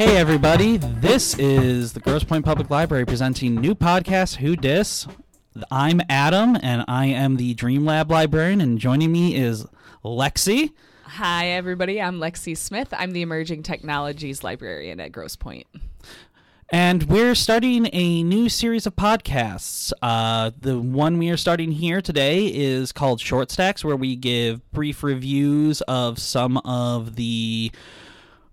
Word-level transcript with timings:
Hey 0.00 0.16
everybody, 0.16 0.78
this 0.78 1.38
is 1.38 1.92
the 1.92 2.00
Grosse 2.00 2.24
Pointe 2.24 2.42
Public 2.42 2.70
Library 2.70 3.04
presenting 3.04 3.56
new 3.56 3.74
podcast 3.74 4.36
Who 4.36 4.56
Dis. 4.56 5.06
I'm 5.70 6.00
Adam 6.08 6.56
and 6.62 6.86
I 6.88 7.04
am 7.04 7.36
the 7.36 7.52
Dream 7.52 7.84
Lab 7.84 8.10
librarian 8.10 8.62
and 8.62 8.78
joining 8.78 9.12
me 9.12 9.36
is 9.36 9.66
Lexi. 10.02 10.72
Hi, 11.02 11.48
everybody. 11.48 12.00
I'm 12.00 12.18
Lexi 12.18 12.56
Smith. 12.56 12.88
I'm 12.92 13.12
the 13.12 13.20
Emerging 13.20 13.62
Technologies 13.62 14.42
Librarian 14.42 15.00
at 15.00 15.12
Grosse 15.12 15.36
Pointe. 15.36 15.66
And 16.70 17.02
we're 17.02 17.34
starting 17.34 17.90
a 17.92 18.22
new 18.22 18.48
series 18.48 18.86
of 18.86 18.96
podcasts. 18.96 19.92
Uh, 20.00 20.52
the 20.58 20.78
one 20.78 21.18
we 21.18 21.28
are 21.28 21.36
starting 21.36 21.72
here 21.72 22.00
today 22.00 22.46
is 22.46 22.90
called 22.90 23.20
Short 23.20 23.50
Stacks, 23.50 23.84
where 23.84 23.96
we 23.96 24.16
give 24.16 24.62
brief 24.72 25.02
reviews 25.02 25.82
of 25.82 26.18
some 26.18 26.56
of 26.64 27.16
the 27.16 27.70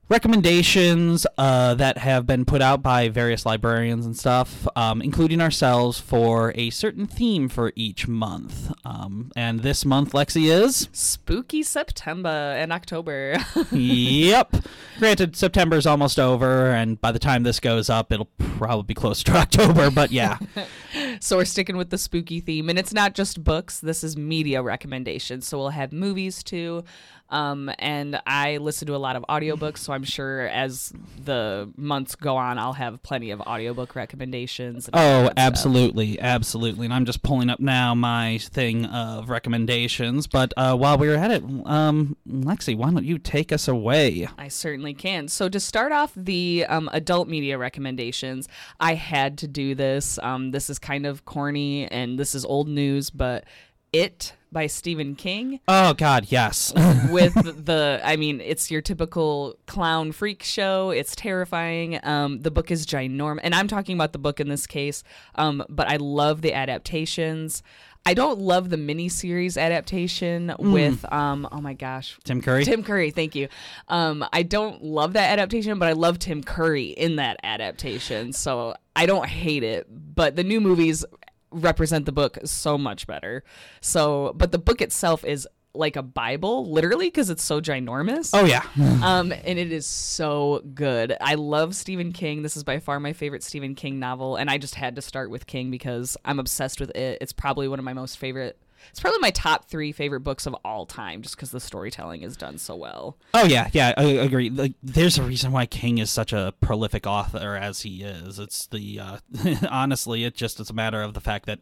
recommendations 0.10 1.28
uh, 1.38 1.74
that 1.76 1.98
have 1.98 2.26
been 2.26 2.46
put 2.46 2.62
out 2.62 2.82
by 2.82 3.10
various 3.10 3.46
librarians 3.46 4.06
and 4.06 4.18
stuff, 4.18 4.68
um, 4.76 5.02
including 5.02 5.42
ourselves, 5.42 6.00
for 6.00 6.54
a 6.56 6.70
certain 6.70 7.06
theme 7.06 7.50
for 7.50 7.74
each 7.76 8.08
month. 8.08 8.72
Um, 8.86 9.32
and 9.36 9.62
this 9.62 9.86
month, 9.86 10.14
Lexi 10.14 10.50
is 10.50 10.90
Spooky 10.92 11.64
September 11.64 12.30
and 12.30 12.72
October. 12.72 13.38
yep. 13.72 14.56
Granted, 15.00 15.36
September's 15.36 15.86
almost 15.86 16.20
over, 16.20 16.72
and 16.72 17.00
by 17.00 17.12
the 17.12 17.20
time 17.20 17.44
this 17.44 17.60
goes 17.60 17.90
up, 17.90 18.12
it'll 18.12 18.30
probably 18.58 18.84
be 18.84 18.94
close 18.94 19.24
to 19.24 19.32
October. 19.36 19.92
But 19.92 20.12
yeah. 20.12 20.38
so 21.20 21.38
we're 21.38 21.46
sticking 21.46 21.78
with 21.78 21.90
the 21.90 21.98
spooky 21.98 22.40
theme, 22.40 22.70
and 22.70 22.80
it's 22.80 22.94
not 22.94 23.14
just 23.14 23.44
books. 23.44 23.80
This 23.80 24.04
is 24.04 24.16
media 24.16 24.62
recommendations. 24.62 25.48
So 25.48 25.58
we'll 25.58 25.70
have 25.70 25.92
movies 25.92 26.44
too. 26.44 26.84
Um, 27.30 27.70
and 27.80 28.22
I 28.26 28.58
listen 28.58 28.88
to 28.88 28.96
a 28.96 28.98
lot 28.98 29.16
of 29.16 29.26
audiobooks, 29.30 29.80
so 29.80 29.94
I'm 29.94 30.04
sure 30.04 30.48
as 30.48 30.94
the 31.24 31.72
months 31.76 32.16
go 32.16 32.38
on, 32.38 32.58
I'll 32.58 32.74
have 32.74 33.04
plenty 33.04 33.32
of 33.32 33.42
audiobook 33.42 33.96
recommendations. 33.96 34.90
Oh, 34.94 35.30
absolutely, 35.36 36.14
stuff. 36.14 36.26
absolutely. 36.26 36.86
And 36.86 36.94
I'm 36.94 37.06
just 37.06 37.24
pulling 37.24 37.50
up 37.50 37.60
now 37.60 37.94
my 37.96 38.38
thing 38.38 38.86
of 38.86 39.30
recommendations. 39.30 40.28
But 40.28 40.54
uh, 40.56 40.76
while 40.76 40.98
we 40.98 41.10
are 41.10 41.16
at 41.16 41.32
it, 41.32 41.44
um, 41.66 42.16
Lexi, 42.28 42.78
why 42.78 42.92
don't 42.92 43.06
you 43.06 43.18
take 43.18 43.52
us 43.52 43.68
away? 43.68 44.28
I 44.38 44.48
certainly 44.48 44.94
can. 44.94 45.28
So 45.28 45.50
to 45.50 45.60
start 45.60 45.92
off 45.92 46.14
the 46.16 46.66
um, 46.70 46.90
adult 46.94 47.28
media 47.28 47.58
recommendations, 47.58 48.48
I 48.80 48.94
had 48.94 49.38
to 49.40 49.48
do 49.48 49.76
this. 49.76 50.18
Um, 50.24 50.52
this 50.52 50.70
is 50.70 50.80
kind 50.80 51.06
of 51.06 51.26
corny 51.26 51.88
and 51.88 52.18
this 52.18 52.36
is 52.36 52.46
old 52.46 52.68
news, 52.68 53.10
but 53.10 53.46
it 53.92 54.34
by 54.58 54.66
Stephen 54.66 55.14
King. 55.14 55.60
Oh 55.68 55.94
God, 55.94 56.26
yes. 56.30 56.74
with 57.12 57.36
the, 57.66 58.02
I 58.04 58.16
mean, 58.16 58.42
it's 58.42 58.72
your 58.72 58.82
typical 58.82 59.56
clown 59.68 60.12
freak 60.12 60.42
show. 60.42 60.90
It's 60.90 61.16
terrifying. 61.16 62.00
Um, 62.02 62.42
the 62.42 62.50
book 62.50 62.72
is 62.72 62.88
ginormous, 62.88 63.42
and 63.44 63.54
I'm 63.54 63.68
talking 63.68 63.96
about 63.96 64.14
the 64.14 64.18
book 64.18 64.40
in 64.40 64.50
this 64.50 64.66
case. 64.66 65.04
Um, 65.36 65.64
but 65.70 65.88
I 65.88 65.98
love 65.98 66.42
the 66.42 66.56
adaptations. 66.56 67.62
I 68.04 68.16
don't 68.16 68.40
love 68.40 68.72
the 68.72 68.78
miniseries 68.78 69.62
adaptation 69.62 70.48
mm. 70.48 70.72
with 70.72 71.06
um 71.12 71.46
oh 71.52 71.60
my 71.60 71.74
gosh 71.74 72.18
Tim 72.24 72.42
Curry 72.42 72.64
Tim 72.64 72.82
Curry 72.82 73.12
thank 73.12 73.36
you 73.36 73.50
um 73.90 74.26
I 74.32 74.44
don't 74.44 74.82
love 74.82 75.12
that 75.14 75.30
adaptation 75.30 75.78
but 75.78 75.90
I 75.90 75.92
love 75.92 76.18
Tim 76.18 76.42
Curry 76.42 76.86
in 76.86 77.18
that 77.18 77.38
adaptation 77.44 78.32
so 78.32 78.76
I 78.96 79.08
don't 79.08 79.28
hate 79.28 79.64
it 79.64 79.88
but 79.90 80.38
the 80.38 80.46
new 80.46 80.62
movies 80.62 81.04
represent 81.52 82.06
the 82.06 82.12
book 82.12 82.38
so 82.46 82.78
much 82.78 83.08
better. 83.08 83.44
So, 83.82 84.34
but 84.36 84.52
the 84.52 84.58
book 84.58 84.82
itself 84.82 85.24
is 85.24 85.48
like 85.74 85.96
a 85.96 86.04
Bible, 86.04 86.70
literally, 86.72 87.08
because 87.08 87.30
it's 87.30 87.44
so 87.44 87.62
ginormous. 87.62 88.32
Oh 88.34 88.46
yeah, 88.46 88.64
um, 89.04 89.32
and 89.32 89.60
it 89.60 89.72
is 89.72 89.86
so 89.86 90.62
good. 90.74 91.16
I 91.22 91.36
love 91.36 91.76
Stephen 91.76 92.12
King. 92.12 92.42
This 92.42 92.58
is 92.58 92.64
by 92.64 92.80
far 92.80 93.00
my 93.00 93.14
favorite 93.14 93.44
Stephen 93.44 93.76
King 93.76 94.00
novel, 94.00 94.36
and 94.36 94.50
I 94.50 94.58
just 94.58 94.76
had 94.76 94.96
to 94.96 95.02
start 95.02 95.30
with 95.30 95.46
King 95.48 95.72
because 95.72 96.18
I'm 96.26 96.40
obsessed 96.40 96.80
with 96.80 96.90
it. 96.96 97.20
It's 97.22 97.34
probably 97.34 97.68
one 97.68 97.80
of 97.80 97.86
my 97.86 97.94
most 97.94 98.18
favorite 98.18 98.58
it's 98.90 99.00
probably 99.00 99.20
my 99.20 99.32
top 99.32 99.66
three 99.66 99.92
favorite 99.92 100.22
books 100.22 100.46
of 100.46 100.56
all 100.66 100.86
time, 100.86 101.22
just 101.22 101.36
because 101.36 101.52
the 101.52 101.60
storytelling 101.60 102.22
is 102.22 102.38
done 102.38 102.58
so 102.58 102.76
well. 102.76 103.18
Oh 103.34 103.46
yeah, 103.46 103.70
yeah, 103.74 103.94
I 103.98 104.04
agree. 104.04 104.50
Like, 104.50 104.74
there's 104.82 105.18
a 105.18 105.24
reason 105.24 105.52
why 105.52 105.66
King 105.66 105.98
is 105.98 106.10
such 106.10 106.34
a 106.34 106.54
prolific 106.62 107.06
author 107.08 107.56
as 107.56 107.82
he 107.82 108.04
is. 108.04 108.40
It's 108.40 108.68
the 108.68 109.00
uh, 109.00 109.18
honestly, 109.70 110.24
it 110.24 110.36
just 110.36 110.60
is 110.60 110.70
a 110.70 110.74
matter 110.74 111.02
of 111.02 111.14
the 111.14 111.22
fact 111.22 111.46
that 111.46 111.60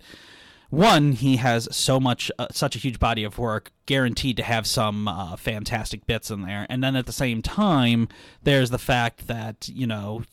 one, 0.69 1.11
he 1.11 1.37
has 1.37 1.67
so 1.71 1.99
much, 1.99 2.31
uh, 2.39 2.47
such 2.51 2.75
a 2.75 2.79
huge 2.79 2.99
body 2.99 3.23
of 3.23 3.37
work, 3.37 3.71
guaranteed 3.85 4.37
to 4.37 4.43
have 4.43 4.65
some 4.65 5.07
uh, 5.07 5.35
fantastic 5.35 6.05
bits 6.07 6.31
in 6.31 6.41
there, 6.41 6.65
and 6.69 6.83
then 6.83 6.95
at 6.95 7.05
the 7.05 7.11
same 7.11 7.41
time, 7.41 8.07
there's 8.43 8.71
the 8.71 8.79
fact 8.79 9.27
that 9.27 9.69
you 9.69 9.87
know 9.87 10.23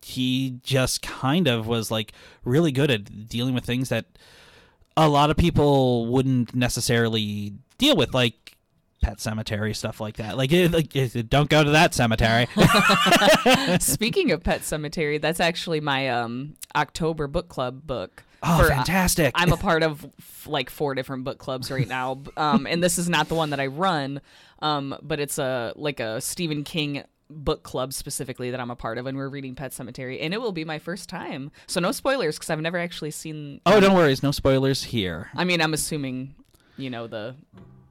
he 0.00 0.58
just 0.62 1.02
kind 1.02 1.46
of 1.46 1.66
was 1.66 1.90
like 1.90 2.12
really 2.44 2.72
good 2.72 2.90
at 2.90 3.28
dealing 3.28 3.54
with 3.54 3.64
things 3.64 3.88
that 3.88 4.06
a 4.96 5.08
lot 5.08 5.30
of 5.30 5.36
people 5.36 6.06
wouldn't 6.06 6.54
necessarily 6.54 7.54
deal 7.78 7.96
with, 7.96 8.14
like 8.14 8.56
Pet 9.02 9.18
Sematary 9.18 9.74
stuff 9.74 10.00
like 10.00 10.16
that. 10.16 10.36
Like, 10.36 10.52
it, 10.52 10.72
like 10.72 10.94
it, 10.94 11.28
don't 11.28 11.50
go 11.50 11.64
to 11.64 11.70
that 11.70 11.94
cemetery. 11.94 12.46
Speaking 13.80 14.30
of 14.30 14.42
Pet 14.42 14.60
Sematary, 14.60 15.20
that's 15.20 15.40
actually 15.40 15.80
my 15.80 16.08
um, 16.08 16.54
October 16.74 17.26
book 17.26 17.48
club 17.48 17.86
book. 17.86 18.22
Oh, 18.44 18.58
for, 18.58 18.68
fantastic! 18.68 19.32
I'm 19.36 19.52
a 19.52 19.56
part 19.58 19.82
of 19.84 20.04
f- 20.18 20.46
like 20.48 20.68
four 20.68 20.94
different 20.94 21.24
book 21.24 21.38
clubs 21.38 21.70
right 21.70 21.86
now, 21.86 22.22
um, 22.36 22.66
and 22.66 22.82
this 22.82 22.98
is 22.98 23.08
not 23.08 23.28
the 23.28 23.36
one 23.36 23.50
that 23.50 23.60
I 23.60 23.66
run, 23.66 24.20
um, 24.60 24.96
but 25.00 25.20
it's 25.20 25.38
a 25.38 25.72
like 25.76 26.00
a 26.00 26.20
Stephen 26.20 26.64
King 26.64 27.04
book 27.30 27.62
club 27.62 27.92
specifically 27.92 28.50
that 28.50 28.60
I'm 28.60 28.70
a 28.70 28.76
part 28.76 28.98
of, 28.98 29.06
and 29.06 29.16
we're 29.16 29.28
reading 29.28 29.54
Pet 29.54 29.72
Sematary, 29.72 30.18
and 30.20 30.34
it 30.34 30.40
will 30.40 30.52
be 30.52 30.64
my 30.64 30.78
first 30.78 31.08
time. 31.08 31.50
So 31.66 31.80
no 31.80 31.92
spoilers 31.92 32.36
because 32.36 32.50
I've 32.50 32.60
never 32.60 32.78
actually 32.78 33.10
seen. 33.10 33.60
Oh, 33.66 33.80
don't 33.80 33.94
worry, 33.94 34.14
no 34.22 34.30
spoilers 34.30 34.84
here. 34.84 35.30
I 35.34 35.44
mean, 35.44 35.60
I'm 35.60 35.74
assuming, 35.74 36.34
you 36.76 36.90
know, 36.90 37.06
the 37.06 37.34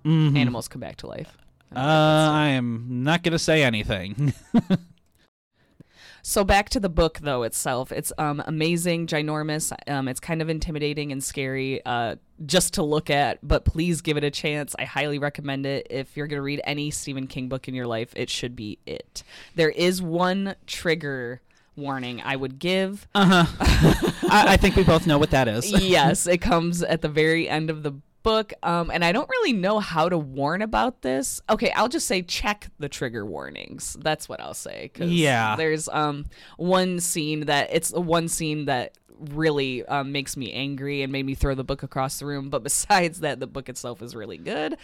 mm-hmm. 0.06 0.38
animals 0.38 0.68
come 0.68 0.80
back 0.80 0.98
to 0.98 1.08
life. 1.08 1.38
Uh, 1.76 1.80
I 1.80 2.50
am 2.50 3.04
not 3.04 3.24
gonna 3.24 3.40
say 3.40 3.64
anything. 3.64 4.34
So 6.24 6.44
back 6.44 6.70
to 6.70 6.80
the 6.80 6.90
book 6.90 7.20
though 7.22 7.44
itself, 7.44 7.92
it's 7.92 8.12
um, 8.18 8.44
amazing, 8.46 9.08
ginormous. 9.08 9.72
Um, 9.90 10.08
it's 10.08 10.20
kind 10.20 10.42
of 10.42 10.50
intimidating 10.50 11.12
and 11.12 11.24
scary 11.24 11.84
uh, 11.86 12.16
just 12.46 12.74
to 12.76 12.84
look 12.84 13.10
at, 13.10 13.40
but 13.46 13.66
please 13.66 14.02
give 14.02 14.18
it 14.18 14.24
a 14.24 14.32
chance. 14.32 14.76
I 14.78 14.86
highly 14.86 15.20
recommend 15.20 15.66
it. 15.66 15.88
If 15.90 16.16
you're 16.16 16.28
gonna 16.28 16.42
read 16.42 16.62
any 16.64 16.92
Stephen 16.92 17.28
King 17.28 17.48
book 17.50 17.68
in 17.68 17.74
your 17.74 17.88
life, 17.88 18.14
it 18.16 18.30
should 18.30 18.56
be 18.56 18.80
it. 18.86 19.24
There 19.56 19.70
is 19.70 20.02
one 20.02 20.56
trigger 20.68 21.42
warning 21.76 22.22
I 22.24 22.36
would 22.36 22.60
give. 22.60 23.08
Uh 23.16 23.46
huh. 23.46 23.66
I, 24.30 24.54
I 24.54 24.58
think 24.58 24.76
we 24.76 24.84
both 24.84 25.08
know 25.08 25.18
what 25.18 25.32
that 25.32 25.48
is. 25.48 25.72
yes, 25.72 26.28
it 26.28 26.40
comes 26.40 26.84
at 26.84 27.02
the 27.02 27.10
very 27.10 27.50
end 27.50 27.70
of 27.70 27.84
the 27.84 27.94
book 28.24 28.54
um, 28.64 28.92
and 28.92 29.04
i 29.04 29.12
don't 29.12 29.30
really 29.30 29.54
know 29.54 29.80
how 29.80 30.10
to 30.10 30.18
warn 30.18 30.62
about 30.62 31.02
this. 31.02 31.42
Okay 31.50 31.72
i'll 31.72 31.90
just 31.90 32.08
say 32.08 32.22
check 32.22 32.70
the 32.80 32.90
trigger 32.90 33.26
warnings. 33.26 33.96
That's 34.00 34.30
what 34.30 34.40
i'll 34.40 34.54
say 34.54 34.92
Cause 34.94 35.10
yeah. 35.10 35.56
there's 35.56 35.90
um 35.90 36.26
one 36.58 37.00
scene 37.00 37.46
that 37.48 37.70
it's 37.72 37.92
one 37.92 38.28
scene 38.28 38.66
that 38.66 38.98
really 39.30 39.86
um, 39.86 40.12
makes 40.12 40.36
me 40.36 40.52
angry 40.52 41.04
and 41.04 41.12
made 41.12 41.26
me 41.26 41.36
throw 41.36 41.54
the 41.54 41.64
book 41.64 41.84
across 41.84 42.20
the 42.20 42.26
room 42.26 42.50
but 42.50 42.64
besides 42.72 43.20
that 43.20 43.40
the 43.40 43.48
book 43.48 43.70
itself 43.70 44.02
is 44.02 44.16
really 44.16 44.38
good 44.38 44.78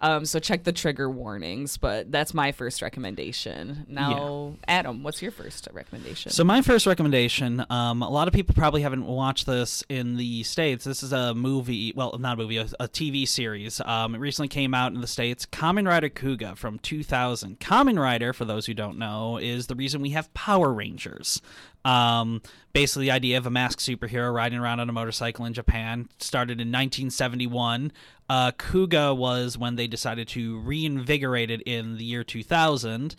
um, 0.00 0.24
so 0.26 0.38
check 0.38 0.64
the 0.64 0.72
trigger 0.72 1.08
warnings, 1.08 1.76
but 1.76 2.10
that's 2.10 2.34
my 2.34 2.52
first 2.52 2.82
recommendation. 2.82 3.86
Now, 3.88 4.54
yeah. 4.68 4.78
Adam, 4.78 5.02
what's 5.02 5.22
your 5.22 5.30
first 5.30 5.68
recommendation? 5.72 6.30
So 6.30 6.44
my 6.44 6.62
first 6.62 6.86
recommendation, 6.86 7.64
um, 7.70 8.02
a 8.02 8.10
lot 8.10 8.28
of 8.28 8.34
people 8.34 8.54
probably 8.54 8.82
haven't 8.82 9.06
watched 9.06 9.46
this 9.46 9.82
in 9.88 10.16
the 10.16 10.42
states. 10.42 10.84
This 10.84 11.02
is 11.02 11.12
a 11.12 11.32
movie, 11.34 11.92
well, 11.96 12.16
not 12.18 12.34
a 12.34 12.36
movie, 12.36 12.58
a, 12.58 12.66
a 12.80 12.88
TV 12.88 13.26
series. 13.26 13.80
Um, 13.80 14.14
it 14.14 14.18
recently 14.18 14.48
came 14.48 14.74
out 14.74 14.92
in 14.92 15.00
the 15.00 15.06
states. 15.06 15.46
Kamen 15.46 15.88
Rider 15.88 16.10
Kuuga 16.10 16.56
from 16.56 16.78
2000. 16.80 17.60
Kamen 17.60 17.98
Rider, 17.98 18.32
for 18.32 18.44
those 18.44 18.66
who 18.66 18.74
don't 18.74 18.98
know, 18.98 19.38
is 19.38 19.68
the 19.68 19.74
reason 19.74 20.02
we 20.02 20.10
have 20.10 20.32
Power 20.34 20.72
Rangers. 20.72 21.40
Um, 21.84 22.40
basically, 22.72 23.06
the 23.06 23.10
idea 23.12 23.36
of 23.36 23.46
a 23.46 23.50
masked 23.50 23.80
superhero 23.80 24.32
riding 24.32 24.58
around 24.58 24.80
on 24.80 24.88
a 24.88 24.92
motorcycle 24.92 25.44
in 25.44 25.52
Japan 25.52 26.08
started 26.18 26.60
in 26.60 26.68
1971. 26.68 27.92
Uh, 28.28 28.52
Kuuga 28.52 29.16
was 29.16 29.58
when 29.58 29.76
they 29.76 29.86
decided 29.86 30.28
to 30.28 30.58
reinvigorate 30.60 31.50
it 31.50 31.62
in 31.62 31.98
the 31.98 32.04
year 32.04 32.24
2000, 32.24 33.16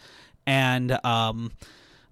and 0.48 1.06
um, 1.06 1.52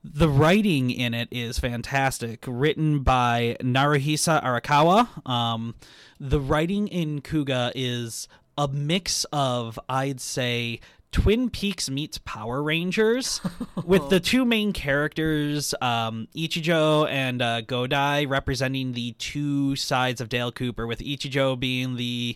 the 0.03 0.29
writing 0.29 0.91
in 0.91 1.13
it 1.13 1.29
is 1.31 1.59
fantastic. 1.59 2.43
Written 2.47 2.99
by 2.99 3.57
Naruhisa 3.61 4.43
Arakawa. 4.43 5.27
Um, 5.29 5.75
the 6.19 6.39
writing 6.39 6.87
in 6.87 7.21
Kuuga 7.21 7.71
is 7.73 8.27
a 8.57 8.67
mix 8.67 9.25
of, 9.31 9.79
I'd 9.89 10.21
say, 10.21 10.79
Twin 11.11 11.49
Peaks 11.49 11.89
meets 11.89 12.17
Power 12.17 12.61
Rangers, 12.61 13.39
with 13.85 14.09
the 14.09 14.19
two 14.19 14.45
main 14.45 14.73
characters, 14.73 15.73
um, 15.79 16.27
Ichijo 16.35 17.07
and 17.07 17.41
uh, 17.41 17.61
Godai, 17.61 18.27
representing 18.27 18.93
the 18.93 19.13
two 19.13 19.75
sides 19.75 20.19
of 20.19 20.27
Dale 20.27 20.51
Cooper, 20.51 20.87
with 20.87 20.99
Ichijo 20.99 21.57
being 21.57 21.95
the 21.95 22.35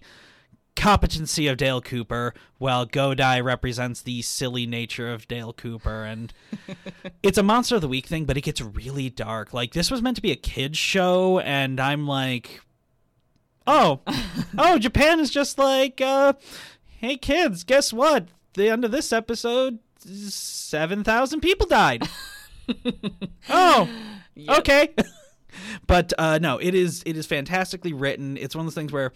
competency 0.78 1.48
of 1.48 1.58
Dale 1.58 1.82
Cooper, 1.82 2.34
while 2.58 2.86
Godai 2.86 3.44
represents 3.44 4.02
the 4.02 4.22
silly 4.22 4.66
nature 4.66 5.12
of 5.12 5.28
Dale 5.28 5.52
Cooper. 5.52 6.06
And 6.06 6.34
it's 7.24 7.38
a 7.38 7.44
Monster 7.44 7.76
of 7.76 7.82
the 7.82 7.88
Week 7.88 8.06
thing, 8.06 8.26
but 8.26 8.38
it 8.38 8.42
gets 8.42 8.62
really 8.62 9.10
dark. 9.10 9.54
Like, 9.54 9.74
this 9.74 9.92
was 9.92 10.02
meant 10.02 10.16
to 10.16 10.22
be 10.22 10.32
a 10.32 10.38
kid's 10.38 10.78
show, 10.78 11.40
and 11.40 11.80
I'm 11.80 12.08
like, 12.08 12.62
oh, 13.66 14.02
oh, 14.58 14.78
Japan 14.78 15.20
is 15.20 15.32
just 15.32 15.58
like, 15.58 16.00
uh, 16.00 16.34
hey, 16.86 17.18
kids, 17.18 17.64
guess 17.64 17.92
what? 17.92 18.28
The 18.54 18.70
end 18.70 18.86
of 18.86 18.92
this 18.92 19.12
episode, 19.12 19.80
7,000 20.00 21.42
people 21.42 21.68
died. 21.68 22.08
oh, 23.50 23.90
okay. 24.50 24.94
But 25.88 26.12
uh, 26.18 26.38
no, 26.40 26.58
it 26.58 26.76
is 26.76 27.02
it 27.06 27.16
is 27.16 27.26
fantastically 27.26 27.94
written. 27.94 28.38
It's 28.38 28.56
one 28.56 28.66
of 28.66 28.66
those 28.68 28.76
things 28.76 28.92
where 28.92 29.14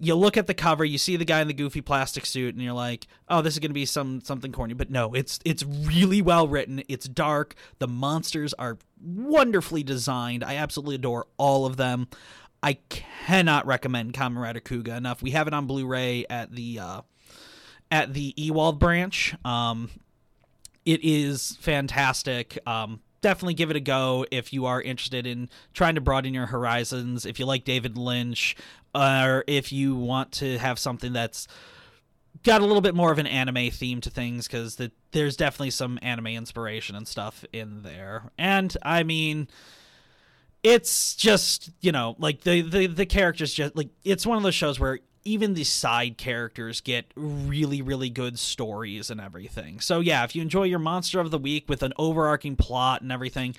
you 0.00 0.14
look 0.14 0.36
at 0.36 0.46
the 0.46 0.54
cover, 0.54 0.84
you 0.84 0.98
see 0.98 1.16
the 1.16 1.24
guy 1.24 1.42
in 1.42 1.48
the 1.48 1.54
goofy 1.54 1.82
plastic 1.82 2.24
suit, 2.24 2.54
and 2.54 2.64
you're 2.64 2.72
like, 2.72 3.06
"Oh, 3.28 3.42
this 3.42 3.52
is 3.52 3.58
going 3.58 3.70
to 3.70 3.74
be 3.74 3.84
some 3.84 4.22
something 4.22 4.50
corny." 4.50 4.72
But 4.74 4.90
no, 4.90 5.12
it's 5.12 5.38
it's 5.44 5.62
really 5.62 6.22
well 6.22 6.48
written. 6.48 6.82
It's 6.88 7.06
dark. 7.06 7.54
The 7.78 7.86
monsters 7.86 8.54
are 8.54 8.78
wonderfully 9.02 9.82
designed. 9.82 10.42
I 10.42 10.56
absolutely 10.56 10.94
adore 10.94 11.26
all 11.36 11.66
of 11.66 11.76
them. 11.76 12.08
I 12.62 12.78
cannot 12.88 13.66
recommend 13.66 14.14
Kamen 14.14 14.62
Kuuga 14.62 14.96
enough. 14.96 15.22
We 15.22 15.32
have 15.32 15.46
it 15.46 15.52
on 15.52 15.66
Blu-ray 15.66 16.24
at 16.30 16.50
the 16.50 16.78
uh, 16.78 17.00
at 17.90 18.14
the 18.14 18.32
Ewald 18.38 18.78
branch. 18.78 19.34
Um, 19.44 19.90
it 20.86 21.00
is 21.02 21.58
fantastic. 21.60 22.58
Um, 22.66 23.00
definitely 23.24 23.54
give 23.54 23.70
it 23.70 23.76
a 23.76 23.80
go 23.80 24.26
if 24.30 24.52
you 24.52 24.66
are 24.66 24.82
interested 24.82 25.26
in 25.26 25.48
trying 25.72 25.94
to 25.94 26.00
broaden 26.02 26.34
your 26.34 26.44
horizons. 26.44 27.24
If 27.24 27.40
you 27.40 27.46
like 27.46 27.64
David 27.64 27.96
Lynch, 27.96 28.54
or 28.94 29.44
if 29.46 29.72
you 29.72 29.96
want 29.96 30.30
to 30.32 30.58
have 30.58 30.78
something 30.78 31.14
that's 31.14 31.48
got 32.42 32.60
a 32.60 32.66
little 32.66 32.82
bit 32.82 32.94
more 32.94 33.10
of 33.10 33.18
an 33.18 33.26
anime 33.26 33.70
theme 33.70 34.02
to 34.02 34.10
things, 34.10 34.46
because 34.46 34.76
the, 34.76 34.92
there's 35.12 35.38
definitely 35.38 35.70
some 35.70 35.98
anime 36.02 36.26
inspiration 36.26 36.96
and 36.96 37.08
stuff 37.08 37.46
in 37.50 37.82
there. 37.82 38.30
And 38.36 38.76
I 38.82 39.04
mean, 39.04 39.48
it's 40.62 41.16
just 41.16 41.70
you 41.80 41.92
know 41.92 42.16
like 42.18 42.42
the 42.42 42.60
the 42.60 42.86
the 42.86 43.06
characters 43.06 43.54
just 43.54 43.74
like 43.74 43.88
it's 44.04 44.26
one 44.26 44.36
of 44.36 44.42
those 44.42 44.54
shows 44.54 44.78
where 44.78 44.98
even 45.24 45.54
the 45.54 45.64
side 45.64 46.18
characters 46.18 46.80
get 46.80 47.06
really 47.16 47.80
really 47.82 48.10
good 48.10 48.38
stories 48.38 49.10
and 49.10 49.20
everything. 49.20 49.80
So 49.80 50.00
yeah 50.00 50.24
if 50.24 50.34
you 50.36 50.42
enjoy 50.42 50.64
your 50.64 50.78
monster 50.78 51.20
of 51.20 51.30
the 51.30 51.38
week 51.38 51.68
with 51.68 51.82
an 51.82 51.92
overarching 51.98 52.56
plot 52.56 53.02
and 53.02 53.10
everything 53.10 53.54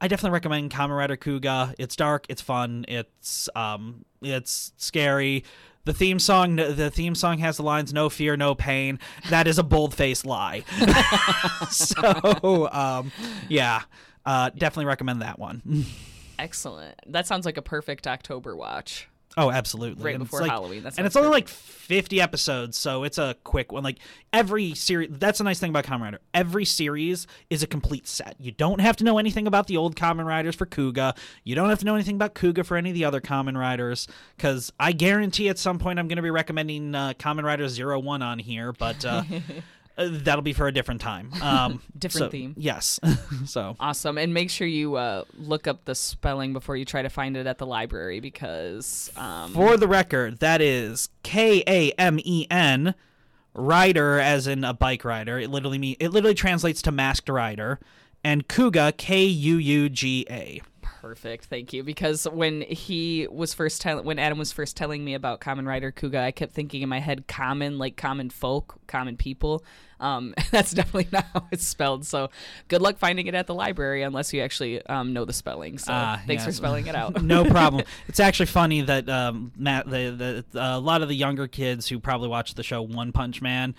i 0.00 0.08
definitely 0.08 0.32
recommend 0.34 0.70
Kamen 0.70 0.96
Rider 0.96 1.16
Kuuga. 1.16 1.74
It's 1.78 1.96
dark 1.96 2.26
it's 2.28 2.42
fun 2.42 2.84
it's 2.88 3.48
um 3.54 4.04
it's 4.22 4.72
scary. 4.76 5.44
The 5.84 5.92
theme 5.92 6.18
song 6.18 6.56
the 6.56 6.90
theme 6.90 7.14
song 7.14 7.38
has 7.38 7.58
the 7.58 7.62
lines 7.62 7.92
no 7.92 8.08
fear 8.08 8.36
no 8.36 8.54
pain. 8.54 8.98
That 9.28 9.46
is 9.46 9.58
a 9.58 9.62
bold-faced 9.62 10.26
lie. 10.26 10.64
So 11.70 12.68
um 12.72 13.12
yeah 13.48 13.82
uh 14.26 14.50
definitely 14.50 14.86
recommend 14.86 15.22
that 15.22 15.38
one. 15.38 15.84
Excellent. 16.38 17.00
That 17.06 17.26
sounds 17.26 17.46
like 17.46 17.56
a 17.56 17.62
perfect 17.62 18.06
October 18.06 18.56
watch. 18.56 19.08
Oh, 19.36 19.50
absolutely. 19.50 20.04
Right 20.04 20.14
And 20.14 20.22
it's 20.22 20.30
before 20.30 20.42
like- 20.42 20.50
Halloween. 20.50 20.86
And 20.96 21.06
it's 21.06 21.16
only 21.16 21.28
like 21.28 21.48
50 21.48 22.20
episodes, 22.20 22.78
so 22.78 23.02
it's 23.02 23.18
a 23.18 23.34
quick 23.42 23.72
one. 23.72 23.82
Like 23.82 23.98
every 24.32 24.74
series, 24.74 25.10
that's 25.12 25.40
a 25.40 25.44
nice 25.44 25.58
thing 25.58 25.70
about 25.70 25.84
Kamen 25.84 26.02
Rider. 26.02 26.20
Every 26.32 26.64
series 26.64 27.26
is 27.50 27.62
a 27.62 27.66
complete 27.66 28.06
set. 28.06 28.36
You 28.38 28.52
don't 28.52 28.80
have 28.80 28.96
to 28.98 29.04
know 29.04 29.18
anything 29.18 29.46
about 29.46 29.66
the 29.66 29.76
old 29.76 29.96
Kamen 29.96 30.24
Riders 30.24 30.54
for 30.54 30.66
Kuuga. 30.66 31.16
You 31.42 31.54
don't 31.56 31.68
have 31.68 31.80
to 31.80 31.84
know 31.84 31.94
anything 31.96 32.14
about 32.14 32.34
Kuuga 32.34 32.64
for 32.64 32.76
any 32.76 32.90
of 32.90 32.94
the 32.94 33.04
other 33.04 33.20
Kamen 33.20 33.58
Riders, 33.58 34.06
because 34.36 34.72
I 34.78 34.92
guarantee 34.92 35.48
at 35.48 35.58
some 35.58 35.78
point 35.78 35.98
I'm 35.98 36.06
going 36.06 36.16
to 36.16 36.22
be 36.22 36.30
recommending 36.30 36.94
uh, 36.94 37.14
Kamen 37.18 37.42
Rider 37.42 37.68
Zero 37.68 37.98
One 37.98 38.22
on 38.22 38.38
here, 38.38 38.72
but 38.72 39.04
uh, 39.04 39.24
uh, 39.96 40.08
that'll 40.10 40.42
be 40.42 40.52
for 40.52 40.66
a 40.66 40.72
different 40.72 41.00
time. 41.00 41.30
Um, 41.40 41.80
Different 41.98 42.26
so- 42.26 42.30
theme. 42.30 42.54
Yes. 42.56 42.98
so 43.46 43.76
Awesome. 43.78 44.18
And 44.18 44.34
make 44.34 44.50
sure 44.50 44.66
you 44.66 44.96
uh, 44.96 45.24
look 45.38 45.66
up 45.66 45.84
the 45.84 45.94
spelling 45.94 46.52
before 46.52 46.76
you 46.76 46.84
try 46.84 47.02
to 47.02 47.08
find 47.10 47.36
it 47.36 47.46
at 47.46 47.58
the 47.58 47.66
library 47.66 48.20
because 48.20 49.10
um, 49.16 49.52
For 49.52 49.76
the 49.76 49.88
record, 49.88 50.40
that 50.40 50.60
is 50.60 51.08
K 51.22 51.62
A 51.66 51.90
M 51.92 52.18
E 52.24 52.46
N 52.50 52.94
rider 53.54 54.18
as 54.18 54.46
in 54.46 54.64
a 54.64 54.74
bike 54.74 55.04
rider. 55.04 55.38
It 55.38 55.50
literally 55.50 55.78
mean 55.78 55.96
it 56.00 56.10
literally 56.10 56.34
translates 56.34 56.82
to 56.82 56.92
masked 56.92 57.28
rider. 57.28 57.78
And 58.24 58.48
Kuuga 58.48 58.96
K 58.96 59.24
U 59.24 59.56
U 59.56 59.88
G 59.88 60.26
A. 60.30 60.60
perfect. 61.04 61.44
Thank 61.44 61.74
you. 61.74 61.82
Because 61.82 62.24
when 62.24 62.62
he 62.62 63.28
was 63.30 63.52
first 63.52 63.82
telling, 63.82 64.06
when 64.06 64.18
Adam 64.18 64.38
was 64.38 64.52
first 64.52 64.74
telling 64.74 65.04
me 65.04 65.12
about 65.12 65.40
Common 65.40 65.66
Rider 65.66 65.92
Kuuga, 65.92 66.18
I 66.18 66.30
kept 66.30 66.52
thinking 66.52 66.80
in 66.80 66.88
my 66.88 66.98
head 66.98 67.28
common, 67.28 67.76
like 67.76 67.98
common 67.98 68.30
folk, 68.30 68.78
common 68.86 69.18
people. 69.18 69.62
Um, 70.00 70.34
that's 70.50 70.72
definitely 70.72 71.08
not 71.12 71.26
how 71.32 71.46
it's 71.52 71.66
spelled. 71.66 72.04
So 72.06 72.30
good 72.68 72.82
luck 72.82 72.98
finding 72.98 73.26
it 73.26 73.34
at 73.34 73.46
the 73.46 73.54
library 73.54 74.02
unless 74.02 74.32
you 74.32 74.40
actually 74.42 74.84
um, 74.86 75.12
know 75.12 75.24
the 75.24 75.32
spelling. 75.32 75.78
So 75.78 75.92
Ah, 75.92 76.20
thanks 76.26 76.44
for 76.44 76.52
spelling 76.52 76.86
it 76.86 76.94
out. 76.96 77.22
no 77.22 77.44
problem. 77.50 77.84
It's 78.08 78.20
actually 78.20 78.46
funny 78.46 78.80
that 78.82 79.08
um, 79.08 79.52
Matt, 79.56 79.88
the, 79.88 80.44
the 80.52 80.60
a 80.60 80.78
lot 80.78 81.02
of 81.02 81.08
the 81.08 81.14
younger 81.16 81.46
kids 81.46 81.88
who 81.88 81.98
probably 81.98 82.28
watched 82.28 82.56
the 82.56 82.62
show 82.62 82.82
One 82.82 83.12
Punch 83.12 83.40
Man, 83.40 83.74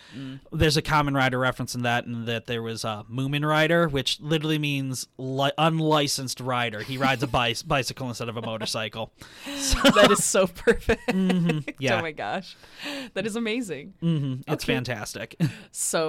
there's 0.52 0.78
a 0.78 0.82
Kamen 0.82 1.16
Rider 1.16 1.38
reference 1.40 1.76
in 1.76 1.82
that, 1.84 2.06
and 2.06 2.28
that 2.28 2.46
there 2.48 2.62
was 2.64 2.84
a 2.84 3.06
Mumen 3.12 3.48
Rider, 3.48 3.88
which 3.88 4.20
literally 4.22 4.58
means 4.60 5.08
li- 5.18 5.52
unlicensed 5.58 6.40
rider. 6.40 6.80
He 6.82 6.98
rides 6.98 7.22
a 7.24 7.28
bice- 7.28 7.62
bicycle 7.64 8.08
instead 8.08 8.30
of 8.30 8.38
a 8.38 8.42
motorcycle. 8.42 9.12
that 9.46 10.08
is 10.12 10.24
so 10.24 10.48
perfect. 10.48 11.02
yeah. 11.80 12.00
Oh 12.00 12.02
my 12.02 12.12
gosh. 12.12 12.56
That 13.14 13.26
is 13.26 13.36
amazing. 13.36 13.94
hmm 14.00 14.36
It's 14.48 14.64
Okay. 14.64 14.74
fantastic. 14.76 15.36
So 15.72 16.05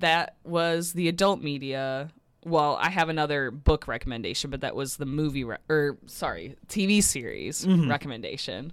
that 0.00 0.36
was 0.44 0.92
the 0.92 1.08
adult 1.08 1.40
media. 1.42 2.10
Well, 2.44 2.76
I 2.80 2.90
have 2.90 3.08
another 3.08 3.50
book 3.50 3.88
recommendation, 3.88 4.50
but 4.50 4.60
that 4.60 4.76
was 4.76 4.96
the 4.96 5.06
movie 5.06 5.44
re- 5.44 5.56
or 5.68 5.98
sorry, 6.06 6.56
TV 6.68 7.02
series 7.02 7.64
Mm-hmm. 7.64 7.88
recommendation. 7.90 8.72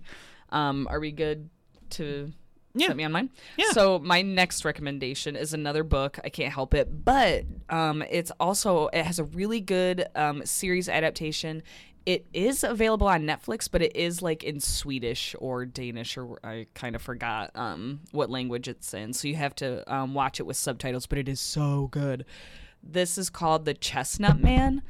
Um, 0.49 0.87
are 0.89 0.99
we 0.99 1.11
good 1.11 1.49
to 1.91 2.31
Yeah. 2.73 2.87
set 2.87 2.97
me 2.97 3.03
on 3.05 3.11
mine? 3.13 3.29
Yeah. 3.57 3.71
So 3.71 3.97
my 3.99 4.21
next 4.21 4.65
recommendation 4.65 5.35
is 5.37 5.53
another 5.53 5.83
book. 5.83 6.19
I 6.23 6.29
can't 6.29 6.53
help 6.53 6.73
it, 6.73 7.05
but 7.05 7.45
um, 7.69 8.01
it's 8.09 8.31
also 8.39 8.87
it 8.87 9.05
has 9.05 9.19
a 9.19 9.23
really 9.23 9.61
good 9.61 10.05
um, 10.15 10.45
series 10.45 10.89
adaptation. 10.89 11.63
It 12.06 12.25
is 12.33 12.63
available 12.63 13.07
on 13.07 13.24
Netflix, 13.24 13.69
but 13.71 13.81
it 13.81 13.95
is 13.95 14.21
like 14.21 14.44
in 14.44 14.59
Swedish 14.59 15.36
or 15.39 15.65
Danish, 15.65 16.18
or 16.18 16.39
I 16.44 16.65
kind 16.74 16.95
of 16.95 17.01
forgot 17.01 17.51
um, 17.53 18.00
what 18.12 18.30
language 18.30 18.67
it's 18.67 18.93
in. 18.93 19.13
So 19.13 19.27
you 19.27 19.36
have 19.36 19.53
to 19.55 19.93
um, 19.93 20.13
watch 20.13 20.39
it 20.39 20.43
with 20.43 20.58
subtitles, 20.58 21.05
but 21.05 21.20
it 21.20 21.29
is 21.29 21.39
so 21.39 21.89
good. 21.91 22.25
This 22.84 23.17
is 23.20 23.29
called 23.29 23.65
The 23.65 23.75
Chestnut 23.75 24.39
Man, 24.39 24.81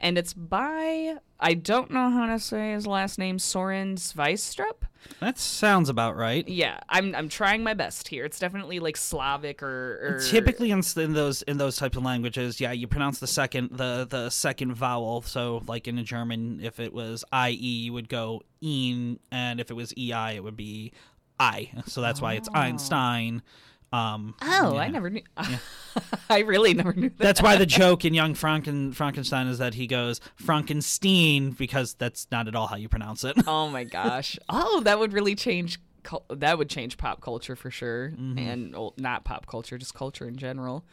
and 0.00 0.18
it's 0.18 0.34
by, 0.34 1.16
I 1.40 1.54
don't 1.54 1.90
know 1.90 2.10
how 2.10 2.26
to 2.26 2.38
say 2.38 2.72
his 2.72 2.86
last 2.86 3.18
name, 3.18 3.38
Soren 3.38 3.96
Sveistrup. 3.96 4.82
That 5.20 5.38
sounds 5.38 5.88
about 5.88 6.16
right. 6.16 6.46
Yeah, 6.48 6.80
I'm 6.88 7.14
I'm 7.14 7.28
trying 7.28 7.62
my 7.62 7.74
best 7.74 8.08
here. 8.08 8.24
It's 8.24 8.38
definitely 8.38 8.80
like 8.80 8.96
Slavic 8.96 9.62
or, 9.62 10.16
or 10.16 10.20
Typically, 10.28 10.70
in, 10.72 10.82
in 10.96 11.12
those 11.12 11.42
in 11.42 11.58
those 11.58 11.76
types 11.76 11.96
of 11.96 12.02
languages, 12.02 12.60
yeah, 12.60 12.72
you 12.72 12.88
pronounce 12.88 13.20
the 13.20 13.26
second 13.28 13.70
the 13.70 14.06
the 14.08 14.30
second 14.30 14.74
vowel. 14.74 15.22
So, 15.22 15.62
like 15.68 15.86
in 15.86 15.98
a 15.98 16.02
German, 16.02 16.60
if 16.60 16.80
it 16.80 16.92
was 16.92 17.24
I 17.30 17.50
E, 17.50 17.84
you 17.84 17.92
would 17.92 18.08
go 18.08 18.42
een, 18.62 19.20
and 19.30 19.60
if 19.60 19.70
it 19.70 19.74
was 19.74 19.96
E 19.96 20.12
I, 20.12 20.32
it 20.32 20.42
would 20.42 20.56
be 20.56 20.92
I. 21.38 21.70
So 21.86 22.00
that's 22.00 22.20
why 22.20 22.34
it's 22.34 22.48
ah. 22.52 22.62
Einstein. 22.62 23.42
Um, 23.96 24.34
Oh, 24.42 24.74
yeah. 24.74 24.80
I 24.80 24.88
never 24.88 25.08
knew. 25.10 25.22
I 26.30 26.40
really 26.40 26.74
never 26.74 26.92
knew 26.92 27.08
that. 27.08 27.18
That's 27.18 27.42
why 27.42 27.56
the 27.56 27.66
joke 27.80 28.04
in 28.04 28.12
Young 28.14 28.34
Franken, 28.34 28.94
Frankenstein 28.94 29.46
is 29.46 29.58
that 29.58 29.74
he 29.74 29.86
goes 29.86 30.20
Frankenstein 30.36 31.50
because 31.52 31.94
that's 31.94 32.26
not 32.30 32.48
at 32.48 32.54
all 32.54 32.66
how 32.66 32.76
you 32.76 32.88
pronounce 32.88 33.24
it. 33.24 33.36
Oh 33.46 33.68
my 33.68 33.84
gosh. 33.98 34.38
Oh, 34.48 34.80
that 34.80 34.98
would 34.98 35.12
really 35.12 35.34
change. 35.34 35.78
That 36.30 36.56
would 36.58 36.68
change 36.70 36.98
pop 36.98 37.20
culture 37.20 37.56
for 37.56 37.70
sure, 37.70 38.10
Mm-hmm. 38.10 38.38
and 38.38 38.72
well, 38.72 38.94
not 38.96 39.24
pop 39.24 39.46
culture, 39.46 39.76
just 39.76 39.94
culture 39.94 40.28
in 40.28 40.36
general. 40.36 40.84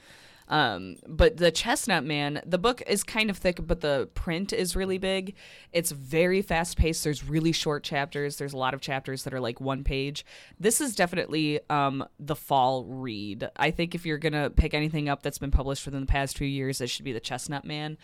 Um, 0.54 0.98
but 1.08 1.38
the 1.38 1.50
Chestnut 1.50 2.04
Man, 2.04 2.40
the 2.46 2.60
book 2.60 2.84
is 2.86 3.04
kind 3.04 3.32
of 3.32 3.38
thick, 3.40 3.58
but 3.66 3.82
the 3.82 4.08
print 4.14 4.54
is 4.54 4.76
really 4.76 5.00
big. 5.00 5.34
It's 5.72 5.90
very 5.90 6.44
fast 6.44 6.78
paced. 6.78 7.04
There's 7.04 7.28
really 7.28 7.52
short 7.52 7.84
chapters. 7.84 8.38
There's 8.38 8.54
a 8.54 8.58
lot 8.58 8.76
of 8.76 8.80
chapters 8.80 9.24
that 9.24 9.34
are 9.34 9.40
like 9.40 9.60
one 9.60 9.84
page. 9.84 10.24
This 10.60 10.80
is 10.80 10.96
definitely 10.96 11.60
um, 11.72 12.06
the 12.20 12.36
fall 12.36 12.86
read. 12.86 13.50
I 13.56 13.72
think 13.72 13.96
if 13.96 14.06
you're 14.06 14.20
gonna 14.20 14.52
pick 14.52 14.76
anything 14.76 15.10
up 15.10 15.24
that's 15.24 15.40
been 15.40 15.50
published 15.50 15.88
within 15.88 16.02
the 16.02 16.06
past 16.06 16.38
few 16.38 16.48
years, 16.48 16.82
it 16.82 16.90
should 16.92 17.04
be 17.04 17.14
the 17.14 17.20
Chestnut 17.20 17.66
Man. 17.66 17.98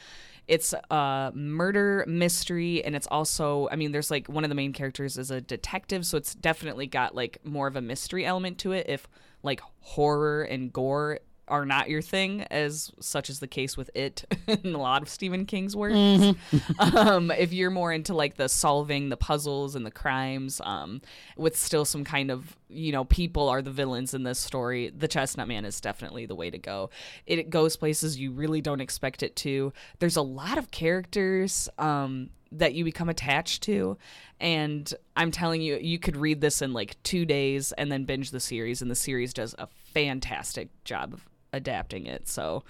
It's 0.48 0.74
a 0.89 1.32
murder 1.36 2.03
mystery, 2.08 2.84
and 2.84 2.96
it's 2.96 3.06
also, 3.12 3.70
I 3.72 3.75
mean, 3.75 3.91
there's 3.91 4.10
like 4.10 4.27
one 4.27 4.44
of 4.44 4.50
the 4.50 4.56
main 4.56 4.74
characters 4.74 5.20
is 5.20 5.29
a 5.29 5.39
detective, 5.39 6.03
so 6.03 6.18
it's 6.18 6.34
definitely 6.34 6.88
got 6.88 7.13
like 7.13 7.38
more 7.44 7.68
of 7.68 7.75
a 7.75 7.82
mystery 7.82 8.25
element 8.25 8.58
to 8.60 8.72
it. 8.72 8.88
If 8.89 9.08
like 9.44 9.62
horror 9.82 10.41
and 10.41 10.74
gore 10.74 11.20
are 11.50 11.65
not 11.65 11.89
your 11.89 12.01
thing, 12.01 12.44
as 12.44 12.91
such 13.00 13.29
is 13.29 13.39
the 13.39 13.48
case 13.48 13.75
with 13.75 13.89
it 13.94 14.25
in 14.48 14.74
a 14.74 14.77
lot 14.77 15.01
of 15.01 15.10
Stephen 15.10 15.46
King's 15.46 15.75
works. 15.75 15.96
Mm-hmm. 15.96 16.82
um, 16.98 17.32
if 17.32 17.51
you're 17.51 17.72
more 17.72 17.91
into 17.91 18.13
like 18.13 18.36
the 18.36 18.48
solving 18.48 19.10
the 19.10 19.18
puzzles 19.18 19.75
and 19.75 19.86
the 19.86 19.91
crimes, 19.91 20.62
um, 20.63 21.01
with 21.38 21.58
still 21.58 21.86
some 21.86 22.03
kind 22.03 22.32
of 22.32 22.56
you 22.70 22.91
know 22.91 23.03
people 23.03 23.50
are 23.50 23.62
the 23.62 23.72
villains 23.72 24.13
in 24.13 24.24
this 24.24 24.39
story, 24.39 24.91
the 24.96 25.08
Chestnut 25.08 25.48
Man 25.48 25.65
is 25.65 25.82
definitely 25.82 26.25
the 26.25 26.36
way 26.36 26.50
to 26.50 26.58
go. 26.58 26.89
It 27.25 27.50
goes 27.50 27.75
places 27.75 28.20
you 28.20 28.32
really 28.32 28.62
don't 28.62 28.82
expect 28.82 29.24
it 29.24 29.36
to. 29.38 29.74
There's 30.00 30.18
a 30.18 30.22
lot 30.22 30.58
of 30.58 30.72
characters. 30.72 31.70
Um, 31.77 32.29
that 32.51 32.74
you 32.74 32.84
become 32.84 33.10
attached 33.10 33.62
to 33.63 33.98
and 34.39 34.94
i'm 35.15 35.32
telling 35.32 35.62
you 35.62 35.77
you 35.77 36.00
could 36.00 36.18
read 36.18 36.41
this 36.41 36.62
in 36.62 36.74
like 36.74 37.01
two 37.03 37.25
days 37.25 37.72
and 37.74 37.91
then 37.91 38.06
binge 38.06 38.32
the 38.32 38.39
series 38.39 38.82
and 38.82 38.89
the 38.89 38.96
series 38.96 39.34
does 39.34 39.53
a 39.60 39.68
fantastic 39.94 40.70
job 40.84 41.13
of 41.13 41.27
adapting 41.53 42.06
it 42.06 42.27
so 42.27 42.63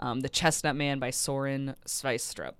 um, 0.00 0.20
the 0.20 0.28
chestnut 0.28 0.74
man 0.76 0.98
by 0.98 1.10
soren 1.10 1.74
sveistrup. 1.86 2.54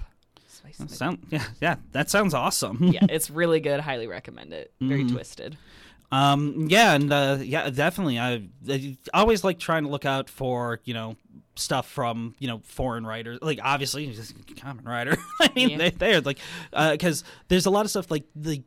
Sound, 0.87 1.19
yeah, 1.31 1.45
yeah, 1.61 1.76
that 1.91 2.09
sounds 2.09 2.35
awesome. 2.35 2.79
yeah 2.93 3.00
it's 3.09 3.31
really 3.31 3.59
good 3.59 3.81
highly 3.81 4.07
recommend 4.07 4.52
it 4.52 4.73
very 4.81 5.05
twisted 5.09 5.57
Um, 6.12 6.67
yeah, 6.69 6.93
and 6.95 7.11
uh, 7.11 7.38
yeah, 7.41 7.71
definitely. 7.71 8.19
I, 8.19 8.43
I 8.69 8.97
always 9.14 9.45
like 9.45 9.59
trying 9.59 9.85
to 9.85 9.88
look 9.88 10.05
out 10.05 10.29
for 10.29 10.79
you 10.85 10.93
know 10.93 11.17
stuff 11.57 11.88
from 11.88 12.35
you 12.38 12.49
know 12.49 12.61
foreign 12.64 13.07
writers. 13.07 13.38
Like 13.41 13.61
obviously, 13.62 14.07
just 14.09 14.35
common 14.61 14.85
writer. 14.85 15.17
I 15.41 15.50
mean, 15.57 15.71
Yeah. 15.71 15.76
they 15.79 15.91
they're 15.91 16.21
like 16.21 16.38
because 16.71 17.25
there's 17.49 17.64
a 17.64 17.71
lot 17.71 17.87
of 17.87 17.91
stuff 17.91 18.11
like 18.11 18.25
the. 18.37 18.62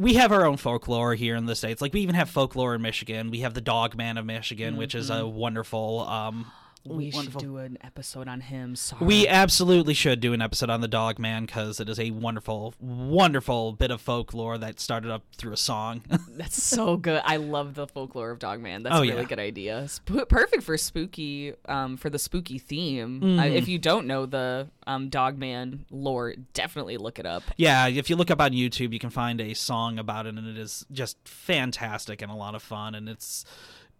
We 0.00 0.14
have 0.14 0.32
our 0.32 0.46
own 0.46 0.56
folklore 0.56 1.14
here 1.14 1.36
in 1.36 1.44
the 1.44 1.54
states. 1.54 1.82
Like 1.82 1.92
we 1.92 2.00
even 2.00 2.14
have 2.14 2.30
folklore 2.30 2.74
in 2.74 2.80
Michigan. 2.80 3.30
We 3.30 3.40
have 3.40 3.52
the 3.52 3.60
Dog 3.60 3.96
Man 3.96 4.16
of 4.16 4.24
Michigan, 4.24 4.78
which 4.78 4.94
is 4.94 5.10
a 5.10 5.26
wonderful. 5.26 6.00
Um, 6.00 6.50
we 6.84 7.10
should 7.10 7.36
do 7.36 7.58
an 7.58 7.76
episode 7.82 8.26
on 8.26 8.40
him 8.40 8.74
sorry 8.74 9.04
We 9.04 9.28
absolutely 9.28 9.92
should 9.94 10.20
do 10.20 10.32
an 10.32 10.40
episode 10.40 10.70
on 10.70 10.80
the 10.80 10.88
Dog 10.88 11.18
Man 11.18 11.44
because 11.46 11.78
it 11.80 11.88
is 11.88 12.00
a 12.00 12.10
wonderful, 12.10 12.74
wonderful 12.80 13.72
bit 13.72 13.90
of 13.90 14.00
folklore 14.00 14.56
that 14.58 14.80
started 14.80 15.10
up 15.10 15.22
through 15.36 15.52
a 15.52 15.56
song. 15.56 16.02
That's 16.30 16.62
so 16.62 16.96
good. 16.96 17.22
I 17.24 17.36
love 17.36 17.74
the 17.74 17.86
folklore 17.86 18.30
of 18.30 18.38
Dog 18.38 18.60
Man. 18.60 18.82
That's 18.82 18.94
Oh, 18.96 18.98
a 18.98 19.02
really 19.02 19.16
yeah. 19.22 19.24
good 19.24 19.38
idea. 19.38 19.88
Sp- 19.88 20.24
perfect 20.28 20.62
for 20.62 20.76
spooky, 20.78 21.52
um, 21.66 21.96
for 21.96 22.08
the 22.10 22.18
spooky 22.18 22.58
theme. 22.58 23.20
Mm-hmm. 23.20 23.38
Uh, 23.40 23.44
if 23.44 23.68
you 23.68 23.78
don't 23.78 24.06
know 24.06 24.26
the 24.26 24.68
um, 24.86 25.08
Dogman 25.08 25.84
lore, 25.90 26.34
definitely 26.54 26.96
look 26.96 27.18
it 27.18 27.26
up. 27.26 27.42
Yeah, 27.56 27.88
if 27.88 28.08
you 28.08 28.16
look 28.16 28.30
up 28.30 28.40
on 28.40 28.52
YouTube, 28.52 28.92
you 28.92 28.98
can 28.98 29.10
find 29.10 29.40
a 29.40 29.54
song 29.54 29.98
about 29.98 30.26
it, 30.26 30.34
and 30.36 30.46
it 30.48 30.56
is 30.58 30.86
just 30.92 31.16
fantastic 31.28 32.22
and 32.22 32.30
a 32.30 32.34
lot 32.34 32.54
of 32.54 32.62
fun. 32.62 32.94
And 32.94 33.08
it's 33.08 33.44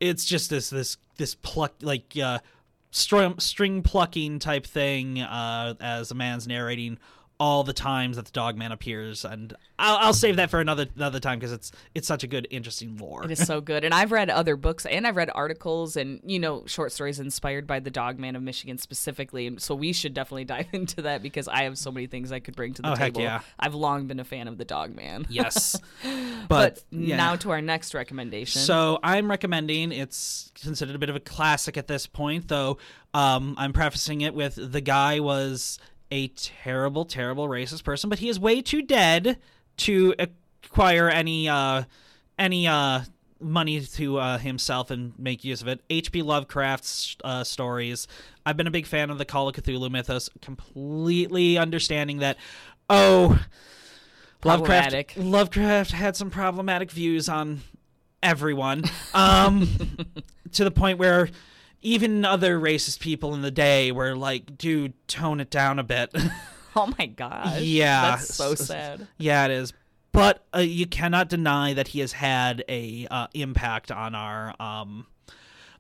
it's 0.00 0.24
just 0.24 0.48
this 0.50 0.70
this 0.70 0.96
this 1.18 1.34
pluck 1.34 1.74
like 1.82 2.16
uh, 2.22 2.38
string 2.90 3.82
plucking 3.82 4.38
type 4.38 4.66
thing 4.66 5.20
uh, 5.20 5.74
as 5.80 6.10
a 6.10 6.14
man's 6.14 6.46
narrating 6.46 6.98
all 7.40 7.64
the 7.64 7.72
times 7.72 8.16
that 8.16 8.26
the 8.26 8.30
dog 8.32 8.56
man 8.56 8.70
appears. 8.70 9.24
And 9.24 9.54
I'll, 9.78 9.96
I'll 9.96 10.12
save 10.14 10.36
that 10.36 10.50
for 10.50 10.60
another 10.60 10.86
another 10.94 11.18
time 11.18 11.38
because 11.38 11.52
it's 11.52 11.72
it's 11.94 12.06
such 12.06 12.22
a 12.22 12.26
good, 12.26 12.46
interesting 12.50 12.98
lore. 12.98 13.24
It 13.24 13.30
is 13.30 13.44
so 13.46 13.62
good. 13.62 13.82
And 13.82 13.94
I've 13.94 14.12
read 14.12 14.28
other 14.28 14.56
books 14.56 14.84
and 14.84 15.06
I've 15.06 15.16
read 15.16 15.30
articles 15.34 15.96
and, 15.96 16.20
you 16.22 16.38
know, 16.38 16.64
short 16.66 16.92
stories 16.92 17.18
inspired 17.18 17.66
by 17.66 17.80
the 17.80 17.90
Dogman 17.90 18.36
of 18.36 18.42
Michigan 18.42 18.76
specifically. 18.76 19.46
And 19.46 19.60
so 19.60 19.74
we 19.74 19.92
should 19.94 20.12
definitely 20.12 20.44
dive 20.56 20.66
into 20.72 21.00
that 21.02 21.22
because 21.22 21.48
I 21.48 21.62
have 21.62 21.78
so 21.78 21.90
many 21.90 22.06
things 22.06 22.30
I 22.30 22.40
could 22.40 22.54
bring 22.54 22.74
to 22.74 22.82
the 22.82 22.92
Oh, 22.92 22.94
table. 22.94 23.22
yeah. 23.22 23.40
I've 23.58 23.74
long 23.74 24.06
been 24.06 24.20
a 24.20 24.24
fan 24.24 24.46
of 24.46 24.58
the 24.58 24.66
Dogman. 24.66 25.26
yes, 25.30 25.80
But, 26.04 26.46
but, 26.48 26.82
yeah. 26.90 27.16
now 27.16 27.36
to 27.36 27.50
our 27.52 27.62
next 27.62 27.94
recommendation. 27.94 28.60
So 28.60 28.98
I'm 29.02 29.30
recommending 29.30 29.92
it's 29.92 30.52
considered 30.60 30.94
a 30.94 30.98
bit 30.98 31.08
of 31.08 31.16
a 31.16 31.20
classic 31.20 31.76
at 31.78 31.86
this 31.86 32.06
point, 32.06 32.48
though. 32.48 32.76
Um, 33.14 33.54
I'm 33.56 33.72
prefacing 33.72 34.20
it 34.20 34.34
with 34.34 34.56
the 34.72 34.80
guy 34.82 35.20
was 35.20 35.78
a 36.10 36.28
terrible, 36.28 37.04
terrible 37.04 37.48
racist 37.48 37.84
person, 37.84 38.10
but 38.10 38.18
he 38.18 38.28
is 38.28 38.38
way 38.38 38.60
too 38.62 38.82
dead 38.82 39.38
to 39.78 40.14
acquire 40.18 41.08
any 41.08 41.48
uh, 41.48 41.84
any 42.38 42.66
uh, 42.66 43.02
money 43.40 43.80
to 43.80 44.18
uh, 44.18 44.38
himself 44.38 44.90
and 44.90 45.18
make 45.18 45.44
use 45.44 45.62
of 45.62 45.68
it. 45.68 45.80
H.P. 45.88 46.22
Lovecraft's 46.22 47.16
uh, 47.24 47.44
stories. 47.44 48.06
I've 48.44 48.56
been 48.56 48.66
a 48.66 48.72
big 48.72 48.86
fan 48.86 49.10
of 49.10 49.18
the 49.18 49.24
Call 49.24 49.48
of 49.48 49.54
Cthulhu 49.54 49.90
mythos, 49.90 50.28
completely 50.40 51.58
understanding 51.58 52.18
that. 52.18 52.36
Oh, 52.88 53.40
Lovecraft, 54.44 55.16
Lovecraft 55.16 55.92
had 55.92 56.16
some 56.16 56.30
problematic 56.30 56.90
views 56.90 57.28
on 57.28 57.60
everyone, 58.22 58.84
um, 59.14 59.68
to 60.52 60.64
the 60.64 60.70
point 60.70 60.98
where 60.98 61.28
even 61.82 62.24
other 62.24 62.58
racist 62.58 63.00
people 63.00 63.34
in 63.34 63.42
the 63.42 63.50
day 63.50 63.92
were 63.92 64.14
like, 64.14 64.56
"Dude, 64.56 64.94
tone 65.06 65.40
it 65.40 65.50
down 65.50 65.78
a 65.78 65.84
bit." 65.84 66.14
oh 66.76 66.92
my 66.98 67.06
gosh. 67.06 67.60
Yeah. 67.60 68.16
That's 68.16 68.34
so 68.34 68.54
sad. 68.54 69.06
yeah, 69.18 69.44
it 69.46 69.50
is. 69.50 69.72
But 70.12 70.44
uh, 70.54 70.60
you 70.60 70.86
cannot 70.86 71.28
deny 71.28 71.74
that 71.74 71.88
he 71.88 72.00
has 72.00 72.12
had 72.12 72.64
a 72.68 73.06
uh, 73.10 73.28
impact 73.32 73.92
on 73.92 74.14
our 74.14 74.54
um, 74.60 75.06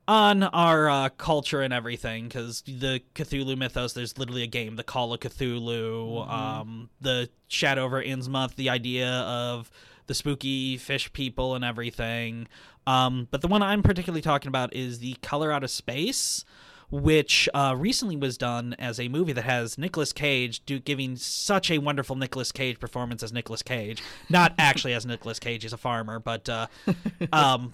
on 0.06 0.44
our 0.44 0.88
uh, 0.88 1.08
culture 1.10 1.62
and 1.62 1.72
everything. 1.72 2.28
Because 2.28 2.62
the 2.62 3.02
Cthulhu 3.14 3.56
mythos, 3.56 3.92
there's 3.92 4.18
literally 4.18 4.44
a 4.44 4.48
game, 4.48 4.76
the 4.76 4.84
Call 4.84 5.12
of 5.12 5.20
Cthulhu, 5.20 6.28
um, 6.28 6.90
the 7.00 7.28
Shadow 7.48 7.84
over 7.84 8.02
Innsmouth, 8.02 8.54
the 8.54 8.70
idea 8.70 9.08
of 9.10 9.70
the 10.06 10.14
spooky 10.14 10.76
fish 10.76 11.12
people 11.12 11.54
and 11.54 11.64
everything. 11.64 12.48
Um, 12.86 13.28
but 13.30 13.42
the 13.42 13.48
one 13.48 13.62
I'm 13.62 13.82
particularly 13.82 14.22
talking 14.22 14.48
about 14.48 14.74
is 14.74 14.98
the 14.98 15.14
Color 15.22 15.52
Out 15.52 15.64
of 15.64 15.70
Space 15.70 16.44
which 16.90 17.48
uh, 17.54 17.74
recently 17.78 18.16
was 18.16 18.36
done 18.36 18.74
as 18.78 18.98
a 18.98 19.08
movie 19.08 19.32
that 19.32 19.44
has 19.44 19.78
Nicolas 19.78 20.12
Cage 20.12 20.64
do, 20.66 20.78
giving 20.80 21.16
such 21.16 21.70
a 21.70 21.78
wonderful 21.78 22.16
Nicolas 22.16 22.50
Cage 22.50 22.80
performance 22.80 23.22
as 23.22 23.32
Nicolas 23.32 23.62
Cage. 23.62 24.02
Not 24.28 24.54
actually 24.58 24.94
as 24.94 25.06
Nicolas 25.06 25.38
Cage, 25.38 25.62
he's 25.62 25.72
a 25.72 25.76
farmer, 25.78 26.18
but 26.18 26.48
uh, 26.48 26.66
um, 27.32 27.72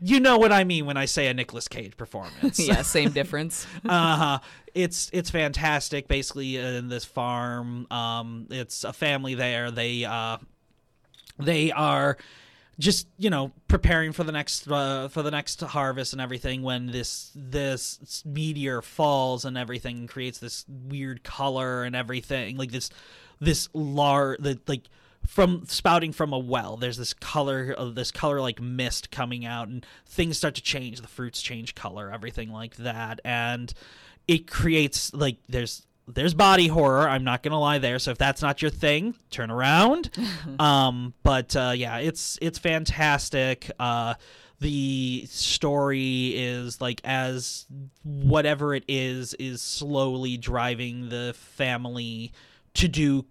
you 0.00 0.20
know 0.20 0.38
what 0.38 0.52
I 0.52 0.62
mean 0.64 0.86
when 0.86 0.96
I 0.96 1.06
say 1.06 1.26
a 1.26 1.34
Nicolas 1.34 1.66
Cage 1.66 1.96
performance. 1.96 2.58
yeah, 2.66 2.82
same 2.82 3.10
difference. 3.10 3.66
uh-huh. 3.84 4.38
It's 4.74 5.10
it's 5.12 5.28
fantastic. 5.28 6.08
Basically, 6.08 6.56
in 6.56 6.88
this 6.88 7.04
farm, 7.04 7.86
um, 7.90 8.46
it's 8.50 8.84
a 8.84 8.92
family 8.92 9.34
there. 9.34 9.70
They 9.70 10.04
uh, 10.04 10.38
they 11.38 11.72
are 11.72 12.16
just 12.78 13.06
you 13.18 13.30
know 13.30 13.52
preparing 13.68 14.12
for 14.12 14.24
the 14.24 14.32
next 14.32 14.70
uh, 14.70 15.08
for 15.08 15.22
the 15.22 15.30
next 15.30 15.60
harvest 15.60 16.12
and 16.12 16.22
everything 16.22 16.62
when 16.62 16.86
this 16.86 17.30
this 17.34 18.22
meteor 18.24 18.82
falls 18.82 19.44
and 19.44 19.58
everything 19.58 20.06
creates 20.06 20.38
this 20.38 20.64
weird 20.68 21.22
color 21.22 21.84
and 21.84 21.94
everything 21.94 22.56
like 22.56 22.72
this 22.72 22.90
this 23.40 23.68
lar 23.74 24.36
the 24.40 24.58
like 24.66 24.88
from 25.26 25.64
spouting 25.66 26.12
from 26.12 26.32
a 26.32 26.38
well 26.38 26.76
there's 26.76 26.96
this 26.96 27.14
color 27.14 27.72
of 27.72 27.94
this 27.94 28.10
color 28.10 28.40
like 28.40 28.60
mist 28.60 29.10
coming 29.10 29.44
out 29.44 29.68
and 29.68 29.86
things 30.06 30.36
start 30.36 30.54
to 30.54 30.62
change 30.62 31.00
the 31.00 31.08
fruits 31.08 31.42
change 31.42 31.74
color 31.74 32.10
everything 32.10 32.50
like 32.50 32.76
that 32.76 33.20
and 33.24 33.74
it 34.26 34.50
creates 34.50 35.12
like 35.12 35.36
there's 35.48 35.86
there's 36.08 36.34
body 36.34 36.66
horror 36.66 37.08
i'm 37.08 37.24
not 37.24 37.42
gonna 37.42 37.58
lie 37.58 37.78
there 37.78 37.98
so 37.98 38.10
if 38.10 38.18
that's 38.18 38.42
not 38.42 38.60
your 38.60 38.70
thing 38.70 39.14
turn 39.30 39.50
around. 39.50 40.10
Um 40.58 41.14
but 41.22 41.54
uh 41.56 41.72
yeah 41.74 41.98
it's 41.98 42.38
it's 42.42 42.58
fantastic. 42.58 43.70
Uh 43.78 44.14
the 44.60 45.26
story 45.28 46.34
is 46.36 46.80
like 46.80 47.00
as 47.04 47.66
whatever 48.04 48.74
it 48.74 48.84
is 48.86 49.34
is 49.34 49.60
slowly 49.60 50.36
driving 50.36 51.08
the 51.08 51.34
family 51.36 52.32
to 52.74 52.86
do 52.88 53.24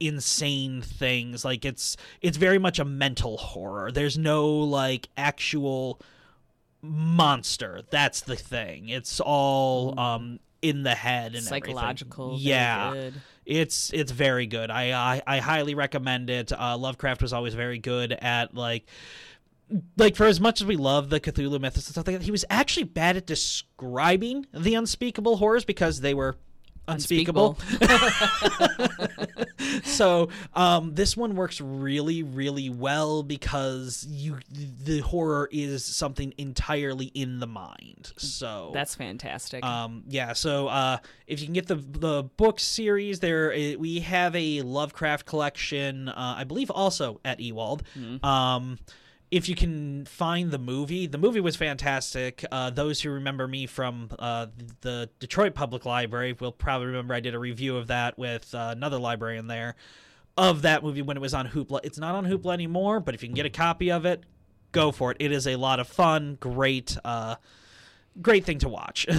insane 0.00 0.82
things. 0.82 1.44
Like 1.44 1.64
it's 1.64 1.96
it's 2.20 2.36
very 2.36 2.58
much 2.58 2.78
a 2.78 2.84
mental 2.84 3.36
horror. 3.38 3.90
There's 3.92 4.18
no 4.18 4.46
like 4.48 5.08
actual 5.16 6.00
monster. 6.82 7.82
That's 7.90 8.20
the 8.20 8.36
thing. 8.36 8.88
It's 8.88 9.20
all 9.20 9.98
um 9.98 10.38
in 10.64 10.82
the 10.82 10.94
head 10.94 11.34
and. 11.34 11.44
Psychological. 11.44 12.36
yeah 12.38 13.10
it's 13.46 13.92
it's 13.92 14.10
very 14.10 14.46
good 14.46 14.70
I, 14.70 14.92
I 15.16 15.22
i 15.26 15.38
highly 15.38 15.74
recommend 15.74 16.30
it 16.30 16.50
uh 16.50 16.78
lovecraft 16.78 17.20
was 17.20 17.34
always 17.34 17.52
very 17.54 17.78
good 17.78 18.12
at 18.12 18.54
like 18.54 18.86
like 19.98 20.16
for 20.16 20.24
as 20.24 20.40
much 20.40 20.62
as 20.62 20.66
we 20.66 20.76
love 20.76 21.10
the 21.10 21.20
cthulhu 21.20 21.60
mythos 21.60 21.86
and 21.86 21.92
stuff 21.92 22.06
like 22.06 22.16
that 22.16 22.22
he 22.22 22.30
was 22.30 22.44
actually 22.48 22.84
bad 22.84 23.18
at 23.18 23.26
describing 23.26 24.46
the 24.54 24.74
unspeakable 24.74 25.36
horrors 25.36 25.64
because 25.66 26.00
they 26.00 26.14
were 26.14 26.36
unspeakable, 26.88 27.58
so 29.84 30.28
um 30.54 30.94
this 30.94 31.16
one 31.16 31.36
works 31.36 31.60
really 31.60 32.22
really 32.22 32.70
well 32.70 33.22
because 33.22 34.06
you 34.08 34.38
the 34.52 35.00
horror 35.00 35.48
is 35.52 35.84
something 35.84 36.32
entirely 36.38 37.06
in 37.06 37.40
the 37.40 37.46
mind 37.46 38.12
so 38.16 38.70
That's 38.74 38.94
fantastic. 38.94 39.64
um, 39.64 40.04
yeah, 40.08 40.32
so 40.32 40.68
uh, 40.68 40.98
if 41.26 41.40
you 41.40 41.46
can 41.46 41.54
get 41.54 41.66
the 41.66 41.76
the 41.76 42.24
book 42.36 42.60
series, 42.60 43.20
there 43.20 43.52
uh, 43.52 43.74
we 43.78 44.00
have 44.00 44.34
a 44.36 44.62
Lovecraft 44.62 45.26
collection, 45.26 46.08
uh, 46.08 46.34
I 46.38 46.44
believe, 46.44 46.70
also 46.70 47.20
at 47.24 47.40
Ewald. 47.40 47.82
Um, 48.22 48.78
if 49.34 49.48
you 49.48 49.56
can 49.56 50.04
find 50.04 50.52
the 50.52 50.60
movie, 50.60 51.08
the 51.08 51.18
movie 51.18 51.40
was 51.40 51.56
fantastic. 51.56 52.44
Uh, 52.52 52.70
those 52.70 53.00
who 53.00 53.10
remember 53.10 53.48
me 53.48 53.66
from 53.66 54.08
uh, 54.16 54.46
the 54.82 55.10
Detroit 55.18 55.56
Public 55.56 55.84
Library 55.84 56.36
will 56.38 56.52
probably 56.52 56.86
remember 56.86 57.14
I 57.14 57.20
did 57.20 57.34
a 57.34 57.38
review 57.40 57.76
of 57.76 57.88
that 57.88 58.16
with 58.16 58.54
uh, 58.54 58.68
another 58.76 58.96
librarian 58.96 59.48
there 59.48 59.74
of 60.36 60.62
that 60.62 60.84
movie 60.84 61.02
when 61.02 61.16
it 61.16 61.20
was 61.20 61.34
on 61.34 61.48
Hoopla. 61.48 61.80
It's 61.82 61.98
not 61.98 62.14
on 62.14 62.24
Hoopla 62.24 62.54
anymore, 62.54 63.00
but 63.00 63.16
if 63.16 63.24
you 63.24 63.28
can 63.28 63.34
get 63.34 63.44
a 63.44 63.50
copy 63.50 63.90
of 63.90 64.06
it, 64.06 64.22
go 64.70 64.92
for 64.92 65.10
it. 65.10 65.16
It 65.18 65.32
is 65.32 65.48
a 65.48 65.56
lot 65.56 65.80
of 65.80 65.88
fun, 65.88 66.36
great, 66.38 66.96
uh, 67.04 67.34
great 68.22 68.44
thing 68.44 68.60
to 68.60 68.68
watch. 68.68 69.04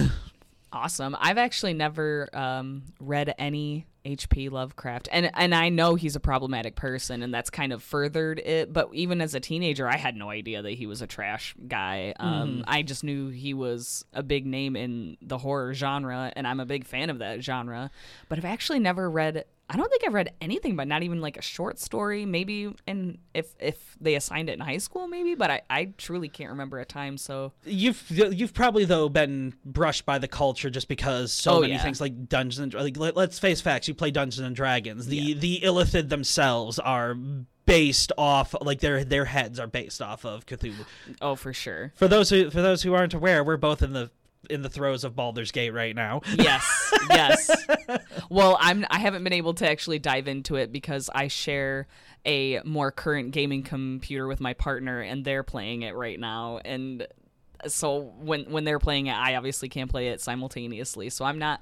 Awesome. 0.72 1.16
I've 1.18 1.38
actually 1.38 1.72
never 1.72 2.28
um, 2.34 2.82
read 3.00 3.34
any 3.38 3.86
H.P. 4.06 4.48
Lovecraft, 4.48 5.08
and 5.10 5.30
and 5.34 5.54
I 5.54 5.68
know 5.68 5.96
he's 5.96 6.14
a 6.14 6.20
problematic 6.20 6.76
person, 6.76 7.22
and 7.22 7.34
that's 7.34 7.50
kind 7.50 7.72
of 7.72 7.82
furthered 7.82 8.38
it. 8.38 8.72
But 8.72 8.90
even 8.92 9.20
as 9.20 9.34
a 9.34 9.40
teenager, 9.40 9.88
I 9.88 9.96
had 9.96 10.14
no 10.14 10.30
idea 10.30 10.62
that 10.62 10.70
he 10.70 10.86
was 10.86 11.02
a 11.02 11.06
trash 11.06 11.54
guy. 11.66 12.14
Um, 12.20 12.64
I 12.68 12.82
just 12.82 13.02
knew 13.02 13.28
he 13.28 13.52
was 13.52 14.04
a 14.12 14.22
big 14.22 14.46
name 14.46 14.76
in 14.76 15.16
the 15.20 15.38
horror 15.38 15.74
genre, 15.74 16.32
and 16.36 16.46
I'm 16.46 16.60
a 16.60 16.66
big 16.66 16.84
fan 16.84 17.10
of 17.10 17.18
that 17.18 17.42
genre. 17.42 17.90
But 18.28 18.38
I've 18.38 18.44
actually 18.44 18.78
never 18.78 19.10
read. 19.10 19.44
I 19.68 19.76
don't 19.76 19.88
think 19.90 20.04
I've 20.06 20.14
read 20.14 20.32
anything, 20.40 20.76
but 20.76 20.86
not 20.86 21.02
even 21.02 21.20
like 21.20 21.36
a 21.36 21.42
short 21.42 21.80
story. 21.80 22.24
Maybe, 22.24 22.72
and 22.86 23.18
if 23.34 23.54
if 23.58 23.96
they 24.00 24.14
assigned 24.14 24.48
it 24.48 24.52
in 24.52 24.60
high 24.60 24.78
school, 24.78 25.08
maybe. 25.08 25.34
But 25.34 25.50
I, 25.50 25.62
I 25.68 25.84
truly 25.98 26.28
can't 26.28 26.50
remember 26.50 26.78
a 26.78 26.84
time. 26.84 27.18
So 27.18 27.52
you've 27.64 28.04
you've 28.10 28.54
probably 28.54 28.84
though 28.84 29.08
been 29.08 29.54
brushed 29.64 30.06
by 30.06 30.18
the 30.18 30.28
culture 30.28 30.70
just 30.70 30.86
because 30.86 31.32
so 31.32 31.54
Oh, 31.56 31.60
many 31.62 31.72
yeah. 31.72 31.82
things 31.82 32.00
like 32.00 32.28
Dungeons 32.28 32.60
and 32.60 32.74
like 32.74 32.96
let, 32.96 33.16
let's 33.16 33.40
face 33.40 33.60
facts. 33.60 33.88
You 33.88 33.94
play 33.94 34.12
Dungeons 34.12 34.46
and 34.46 34.54
Dragons. 34.54 35.06
The 35.06 35.34
the 35.34 35.60
Illithid 35.64 36.10
themselves 36.10 36.78
are 36.78 37.16
based 37.64 38.12
off 38.16 38.54
like 38.60 38.78
their 38.78 39.02
their 39.04 39.24
heads 39.24 39.58
are 39.58 39.66
based 39.66 40.00
off 40.00 40.24
of 40.24 40.46
Cthulhu. 40.46 40.84
oh, 41.20 41.34
for 41.34 41.52
sure. 41.52 41.92
For 41.96 42.06
those 42.06 42.30
who 42.30 42.50
for 42.50 42.62
those 42.62 42.82
who 42.84 42.94
aren't 42.94 43.14
aware, 43.14 43.42
we're 43.42 43.56
both 43.56 43.82
in 43.82 43.92
the 43.92 44.10
in 44.50 44.62
the 44.62 44.68
throes 44.68 45.04
of 45.04 45.14
Baldur's 45.14 45.52
Gate 45.52 45.70
right 45.70 45.94
now. 45.94 46.20
Yes, 46.34 46.94
yes. 47.10 47.50
well, 48.30 48.56
I'm 48.60 48.84
I 48.90 48.98
haven't 48.98 49.24
been 49.24 49.32
able 49.32 49.54
to 49.54 49.68
actually 49.68 49.98
dive 49.98 50.28
into 50.28 50.56
it 50.56 50.72
because 50.72 51.10
I 51.14 51.28
share 51.28 51.86
a 52.24 52.60
more 52.64 52.90
current 52.90 53.30
gaming 53.30 53.62
computer 53.62 54.26
with 54.26 54.40
my 54.40 54.52
partner 54.54 55.00
and 55.00 55.24
they're 55.24 55.44
playing 55.44 55.82
it 55.82 55.94
right 55.94 56.18
now 56.18 56.58
and 56.64 57.06
so 57.66 58.12
when 58.18 58.44
when 58.50 58.64
they're 58.64 58.78
playing 58.78 59.06
it, 59.06 59.16
I 59.16 59.36
obviously 59.36 59.68
can't 59.68 59.90
play 59.90 60.08
it 60.08 60.20
simultaneously. 60.20 61.10
So 61.10 61.24
I'm 61.24 61.38
not 61.38 61.60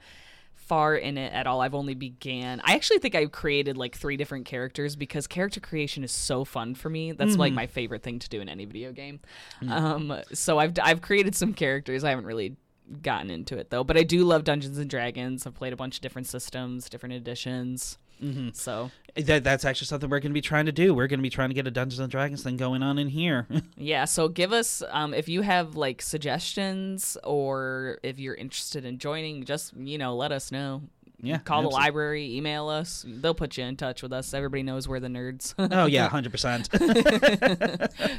far 0.54 0.96
in 0.96 1.18
it 1.18 1.32
at 1.32 1.46
all. 1.46 1.60
I've 1.60 1.74
only 1.74 1.94
began. 1.94 2.60
I 2.64 2.74
actually 2.74 2.98
think 2.98 3.14
I've 3.14 3.32
created 3.32 3.76
like 3.76 3.94
three 3.96 4.16
different 4.16 4.46
characters 4.46 4.96
because 4.96 5.26
character 5.26 5.60
creation 5.60 6.04
is 6.04 6.12
so 6.12 6.44
fun 6.44 6.74
for 6.74 6.88
me. 6.88 7.12
That's 7.12 7.36
like 7.36 7.52
my 7.52 7.66
favorite 7.66 8.02
thing 8.02 8.18
to 8.20 8.28
do 8.28 8.40
in 8.40 8.48
any 8.48 8.64
video 8.64 8.92
game. 8.92 9.20
Um, 9.68 10.20
so 10.32 10.58
I've 10.58 10.72
I've 10.82 11.02
created 11.02 11.34
some 11.34 11.54
characters. 11.54 12.04
I 12.04 12.10
haven't 12.10 12.26
really 12.26 12.56
gotten 13.02 13.30
into 13.30 13.56
it 13.56 13.70
though, 13.70 13.84
but 13.84 13.96
I 13.96 14.02
do 14.02 14.24
love 14.24 14.44
Dungeons 14.44 14.78
and 14.78 14.88
Dragons. 14.90 15.46
I've 15.46 15.54
played 15.54 15.72
a 15.72 15.76
bunch 15.76 15.96
of 15.96 16.02
different 16.02 16.26
systems, 16.26 16.88
different 16.88 17.14
editions. 17.14 17.98
Mm-hmm. 18.22 18.50
So 18.52 18.90
That, 19.16 19.44
that's 19.44 19.64
actually 19.64 19.86
something 19.86 20.08
we're 20.08 20.20
going 20.20 20.30
to 20.30 20.34
be 20.34 20.40
trying 20.40 20.66
to 20.66 20.72
do. 20.72 20.94
We're 20.94 21.08
going 21.08 21.18
to 21.18 21.22
be 21.22 21.30
trying 21.30 21.50
to 21.50 21.54
get 21.54 21.66
a 21.66 21.70
Dungeons 21.70 21.98
and 21.98 22.10
Dragons 22.10 22.42
thing 22.42 22.56
going 22.56 22.82
on 22.82 22.98
in 22.98 23.08
here. 23.08 23.46
Yeah, 23.76 24.04
so 24.04 24.28
give 24.28 24.52
us 24.52 24.82
um, 24.90 25.12
if 25.12 25.28
you 25.28 25.42
have 25.42 25.74
like 25.74 26.00
suggestions 26.00 27.18
or 27.24 27.98
if 28.02 28.18
you're 28.18 28.34
interested 28.34 28.84
in 28.84 28.98
joining, 28.98 29.44
just 29.44 29.74
you 29.76 29.98
know, 29.98 30.14
let 30.16 30.32
us 30.32 30.52
know. 30.52 30.82
Yeah, 31.20 31.38
call 31.38 31.62
the 31.62 31.68
library, 31.68 32.36
email 32.36 32.68
us. 32.68 33.04
They'll 33.06 33.34
put 33.34 33.56
you 33.56 33.64
in 33.64 33.76
touch 33.76 34.02
with 34.02 34.12
us. 34.12 34.32
Everybody 34.32 34.62
knows 34.62 34.86
we're 34.86 35.00
the 35.00 35.08
nerds, 35.08 35.54
oh 35.58 35.86
yeah, 35.86 36.08
hundred 36.10 36.32
percent. 36.32 36.68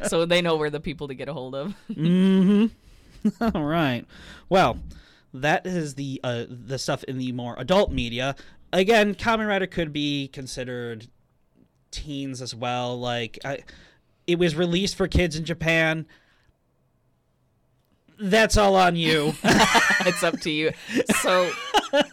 so 0.09 0.25
they 0.25 0.41
know 0.41 0.57
we're 0.57 0.69
the 0.69 0.79
people 0.79 1.07
to 1.07 1.13
get 1.13 1.29
a 1.29 1.33
hold 1.33 1.55
of. 1.55 1.73
Mm-hmm. 1.89 2.65
All 3.41 3.63
right. 3.63 4.05
Well, 4.49 4.79
that 5.33 5.65
is 5.65 5.95
the 5.95 6.19
uh, 6.23 6.45
the 6.49 6.77
stuff 6.77 7.03
in 7.05 7.17
the 7.17 7.31
more 7.31 7.55
adult 7.57 7.91
media. 7.91 8.35
Again, 8.71 9.15
Kamen 9.15 9.47
Rider 9.47 9.67
could 9.67 9.93
be 9.93 10.27
considered 10.29 11.07
teens 11.91 12.41
as 12.41 12.53
well. 12.53 12.99
Like, 12.99 13.39
I, 13.45 13.59
it 14.27 14.37
was 14.37 14.55
released 14.55 14.95
for 14.95 15.07
kids 15.07 15.35
in 15.35 15.45
Japan. 15.45 16.05
That's 18.19 18.57
all 18.57 18.75
on 18.75 18.95
you. 18.95 19.33
it's 19.43 20.23
up 20.23 20.39
to 20.41 20.51
you. 20.51 20.71
So 21.21 21.51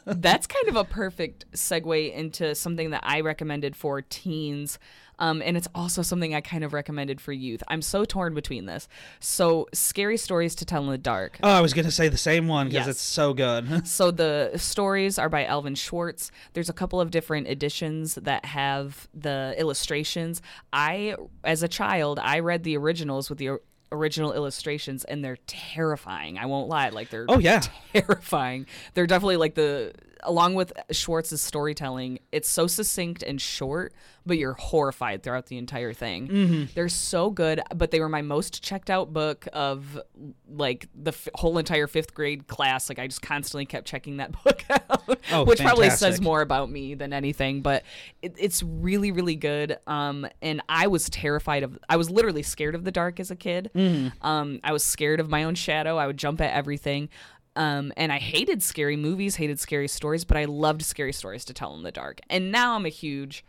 that's 0.04 0.46
kind 0.46 0.68
of 0.68 0.76
a 0.76 0.84
perfect 0.84 1.50
segue 1.52 2.12
into 2.12 2.54
something 2.54 2.90
that 2.90 3.02
I 3.04 3.20
recommended 3.20 3.76
for 3.76 4.02
teens. 4.02 4.78
Um, 5.22 5.40
and 5.40 5.56
it's 5.56 5.68
also 5.74 6.02
something 6.02 6.34
I 6.34 6.40
kind 6.42 6.64
of 6.64 6.72
recommended 6.72 7.20
for 7.20 7.32
youth. 7.32 7.62
I'm 7.68 7.80
so 7.80 8.04
torn 8.04 8.34
between 8.34 8.66
this. 8.66 8.88
So, 9.20 9.68
scary 9.72 10.16
stories 10.16 10.54
to 10.56 10.64
tell 10.64 10.82
in 10.82 10.90
the 10.90 10.98
dark. 10.98 11.38
oh, 11.44 11.48
I 11.48 11.60
was 11.60 11.72
gonna 11.72 11.90
say 11.92 12.08
the 12.08 12.16
same 12.18 12.48
one 12.48 12.66
because 12.66 12.86
Yes. 12.86 12.96
it's 12.96 13.00
so 13.00 13.32
good. 13.32 13.86
So 13.86 14.10
the 14.10 14.50
stories 14.56 15.18
are 15.18 15.28
by 15.28 15.44
Alvin 15.44 15.76
Schwartz. 15.76 16.30
There's 16.54 16.68
a 16.68 16.72
couple 16.72 17.00
of 17.00 17.10
different 17.12 17.46
editions 17.48 18.16
that 18.16 18.44
have 18.46 19.08
the 19.14 19.54
illustrations. 19.56 20.42
I, 20.72 21.14
as 21.44 21.62
a 21.62 21.68
child, 21.68 22.18
I 22.18 22.40
read 22.40 22.64
the 22.64 22.76
originals 22.76 23.28
with 23.30 23.38
the 23.38 23.58
original 23.92 24.32
illustrations, 24.32 25.04
and 25.04 25.22
they're 25.24 25.36
terrifying. 25.46 26.38
I 26.38 26.46
won't 26.46 26.68
lie, 26.68 26.88
like 26.88 27.10
they're 27.10 27.26
Oh 27.28 27.38
yeah. 27.38 27.60
terrifying. 27.92 28.66
They're 28.94 29.06
definitely 29.06 29.36
like 29.36 29.54
the 29.54 29.92
along 30.22 30.54
with 30.54 30.72
Schwartz's 30.90 31.42
storytelling, 31.42 32.18
it's 32.30 32.48
so 32.48 32.66
succinct 32.66 33.22
and 33.22 33.40
short, 33.40 33.92
but 34.24 34.38
you're 34.38 34.54
horrified 34.54 35.22
throughout 35.22 35.46
the 35.46 35.58
entire 35.58 35.92
thing. 35.92 36.28
Mm-hmm. 36.28 36.64
They're 36.74 36.88
so 36.88 37.30
good, 37.30 37.60
but 37.74 37.90
they 37.90 38.00
were 38.00 38.08
my 38.08 38.22
most 38.22 38.62
checked 38.62 38.90
out 38.90 39.12
book 39.12 39.48
of 39.52 40.00
like 40.48 40.88
the 40.94 41.10
f- 41.10 41.28
whole 41.34 41.58
entire 41.58 41.86
fifth 41.86 42.14
grade 42.14 42.46
class. 42.46 42.88
Like 42.88 42.98
I 42.98 43.06
just 43.06 43.22
constantly 43.22 43.66
kept 43.66 43.86
checking 43.86 44.18
that 44.18 44.32
book 44.44 44.64
out, 44.70 45.18
Oh, 45.32 45.44
which 45.44 45.60
probably 45.60 45.90
says 45.90 46.20
more 46.20 46.40
about 46.40 46.70
me 46.70 46.94
than 46.94 47.12
anything. 47.12 47.62
But 47.62 47.82
it, 48.22 48.34
it's 48.38 48.62
really, 48.62 49.10
really 49.10 49.36
good. 49.36 49.78
Um, 49.86 50.26
and 50.40 50.62
I 50.68 50.86
was 50.86 51.08
terrified 51.10 51.62
of. 51.62 51.78
I 51.88 51.96
was 51.96 52.10
literally 52.10 52.42
scared 52.42 52.74
of 52.74 52.84
the 52.84 52.92
dark 52.92 53.18
as 53.18 53.30
a 53.30 53.36
kid. 53.36 53.70
Mm-hmm. 53.74 54.24
Um, 54.26 54.60
I 54.62 54.72
was 54.72 54.84
scared 54.84 55.20
of 55.20 55.28
my 55.28 55.44
own 55.44 55.54
shadow. 55.54 55.96
I 55.96 56.06
would 56.06 56.16
jump 56.16 56.40
at 56.40 56.52
everything. 56.52 57.08
Um, 57.54 57.92
and 57.96 58.12
I 58.12 58.18
hated 58.18 58.62
scary 58.62 58.96
movies, 58.96 59.36
hated 59.36 59.60
scary 59.60 59.88
stories, 59.88 60.24
but 60.24 60.36
I 60.36 60.46
loved 60.46 60.82
scary 60.82 61.12
stories 61.12 61.44
to 61.46 61.54
tell 61.54 61.74
in 61.74 61.82
the 61.82 61.92
dark. 61.92 62.20
And 62.30 62.50
now 62.50 62.74
I'm 62.74 62.86
a 62.86 62.90
huge 62.90 63.44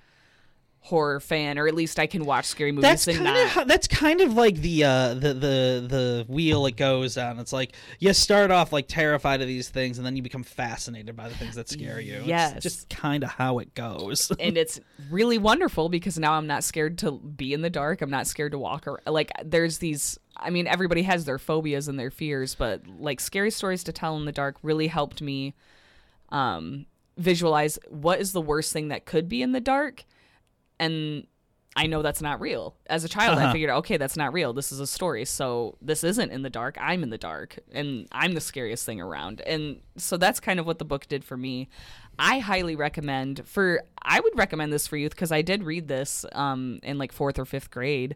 horror 0.84 1.22
fan, 1.22 1.58
or 1.58 1.66
at 1.68 1.74
least 1.74 1.98
I 1.98 2.08
can 2.08 2.26
watch 2.26 2.46
scary 2.46 2.74
movies 2.74 2.84
That's 2.84 3.08
and 3.08 3.18
kind 3.18 3.56
not. 3.56 3.62
of 3.64 3.68
that's 3.68 3.88
kind 3.88 4.20
of 4.20 4.34
like 4.34 4.58
the 4.58 4.84
uh, 4.84 5.14
the 5.14 5.34
the 5.34 5.86
the 5.88 6.26
wheel 6.28 6.66
it 6.66 6.76
goes 6.76 7.18
on. 7.18 7.40
It's 7.40 7.54
like 7.54 7.74
you 8.00 8.12
start 8.14 8.52
off 8.52 8.74
like 8.74 8.88
terrified 8.88 9.42
of 9.42 9.48
these 9.48 9.70
things, 9.70 9.98
and 9.98 10.06
then 10.06 10.16
you 10.16 10.22
become 10.22 10.44
fascinated 10.44 11.16
by 11.16 11.30
the 11.30 11.36
things 11.36 11.56
that 11.56 11.70
scare 11.70 12.00
you. 12.02 12.22
Yes. 12.26 12.56
it's 12.56 12.64
just 12.64 12.90
kind 12.90 13.24
of 13.24 13.30
how 13.30 13.60
it 13.60 13.74
goes. 13.74 14.32
and 14.40 14.58
it's 14.58 14.80
really 15.10 15.38
wonderful 15.38 15.88
because 15.88 16.20
now 16.20 16.34
I'm 16.34 16.48
not 16.48 16.64
scared 16.64 16.98
to 17.00 17.14
be 17.14 17.54
in 17.54 17.62
the 17.62 17.70
dark. 17.70 18.02
I'm 18.02 18.12
not 18.12 18.28
scared 18.28 18.52
to 18.52 18.60
walk 18.60 18.86
or 18.86 19.02
like 19.08 19.32
there's 19.44 19.78
these 19.78 20.20
I 20.38 20.50
mean 20.50 20.68
everybody 20.68 21.04
has 21.04 21.26
their 21.26 21.38
phobias 21.40 21.88
and 21.88 21.98
their 22.00 22.12
fears, 22.12 22.56
but 22.56 22.86
like 22.88 23.20
scary 23.20 23.52
stories 23.52 23.84
to 23.86 23.94
tell 23.94 24.18
in 24.18 24.26
the 24.26 24.32
dark 24.32 24.58
really 24.64 24.88
helped 24.88 25.22
me 25.22 25.54
um 26.30 26.86
visualize 27.18 27.78
what 27.90 28.20
is 28.20 28.32
the 28.34 28.42
worst 28.42 28.74
thing 28.74 28.88
that 28.88 29.06
could 29.06 29.30
be 29.30 29.42
in 29.44 29.52
the 29.52 29.62
dark 29.62 30.04
and 30.80 31.28
I 31.76 31.88
know 31.88 32.04
that's 32.04 32.22
not 32.22 32.40
real. 32.40 32.76
As 32.86 33.04
a 33.04 33.10
child, 33.10 33.40
I 33.40 33.46
Uh-huh. 33.46 33.52
figured, 33.54 33.72
okay, 33.72 33.98
that's 33.98 34.16
not 34.16 34.32
real. 34.32 34.54
This 34.54 34.72
is 34.72 34.80
a 34.80 34.86
story. 34.86 35.26
So 35.26 35.76
this 35.82 36.04
isn't 36.04 36.32
in 36.32 36.44
the 36.44 36.50
dark. 36.52 36.78
I'm 36.80 37.02
in 37.02 37.10
the 37.10 37.18
dark, 37.18 37.58
and 37.72 38.08
I'm 38.12 38.34
the 38.34 38.42
scariest 38.42 38.86
thing 38.86 39.02
around. 39.02 39.42
And 39.42 39.80
so 39.98 40.16
that's 40.18 40.40
kind 40.40 40.60
of 40.60 40.68
what 40.68 40.78
the 40.78 40.86
book 40.86 41.08
did 41.08 41.24
for 41.26 41.36
me. 41.36 41.70
I 42.20 42.38
highly 42.38 42.76
recommend 42.76 43.48
for. 43.48 43.82
I 44.04 44.20
would 44.20 44.38
recommend 44.38 44.72
this 44.72 44.86
for 44.86 44.98
youth 44.98 45.16
because 45.16 45.32
I 45.32 45.42
did 45.42 45.64
read 45.64 45.88
this 45.88 46.28
um, 46.34 46.80
in 46.84 47.00
like 47.00 47.12
fourth 47.12 47.40
or 47.40 47.46
fifth 47.46 47.72
grade 47.72 48.16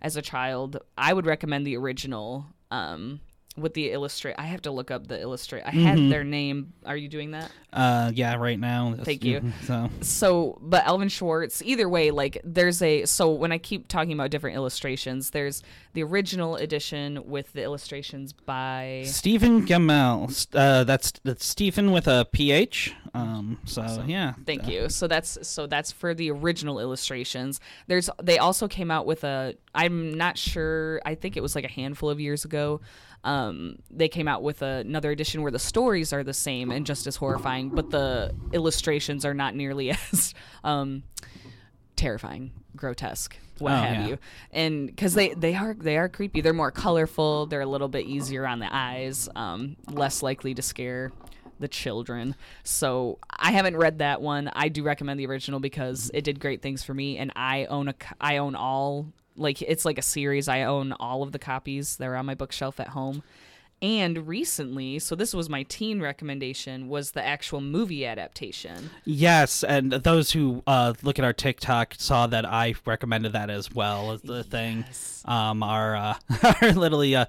as 0.00 0.16
a 0.16 0.22
child. 0.22 0.78
I 0.96 1.12
would 1.12 1.26
recommend 1.26 1.66
the 1.66 1.76
original 1.76 2.46
um, 2.70 3.20
with 3.56 3.74
the 3.74 3.90
illustrate. 3.90 4.36
I 4.38 4.44
have 4.46 4.62
to 4.62 4.70
look 4.70 4.90
up 4.90 5.06
the 5.06 5.20
illustrate. 5.20 5.62
I 5.66 5.70
had 5.70 5.98
their 6.10 6.24
name. 6.24 6.72
Are 6.86 6.96
you 6.96 7.08
doing 7.08 7.32
that? 7.32 7.50
Uh, 7.72 8.10
yeah, 8.14 8.36
right 8.36 8.58
now. 8.58 8.94
Thank 9.02 9.24
you. 9.24 9.40
So 9.64 9.90
so 10.00 10.58
but 10.62 10.84
Alvin 10.86 11.08
Schwartz 11.08 11.60
either 11.62 11.88
way 11.88 12.10
like 12.10 12.40
there's 12.44 12.80
a 12.82 13.04
so 13.04 13.30
when 13.30 13.52
I 13.52 13.58
keep 13.58 13.88
talking 13.88 14.12
about 14.12 14.30
different 14.30 14.56
illustrations 14.56 15.30
there's 15.30 15.62
the 15.92 16.02
original 16.02 16.56
edition 16.56 17.22
with 17.26 17.52
the 17.52 17.62
illustrations 17.62 18.32
by 18.32 19.02
Stephen 19.06 19.66
Gammell. 19.66 20.46
Uh, 20.54 20.84
that's 20.84 21.12
that's 21.24 21.44
Stephen 21.44 21.92
with 21.92 22.08
a 22.08 22.26
PH. 22.32 22.94
Um, 23.12 23.58
so 23.64 24.04
yeah. 24.06 24.34
Thank 24.46 24.68
you. 24.68 24.88
So 24.88 25.06
that's 25.06 25.38
so 25.46 25.66
that's 25.66 25.92
for 25.92 26.14
the 26.14 26.30
original 26.30 26.80
illustrations. 26.80 27.60
There's 27.86 28.08
they 28.22 28.38
also 28.38 28.66
came 28.66 28.90
out 28.90 29.04
with 29.06 29.24
a 29.24 29.54
I'm 29.74 30.14
not 30.14 30.38
sure. 30.38 31.00
I 31.04 31.14
think 31.14 31.36
it 31.36 31.42
was 31.42 31.54
like 31.54 31.64
a 31.64 31.68
handful 31.70 32.08
of 32.10 32.20
years 32.20 32.44
ago. 32.44 32.80
Um, 33.22 33.80
they 33.90 34.08
came 34.08 34.26
out 34.28 34.42
with 34.42 34.62
another 34.62 35.10
edition 35.10 35.42
where 35.42 35.52
the 35.52 35.58
stories 35.58 36.12
are 36.12 36.22
the 36.24 36.32
same 36.34 36.70
and 36.70 36.86
just 36.86 37.06
as 37.06 37.16
horrifying, 37.16 37.68
but 37.68 37.90
the 37.90 38.34
illustrations 38.52 39.24
are 39.26 39.34
not 39.34 39.54
nearly 39.54 39.90
as 40.12 40.34
um, 40.64 41.02
terrifying, 41.96 42.50
grotesque. 42.76 43.36
what 43.58 43.72
Oh, 43.72 43.76
have 43.76 43.94
yeah. 43.96 44.06
you, 44.08 44.18
and 44.52 44.86
because 44.86 45.12
they 45.14 45.34
they 45.34 45.54
are 45.54 45.74
they 45.74 45.98
are 45.98 46.08
creepy. 46.08 46.40
They're 46.40 46.52
more 46.54 46.70
colorful. 46.70 47.46
They're 47.46 47.60
a 47.60 47.66
little 47.66 47.88
bit 47.88 48.06
easier 48.06 48.46
on 48.46 48.58
the 48.58 48.68
eyes. 48.74 49.28
Um, 49.36 49.76
less 49.90 50.22
likely 50.22 50.54
to 50.54 50.62
scare 50.62 51.12
the 51.58 51.68
children. 51.68 52.34
So 52.64 53.18
I 53.28 53.52
haven't 53.52 53.76
read 53.76 53.98
that 53.98 54.22
one. 54.22 54.48
I 54.54 54.68
do 54.70 54.82
recommend 54.82 55.20
the 55.20 55.26
original 55.26 55.60
because 55.60 56.10
it 56.14 56.24
did 56.24 56.40
great 56.40 56.62
things 56.62 56.82
for 56.82 56.94
me, 56.94 57.18
and 57.18 57.30
I 57.36 57.66
own 57.66 57.88
a 57.88 57.94
I 58.18 58.38
own 58.38 58.54
all 58.54 59.12
like 59.36 59.62
it's 59.62 59.84
like 59.84 59.98
a 59.98 60.02
series. 60.02 60.48
I 60.48 60.62
own 60.62 60.92
all 60.92 61.22
of 61.22 61.32
the 61.32 61.38
copies. 61.38 61.96
They're 61.96 62.16
on 62.16 62.26
my 62.26 62.34
bookshelf 62.34 62.80
at 62.80 62.88
home. 62.88 63.22
And 63.82 64.28
recently, 64.28 64.98
so 64.98 65.14
this 65.14 65.32
was 65.32 65.48
my 65.48 65.62
teen 65.62 66.02
recommendation, 66.02 66.88
was 66.88 67.12
the 67.12 67.24
actual 67.24 67.62
movie 67.62 68.04
adaptation. 68.04 68.90
Yes, 69.06 69.64
and 69.64 69.90
those 69.90 70.32
who 70.32 70.62
uh, 70.66 70.92
look 71.02 71.18
at 71.18 71.24
our 71.24 71.32
TikTok 71.32 71.94
saw 71.96 72.26
that 72.26 72.44
I 72.44 72.74
recommended 72.84 73.32
that 73.32 73.48
as 73.48 73.72
well 73.72 74.12
as 74.12 74.20
the 74.20 74.44
thing. 74.44 74.84
Um, 75.24 75.62
are 75.62 75.96
uh, 75.96 76.14
are 76.60 76.72
literally 76.72 77.16
uh, 77.16 77.24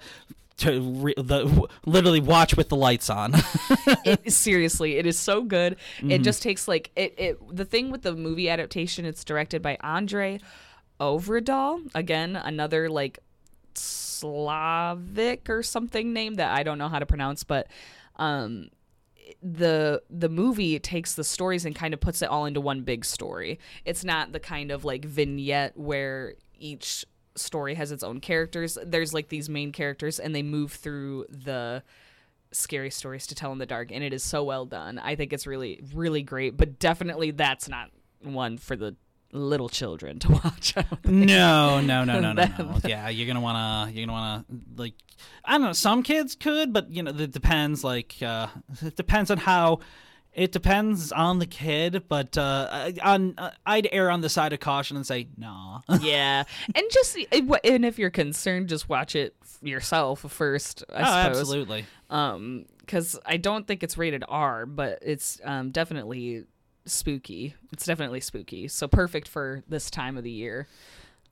to 0.58 0.82
re- 0.82 1.14
the 1.16 1.68
literally 1.86 2.20
watch 2.20 2.58
with 2.58 2.68
the 2.68 2.76
lights 2.76 3.10
on. 3.10 3.34
it, 4.06 4.32
seriously, 4.34 4.98
it 4.98 5.06
is 5.06 5.18
so 5.18 5.44
good. 5.44 5.78
It 6.02 6.20
just 6.20 6.44
takes 6.44 6.68
like 6.68 6.92
it, 6.98 7.16
it. 7.18 7.56
The 7.56 7.66
thing 7.66 7.92
with 7.92 8.02
the 8.02 8.14
movie 8.14 8.50
adaptation, 8.50 9.06
it's 9.06 9.24
directed 9.24 9.62
by 9.62 9.78
Andre 9.82 10.40
Ovredal. 11.02 11.90
Again, 11.96 12.36
another 12.36 12.88
like 12.90 13.20
Slavic 13.74 15.50
or 15.50 15.64
something 15.64 16.14
name 16.14 16.36
that 16.36 16.52
I 16.52 16.64
don't 16.64 16.78
know 16.78 16.90
how 16.90 17.00
to 17.00 17.06
pronounce, 17.06 17.44
but 17.44 17.68
um 18.18 18.70
the 19.42 20.02
the 20.10 20.30
movie 20.30 20.78
takes 20.80 21.16
the 21.16 21.24
stories 21.24 21.66
and 21.66 21.76
kind 21.76 21.94
of 21.94 22.00
puts 22.00 22.22
it 22.22 22.30
all 22.30 22.46
into 22.46 22.62
one 22.62 22.82
big 22.82 23.04
story. 23.04 23.60
It's 23.84 24.04
not 24.04 24.32
the 24.32 24.40
kind 24.40 24.72
of 24.72 24.86
like 24.86 25.04
vignette 25.04 25.76
where 25.76 26.36
each 26.60 27.06
story 27.36 27.76
has 27.76 27.92
its 27.92 28.04
own 28.04 28.20
characters. 28.20 28.78
There's 28.86 29.14
like 29.14 29.30
these 29.30 29.50
main 29.50 29.72
characters 29.72 30.20
and 30.20 30.36
they 30.36 30.44
move 30.44 30.74
through 30.74 31.26
the 31.30 31.82
scary 32.52 32.92
stories 32.92 33.26
to 33.28 33.36
tell 33.36 33.54
in 33.54 33.58
the 33.58 33.66
dark 33.66 33.92
and 33.92 34.04
it 34.04 34.14
is 34.14 34.24
so 34.24 34.44
well 34.44 34.66
done. 34.66 35.00
I 35.00 35.16
think 35.16 35.34
it's 35.34 35.48
really 35.48 35.82
really 35.96 36.22
great, 36.22 36.58
but 36.58 36.78
definitely 36.78 37.32
that's 37.32 37.68
not 37.68 37.90
one 38.22 38.58
for 38.58 38.76
the 38.76 38.96
little 39.32 39.70
children 39.70 40.20
to 40.20 40.32
watch. 40.44 40.76
No, 41.06 41.80
no, 41.82 42.04
no, 42.04 42.20
no, 42.20 42.34
no, 42.34 42.46
no. 42.48 42.78
Yeah, 42.86 43.10
you're 43.10 43.28
gonna 43.28 43.42
wanna, 43.42 43.92
you're 43.92 44.06
gonna 44.06 44.18
wanna 44.18 44.46
like, 44.76 44.94
I 45.46 45.54
don't 45.54 45.62
know. 45.64 45.74
Some 45.74 46.04
kids 46.04 46.36
could, 46.36 46.74
but 46.74 46.90
you 46.92 47.04
know, 47.04 47.12
it 47.12 47.32
depends. 47.32 47.84
Like, 47.84 48.16
uh, 48.22 48.48
it 48.82 48.96
depends 48.96 49.32
on 49.32 49.38
how. 49.38 49.80
It 50.34 50.54
depends 50.54 51.12
on 51.12 51.40
the 51.40 51.46
kid, 51.46 52.04
but 52.08 52.38
uh, 52.38 52.68
I- 52.72 52.94
on 53.04 53.34
uh, 53.38 53.52
I'd 53.66 53.90
err 53.92 54.10
on 54.10 54.22
the 54.22 54.30
side 54.30 54.54
of 54.54 54.62
caution 54.62 54.96
and 54.96 55.06
say 55.06 55.28
nah. 55.38 55.82
yeah. 56.02 56.46
And 56.74 56.86
just 56.90 57.18
and 57.66 57.84
if 57.86 58.00
you're 58.00 58.10
concerned 58.12 58.70
just 58.70 58.88
watch 58.88 59.14
it 59.14 59.36
yourself 59.62 60.22
first, 60.22 60.86
I 60.90 61.02
oh, 61.02 61.24
suppose. 61.24 61.40
absolutely. 61.42 61.86
um 62.10 62.66
because 62.80 63.20
i 63.26 63.36
don't 63.38 63.68
think 63.68 63.84
it's 63.84 63.98
rated 63.98 64.24
r 64.28 64.66
but 64.66 65.00
it's 65.02 65.40
um 65.44 65.72
definitely 65.72 66.46
spooky. 66.86 67.56
It's 67.72 67.86
definitely 67.86 68.22
spooky. 68.22 68.68
So 68.68 68.88
perfect 68.88 69.28
for 69.28 69.64
this 69.68 69.90
time 69.90 70.18
of 70.18 70.24
the 70.24 70.32
year. 70.32 70.68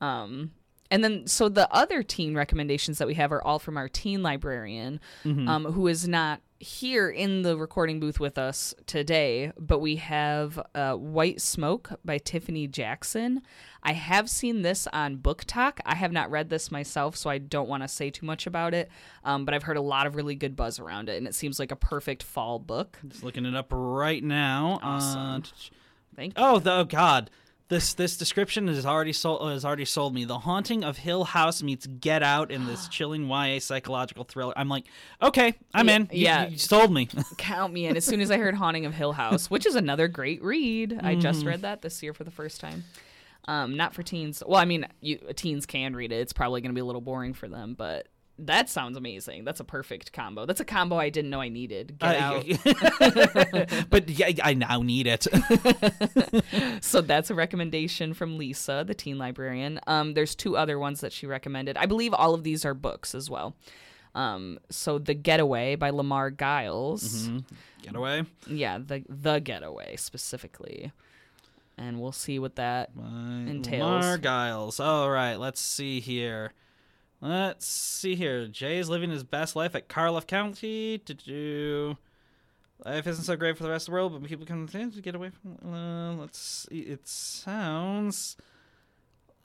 Um 0.02 0.52
and 0.92 1.04
then 1.04 1.28
so 1.28 1.50
the 1.50 1.72
other 1.74 2.04
teen 2.04 2.36
recommendations 2.36 2.98
that 2.98 3.08
we 3.08 3.14
have 3.14 3.32
are 3.32 3.44
all 3.44 3.60
from 3.60 3.78
our 3.78 3.88
teen 3.90 4.24
librarian 4.24 5.00
um, 5.26 5.66
who 5.66 5.88
is 5.88 6.08
not 6.08 6.42
here 6.62 7.10
in 7.10 7.42
the 7.42 7.56
recording 7.56 8.00
booth 8.00 8.20
with 8.20 8.38
us 8.38 8.74
today 8.86 9.52
but 9.58 9.80
we 9.80 9.96
have 9.96 10.60
uh, 10.76 10.94
white 10.94 11.40
smoke 11.40 11.92
by 12.04 12.18
tiffany 12.18 12.68
jackson 12.68 13.42
i 13.84 13.94
have 13.94 14.30
seen 14.30 14.62
this 14.62 14.86
on 14.92 15.18
BookTok 15.18 15.80
i 15.86 15.96
have 15.96 16.12
not 16.12 16.30
read 16.30 16.50
this 16.50 16.70
myself 16.70 17.16
so 17.16 17.30
i 17.30 17.38
don't 17.38 17.70
want 17.70 17.82
to 17.84 17.88
say 17.88 18.10
too 18.10 18.26
much 18.26 18.46
about 18.46 18.74
it 18.74 18.90
um, 19.24 19.46
but 19.46 19.54
i've 19.54 19.64
heard 19.64 19.78
a 19.78 19.82
lot 19.82 20.06
of 20.06 20.16
really 20.16 20.36
good 20.36 20.56
buzz 20.56 20.80
around 20.80 21.08
it 21.08 21.16
and 21.16 21.28
it 21.28 21.36
seems 21.36 21.60
like 21.60 21.72
a 21.72 21.78
perfect 21.78 22.24
fall 22.24 22.60
book 22.60 22.98
Just 23.08 23.24
looking 23.24 23.46
it 23.46 23.56
up 23.56 23.68
right 23.72 24.24
now. 24.24 24.80
Awesome. 24.82 25.20
Uh, 25.20 25.42
thank 26.16 26.38
you 26.38 26.44
oh, 26.44 26.60
the, 26.60 26.72
oh 26.72 26.84
God. 26.84 27.30
This 27.70 27.94
this 27.94 28.18
description 28.18 28.68
has 28.68 28.84
already 28.86 29.14
sold 29.14 29.48
has 29.52 29.64
already 29.64 29.86
sold 29.86 30.14
me. 30.16 30.26
The 30.26 30.40
haunting 30.40 30.84
of 30.84 30.98
Hill 30.98 31.24
House 31.24 31.62
meets 31.62 31.86
Get 31.86 32.24
Out 32.24 32.50
in 32.52 32.66
this 32.66 32.88
chilling 32.90 33.30
YA 33.30 33.60
psychological 33.60 34.24
thriller. 34.24 34.54
I'm 34.58 34.70
like, 34.70 34.86
okay, 35.22 35.54
I'm 35.74 35.88
Yeah, 35.88 35.96
in. 35.96 36.02
You- 36.12 36.24
yeah. 36.24 36.48
you, 36.48 36.58
sold 36.58 36.92
me. 36.92 37.08
count 37.38 37.72
me 37.72 37.86
in 37.86 37.96
as 37.96 38.04
soon 38.06 38.22
as 38.22 38.32
i 38.32 38.38
heard 38.38 38.56
haunting 38.56 38.86
of 38.86 38.94
hill 38.94 39.14
house 39.14 39.50
which 39.50 39.66
is 39.66 39.76
another 39.76 40.08
great 40.08 40.44
read 40.44 41.00
i 41.04 41.16
just 41.16 41.46
read 41.46 41.62
that 41.62 41.82
this 41.82 42.02
year 42.04 42.14
for 42.14 42.24
the 42.24 42.32
first 42.32 42.60
time 42.60 42.84
um, 43.48 43.78
not 43.78 43.94
for 43.94 44.04
teens 44.04 44.44
well 44.46 44.60
i 44.60 44.66
mean 44.66 44.86
you, 45.02 45.18
teens 45.36 45.66
can 45.66 45.96
read 45.96 46.12
it 46.12 46.16
it's 46.16 46.34
probably 46.34 46.60
going 46.62 46.72
to 46.72 46.76
be 46.76 46.82
a 46.82 46.86
little 46.86 47.02
boring 47.02 47.34
for 47.34 47.48
them 47.48 47.76
but 47.78 48.08
that 48.46 48.70
sounds 48.70 48.98
amazing 48.98 49.44
that's 49.44 49.60
a 49.60 49.64
perfect 49.64 50.14
combo 50.14 50.46
that's 50.46 50.60
a 50.60 50.66
combo 50.66 50.98
i 50.98 51.10
didn't 51.10 51.30
know 51.30 51.42
i 51.42 51.50
needed 51.50 51.98
get 52.00 52.16
out 52.16 52.46
but 53.90 54.10
yeah, 54.10 54.32
I 54.44 54.54
now 54.54 54.82
need 54.82 55.08
it. 55.08 55.28
so 56.84 57.02
that's 57.02 57.30
a 57.30 57.36
recommendation 57.36 58.14
from 58.14 58.38
Lisa, 58.38 58.84
the 58.86 58.94
teen 58.94 59.18
librarian. 59.18 59.80
Um, 59.88 60.14
there's 60.14 60.36
two 60.36 60.58
other 60.58 60.78
ones 60.80 61.02
that 61.02 61.14
she 61.14 61.26
recommended. 61.26 61.78
I 61.78 61.86
believe 61.86 62.14
all 62.14 62.34
of 62.34 62.44
these 62.44 62.66
are 62.66 62.74
books 62.74 63.16
as 63.16 63.30
well. 63.30 63.56
Um, 64.16 64.60
so 64.70 64.98
The 64.98 65.14
Getaway 65.14 65.76
by 65.76 65.92
Lamar 65.92 66.32
Giles. 66.32 67.30
Get 67.82 67.96
away. 67.96 68.24
Yeah, 68.48 68.80
the 68.80 69.04
The 69.08 69.40
Getaway 69.40 69.96
specifically. 69.98 70.92
And 71.78 72.02
we'll 72.02 72.12
see 72.12 72.40
what 72.40 72.56
that 72.58 72.92
entails. 72.96 74.04
Lamar 74.04 74.18
Giles. 74.18 74.80
All 74.80 75.10
right, 75.10 75.36
let's 75.36 75.62
see 75.62 76.00
here. 76.00 76.52
Let's 77.22 77.66
see 77.66 78.16
here. 78.16 78.48
Jay 78.48 78.78
is 78.78 78.90
living 78.90 79.10
his 79.10 79.24
best 79.24 79.56
life 79.56 79.76
at 79.76 79.90
Karloff 79.90 80.26
County. 80.26 81.00
To 81.00 81.14
do. 81.14 81.98
Life 82.86 83.08
isn't 83.08 83.26
so 83.26 83.36
great 83.36 83.58
for 83.58 83.64
the 83.64 83.70
rest 83.70 83.88
of 83.88 83.92
the 83.92 83.96
world, 83.96 84.14
but 84.14 84.28
people 84.28 84.46
come 84.46 84.68
to 84.68 85.02
get 85.02 85.16
away 85.16 85.32
from. 85.32 85.74
Uh, 85.74 86.14
let's 86.14 86.40
see. 86.40 86.80
It 86.80 87.08
sounds. 87.08 88.38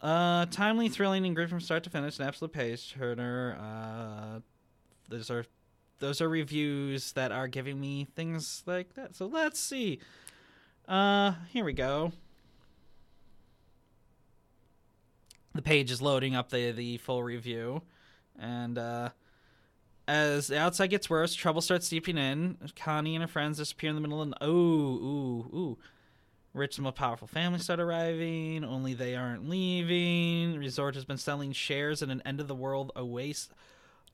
Uh, 0.00 0.46
timely, 0.46 0.88
thrilling, 0.88 1.26
and 1.26 1.34
great 1.34 1.48
from 1.48 1.60
start 1.60 1.82
to 1.84 1.90
finish. 1.90 2.18
An 2.18 2.26
absolute 2.26 2.52
page 2.52 2.92
turner. 2.92 3.56
Uh, 3.60 4.40
those 5.08 5.30
are 5.30 5.44
those 5.98 6.20
are 6.20 6.28
reviews 6.28 7.12
that 7.12 7.32
are 7.32 7.48
giving 7.48 7.80
me 7.80 8.06
things 8.14 8.62
like 8.66 8.94
that. 8.94 9.16
So 9.16 9.26
let's 9.26 9.58
see. 9.58 9.98
Uh, 10.86 11.32
here 11.50 11.64
we 11.64 11.72
go. 11.72 12.12
The 15.54 15.62
page 15.62 15.90
is 15.90 16.02
loading 16.02 16.34
up 16.34 16.50
the 16.50 16.72
the 16.72 16.98
full 16.98 17.22
review, 17.22 17.82
and 18.38 18.76
uh, 18.76 19.10
as 20.08 20.48
the 20.48 20.58
outside 20.58 20.88
gets 20.88 21.08
worse, 21.08 21.34
trouble 21.34 21.60
starts 21.60 21.86
seeping 21.86 22.18
in. 22.18 22.58
Connie 22.76 23.14
and 23.14 23.22
her 23.22 23.28
friends 23.28 23.58
disappear 23.58 23.90
in 23.90 23.96
the 23.96 24.02
middle 24.02 24.20
of 24.20 24.30
the. 24.30 24.46
Ooh, 24.46 24.50
ooh, 24.50 25.56
ooh. 25.56 25.78
Rich 26.52 26.76
and 26.78 26.84
more 26.84 26.92
powerful 26.92 27.26
families 27.26 27.64
start 27.64 27.80
arriving. 27.80 28.64
Only 28.64 28.94
they 28.94 29.16
aren't 29.16 29.48
leaving. 29.48 30.56
Resort 30.56 30.94
has 30.94 31.04
been 31.04 31.18
selling 31.18 31.52
shares 31.52 32.00
in 32.00 32.10
an 32.10 32.22
end 32.24 32.40
of 32.40 32.46
the 32.46 32.54
world 32.54 32.92
oasis. 32.94 33.48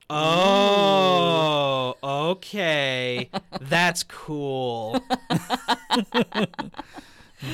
Oh, 0.09 1.95
okay. 2.03 3.29
That's 3.61 4.03
cool. 4.03 5.03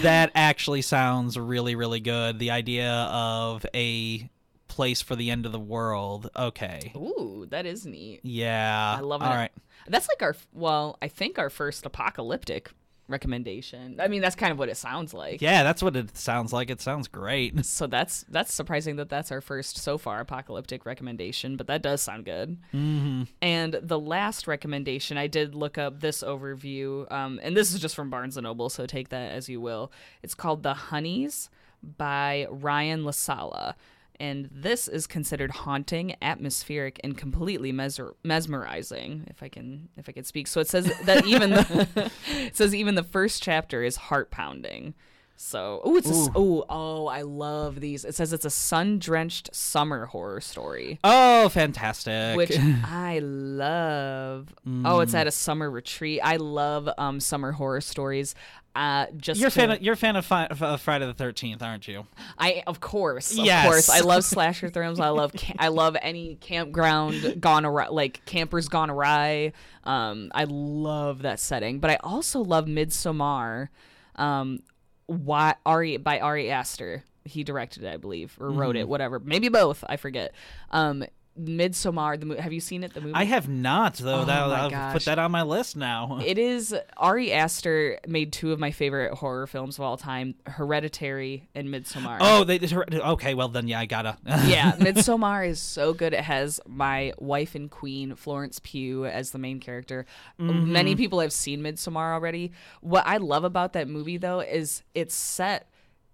that 0.02 0.32
actually 0.36 0.82
sounds 0.82 1.38
really, 1.38 1.76
really 1.76 2.00
good. 2.00 2.40
The 2.40 2.52
idea 2.52 2.92
of 2.92 3.66
a 3.74 4.30
place 4.68 5.02
for 5.02 5.16
the 5.16 5.32
end 5.32 5.46
of 5.46 5.52
the 5.52 5.60
world. 5.60 6.30
Okay. 6.36 6.92
Ooh, 6.96 7.48
that 7.50 7.66
is 7.66 7.86
neat. 7.86 8.22
Yeah. 8.24 8.96
I 8.98 9.02
love 9.02 9.22
it. 9.22 9.26
All 9.26 9.34
right. 9.34 9.52
That's 9.88 10.08
like 10.08 10.22
our 10.22 10.36
well, 10.54 10.98
I 11.02 11.08
think 11.08 11.40
our 11.40 11.50
first 11.50 11.86
apocalyptic 11.86 12.70
recommendation. 13.08 14.00
I 14.00 14.08
mean, 14.08 14.22
that's 14.22 14.36
kind 14.36 14.52
of 14.52 14.60
what 14.60 14.70
it 14.70 14.78
sounds 14.78 15.14
like. 15.14 15.42
Yeah, 15.42 15.64
that's 15.64 15.82
what 15.82 15.96
it 15.96 16.18
sounds 16.18 16.52
like. 16.52 16.70
It 16.70 16.82
sounds 16.82 17.08
great. 17.08 17.56
So 17.68 17.86
that's 17.86 18.26
that's 18.30 18.54
surprising 18.54 18.96
that 18.96 19.10
that's 19.10 19.32
our 19.32 19.42
first 19.42 19.78
so 19.78 19.98
far 19.98 20.20
apocalyptic 20.20 20.86
recommendation, 20.86 21.58
but 21.58 21.68
that 21.68 21.82
does 21.84 22.02
sound 22.02 22.26
good. 22.26 22.58
Mm-hmm. 22.74 23.24
And 23.42 23.80
the 23.84 24.00
last 24.00 24.48
recommendation, 24.48 25.18
I 25.18 25.28
did 25.28 25.54
look 25.54 25.78
up 25.78 26.00
this 26.00 26.24
overview, 26.24 27.12
um, 27.12 27.40
and 27.44 27.56
this 27.56 27.74
is 27.74 27.80
just 27.80 27.96
from 27.96 28.10
Barnes 28.10 28.38
and 28.38 28.46
Noble, 28.46 28.70
so 28.70 28.86
take 28.86 29.10
that 29.10 29.32
as 29.32 29.48
you 29.48 29.62
will. 29.62 29.92
It's 30.24 30.34
called 30.34 30.64
The 30.64 30.74
Honeys 30.74 31.50
by 31.98 32.48
Ryan 32.50 33.04
La 33.04 33.12
Sala. 33.12 33.76
And 34.20 34.50
this 34.52 34.88
is 34.88 35.06
considered 35.06 35.52
haunting, 35.52 36.16
atmospheric, 36.22 37.00
and 37.04 37.16
completely 37.16 37.72
mesmer- 37.72 38.16
mesmerizing. 38.24 39.26
If 39.28 39.44
I 39.44 39.50
can, 39.50 39.90
if 39.96 40.10
I 40.10 40.12
can 40.12 40.24
speak, 40.24 40.48
so 40.48 40.60
it 40.60 40.68
says 40.68 40.92
that 41.06 41.26
even 41.26 41.52
the 41.52 42.12
it 42.28 42.56
says 42.56 42.74
even 42.74 42.96
the 42.96 43.04
first 43.04 43.44
chapter 43.44 43.84
is 43.84 43.96
heart 43.96 44.32
pounding. 44.32 44.96
So, 45.40 45.82
oh, 45.84 45.96
it's 45.98 46.10
a, 46.10 46.32
oh, 46.36 46.66
oh, 46.68 47.06
I 47.08 47.22
love 47.22 47.80
these. 47.80 48.04
It 48.06 48.16
says 48.16 48.34
it's 48.34 48.44
a 48.46 48.50
sun-drenched 48.50 49.54
summer 49.56 50.08
horror 50.08 50.42
story, 50.42 51.00
Oh, 51.04 51.48
fantastic! 51.50 52.36
which 52.36 52.58
I 52.84 53.20
love. 53.20 54.54
Oh, 54.84 55.00
it's 55.02 55.14
at 55.14 55.28
a 55.28 55.32
summer 55.32 55.70
retreat. 55.70 56.22
I 56.24 56.38
love 56.38 56.90
um 56.98 57.20
summer 57.20 57.52
horror 57.52 57.82
stories. 57.82 58.34
Uh, 58.76 59.08
just 59.18 59.40
you're 59.40 59.48
a 59.48 59.52
to- 59.52 59.60
fan. 59.60 59.72
Of, 59.72 59.82
you're 59.82 59.94
a 59.94 59.98
fan 59.98 60.16
of, 60.16 60.26
fi- 60.26 60.48
of 60.48 60.82
Friday 60.82 61.06
the 61.06 61.14
Thirteenth, 61.14 61.62
aren't 61.62 61.88
you? 61.88 62.06
I 62.38 62.64
of 62.68 62.80
course, 62.80 63.32
of 63.38 63.46
Yes. 63.46 63.66
course, 63.66 63.90
I 63.90 64.00
love 64.02 64.24
slasher 64.36 64.70
films. 64.70 65.00
I 65.00 65.10
love 65.10 65.34
ca- 65.34 65.56
I 65.60 65.68
love 65.70 65.96
any 66.02 66.36
campground 66.36 67.40
gone 67.42 67.66
awry, 67.66 67.88
like 67.90 68.24
campers 68.26 68.68
gone 68.70 68.90
awry. 68.90 69.54
Um, 69.84 70.32
I 70.34 70.46
love 70.46 71.22
that 71.22 71.40
setting, 71.40 71.80
but 71.80 71.90
I 71.92 71.96
also 72.04 72.40
love 72.42 72.66
Midsommar. 72.66 73.70
Um, 74.16 74.60
why 75.08 75.56
Ari 75.66 75.98
by 75.98 76.20
Ari 76.20 76.52
Aster. 76.52 77.04
He 77.26 77.44
directed 77.44 77.84
it, 77.84 77.94
I 77.94 77.98
believe, 77.98 78.38
or 78.40 78.50
wrote 78.52 78.76
Mm-hmm. 78.76 78.82
it, 78.84 78.88
whatever. 78.88 79.20
Maybe 79.20 79.50
both. 79.50 79.84
I 79.90 79.98
forget. 79.98 80.34
Um, 80.72 81.04
Midsommar. 81.40 82.20
The 82.20 82.26
mo- 82.26 82.38
have 82.38 82.54
you 82.54 82.60
seen 82.60 82.84
it? 82.84 82.94
The 82.94 83.02
movie. 83.02 83.14
I 83.14 83.26
have 83.26 83.48
not 83.48 83.96
though. 83.96 84.22
Oh 84.22 84.26
that, 84.26 84.48
my 84.48 84.56
I'll 84.60 84.70
gosh. 84.70 84.94
put 84.94 85.06
that 85.06 85.20
on 85.20 85.32
my 85.32 85.44
list 85.44 85.76
now. 85.76 86.20
It 86.28 86.38
is 86.38 86.76
Ari 86.98 87.32
Aster 87.32 88.00
made 88.06 88.34
two 88.34 88.52
of 88.52 88.60
my 88.60 88.72
favorite 88.72 89.14
horror 89.14 89.48
films 89.48 89.78
of 89.78 89.84
all 89.84 89.96
time: 89.98 90.36
Hereditary 90.46 91.48
and 91.56 91.70
Midsommar. 91.70 92.18
oh, 92.20 92.44
they 92.44 92.60
okay. 92.60 93.34
Well 93.34 93.48
then, 93.48 93.68
yeah, 93.68 93.80
I 93.80 93.86
gotta. 93.86 94.18
yeah, 94.26 94.74
Midsommar 94.78 95.48
is 95.48 95.60
so 95.60 95.94
good. 95.94 96.14
It 96.14 96.24
has 96.24 96.60
my 96.68 97.14
wife 97.18 97.56
and 97.56 97.72
queen 97.72 98.16
Florence 98.16 98.60
Pugh 98.62 99.06
as 99.06 99.32
the 99.32 99.38
main 99.38 99.60
character. 99.60 100.06
Mm-hmm. 100.40 100.72
Many 100.72 100.96
people 100.96 101.20
have 101.22 101.32
seen 101.32 101.62
Midsommar 101.62 102.14
already. 102.14 102.52
What 102.82 103.06
I 103.08 103.18
love 103.18 103.44
about 103.44 103.74
that 103.74 103.88
movie 103.88 104.18
though 104.18 104.42
is 104.42 104.84
it's 104.94 105.16
set 105.16 105.70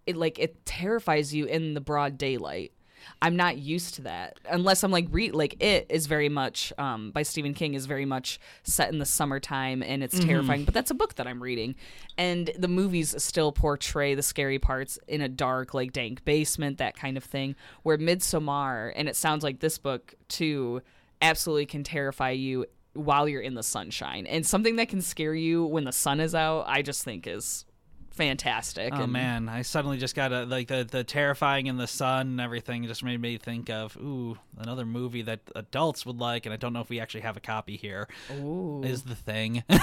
it 0.05 0.15
like 0.15 0.39
it 0.39 0.65
terrifies 0.65 1.33
you 1.33 1.45
in 1.45 1.73
the 1.73 1.81
broad 1.81 2.17
daylight. 2.17 2.73
I'm 3.21 3.35
not 3.35 3.57
used 3.57 3.95
to 3.95 4.01
that 4.03 4.37
unless 4.49 4.83
I'm 4.83 4.91
like 4.91 5.07
re 5.09 5.31
like 5.31 5.61
it 5.61 5.87
is 5.89 6.07
very 6.07 6.29
much 6.29 6.73
um, 6.77 7.11
by 7.11 7.23
Stephen 7.23 7.53
King 7.53 7.73
is 7.73 7.85
very 7.85 8.05
much 8.05 8.39
set 8.63 8.91
in 8.91 8.99
the 8.99 9.05
summertime 9.05 9.81
and 9.81 10.03
it's 10.03 10.19
terrifying. 10.19 10.65
But 10.65 10.73
that's 10.73 10.91
a 10.91 10.95
book 10.95 11.15
that 11.15 11.27
I'm 11.27 11.41
reading, 11.41 11.75
and 12.17 12.51
the 12.57 12.67
movies 12.67 13.15
still 13.23 13.51
portray 13.51 14.15
the 14.15 14.23
scary 14.23 14.59
parts 14.59 14.99
in 15.07 15.21
a 15.21 15.29
dark, 15.29 15.73
like 15.73 15.93
dank 15.93 16.25
basement, 16.25 16.77
that 16.77 16.95
kind 16.95 17.17
of 17.17 17.23
thing. 17.23 17.55
Where 17.83 17.97
Midsommar, 17.97 18.93
and 18.95 19.07
it 19.07 19.15
sounds 19.15 19.43
like 19.43 19.59
this 19.59 19.77
book 19.77 20.15
too, 20.27 20.81
absolutely 21.21 21.65
can 21.65 21.83
terrify 21.83 22.31
you 22.31 22.65
while 22.93 23.27
you're 23.27 23.41
in 23.41 23.55
the 23.55 23.63
sunshine, 23.63 24.27
and 24.27 24.45
something 24.45 24.75
that 24.75 24.89
can 24.89 25.01
scare 25.01 25.33
you 25.33 25.65
when 25.65 25.83
the 25.83 25.91
sun 25.91 26.19
is 26.19 26.35
out. 26.35 26.65
I 26.67 26.81
just 26.81 27.03
think 27.03 27.25
is 27.25 27.65
fantastic. 28.13 28.93
Oh 28.95 29.03
and 29.03 29.11
man, 29.11 29.49
I 29.49 29.61
suddenly 29.63 29.97
just 29.97 30.15
got 30.15 30.31
a 30.31 30.43
like 30.45 30.67
the 30.67 30.87
the 30.89 31.03
terrifying 31.03 31.67
in 31.67 31.77
the 31.77 31.87
sun 31.87 32.27
and 32.27 32.41
everything 32.41 32.85
just 32.87 33.03
made 33.03 33.19
me 33.19 33.37
think 33.37 33.69
of 33.69 33.97
ooh 33.97 34.37
another 34.57 34.85
movie 34.85 35.21
that 35.23 35.41
adults 35.55 36.05
would 36.05 36.19
like, 36.19 36.45
and 36.45 36.53
I 36.53 36.57
don't 36.57 36.73
know 36.73 36.81
if 36.81 36.89
we 36.89 36.99
actually 36.99 37.21
have 37.21 37.37
a 37.37 37.41
copy 37.41 37.75
here. 37.77 38.07
Ooh. 38.31 38.81
Is 38.83 39.03
the 39.03 39.15
thing? 39.15 39.63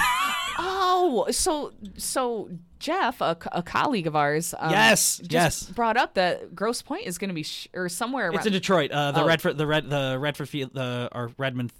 Oh, 0.63 1.27
so 1.31 1.73
so 1.97 2.49
Jeff, 2.77 3.21
a, 3.21 3.37
a 3.53 3.63
colleague 3.63 4.05
of 4.05 4.15
ours, 4.15 4.53
um, 4.59 4.69
Yes, 4.71 5.17
just 5.17 5.31
yes. 5.31 5.63
brought 5.63 5.95
up 5.97 6.15
that 6.15 6.53
Grosse 6.53 6.81
Pointe 6.81 7.07
is 7.07 7.17
going 7.17 7.29
to 7.29 7.33
be 7.33 7.43
sh- 7.43 7.67
or 7.73 7.87
somewhere 7.89 8.27
around 8.27 8.35
it's 8.35 8.45
in 8.45 8.51
Detroit. 8.53 8.91
Uh, 8.91 9.11
the 9.11 9.21
Oh. 9.23 9.25
Redford, 9.27 9.57
the 9.57 9.65
Red, 9.65 9.89
the 9.89 10.17
Redford, 10.19 10.49
Field, 10.49 10.71
the 10.73 11.09
or 11.13 11.31
Redmond, 11.37 11.71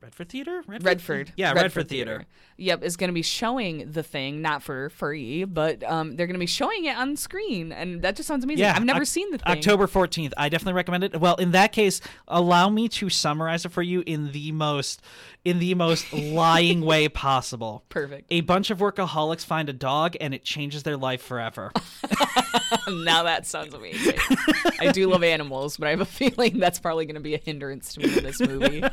Redford 0.00 0.28
Theater. 0.28 0.62
Redford, 0.66 0.84
Redford. 0.84 1.32
Yeah, 1.36 1.52
Redford, 1.52 1.88
Theater. 1.88 2.24
Yep, 2.56 2.84
is 2.84 2.96
going 2.96 3.08
to 3.08 3.14
be 3.14 3.22
showing 3.22 3.90
the 3.90 4.04
thing, 4.04 4.40
not 4.40 4.62
for 4.62 4.90
free, 4.90 5.42
but 5.44 5.82
um, 5.82 6.14
they're 6.14 6.28
going 6.28 6.34
to 6.34 6.40
be 6.40 6.46
showing 6.46 6.84
it 6.84 6.96
on 6.96 7.16
screen, 7.16 7.72
and 7.72 8.02
that 8.02 8.14
just 8.14 8.28
sounds 8.28 8.44
amazing. 8.44 8.60
Yeah, 8.60 8.74
I've 8.76 8.84
never 8.84 9.02
Oc- 9.02 9.08
seen 9.08 9.30
the 9.32 9.38
thing. 9.38 9.58
October 9.58 9.88
14th. 9.88 10.32
I 10.36 10.48
definitely 10.48 10.74
recommend 10.74 11.02
it. 11.02 11.20
Well, 11.20 11.34
in 11.36 11.50
that 11.50 11.72
case, 11.72 12.00
allow 12.28 12.68
me 12.68 12.88
to 12.90 13.08
summarize 13.10 13.64
it 13.64 13.70
for 13.70 13.82
you 13.82 14.04
in 14.06 14.30
the 14.30 14.52
most 14.52 15.02
in 15.44 15.58
the 15.58 15.74
most 15.74 16.12
lying 16.12 16.80
way 16.82 17.08
possible. 17.08 17.84
Perfect. 17.88 18.26
A 18.30 18.42
bunch 18.42 18.70
of 18.70 18.78
workaholics 18.78 19.44
find 19.44 19.68
a 19.68 19.72
dog 19.72 20.16
and 20.20 20.34
it 20.34 20.44
changes 20.44 20.82
their 20.82 20.96
life 20.96 21.22
forever. 21.22 21.72
now 22.88 23.22
that 23.22 23.46
sounds 23.46 23.72
amazing. 23.74 24.18
I 24.80 24.92
do 24.92 25.08
love 25.08 25.22
animals, 25.24 25.76
but 25.76 25.88
I 25.88 25.90
have 25.90 26.00
a 26.00 26.04
feeling 26.04 26.58
that's 26.58 26.78
probably 26.78 27.06
going 27.06 27.14
to 27.14 27.20
be 27.20 27.34
a 27.34 27.38
hindrance 27.38 27.94
to 27.94 28.00
me 28.00 28.18
in 28.18 28.24
this 28.24 28.40
movie. 28.40 28.84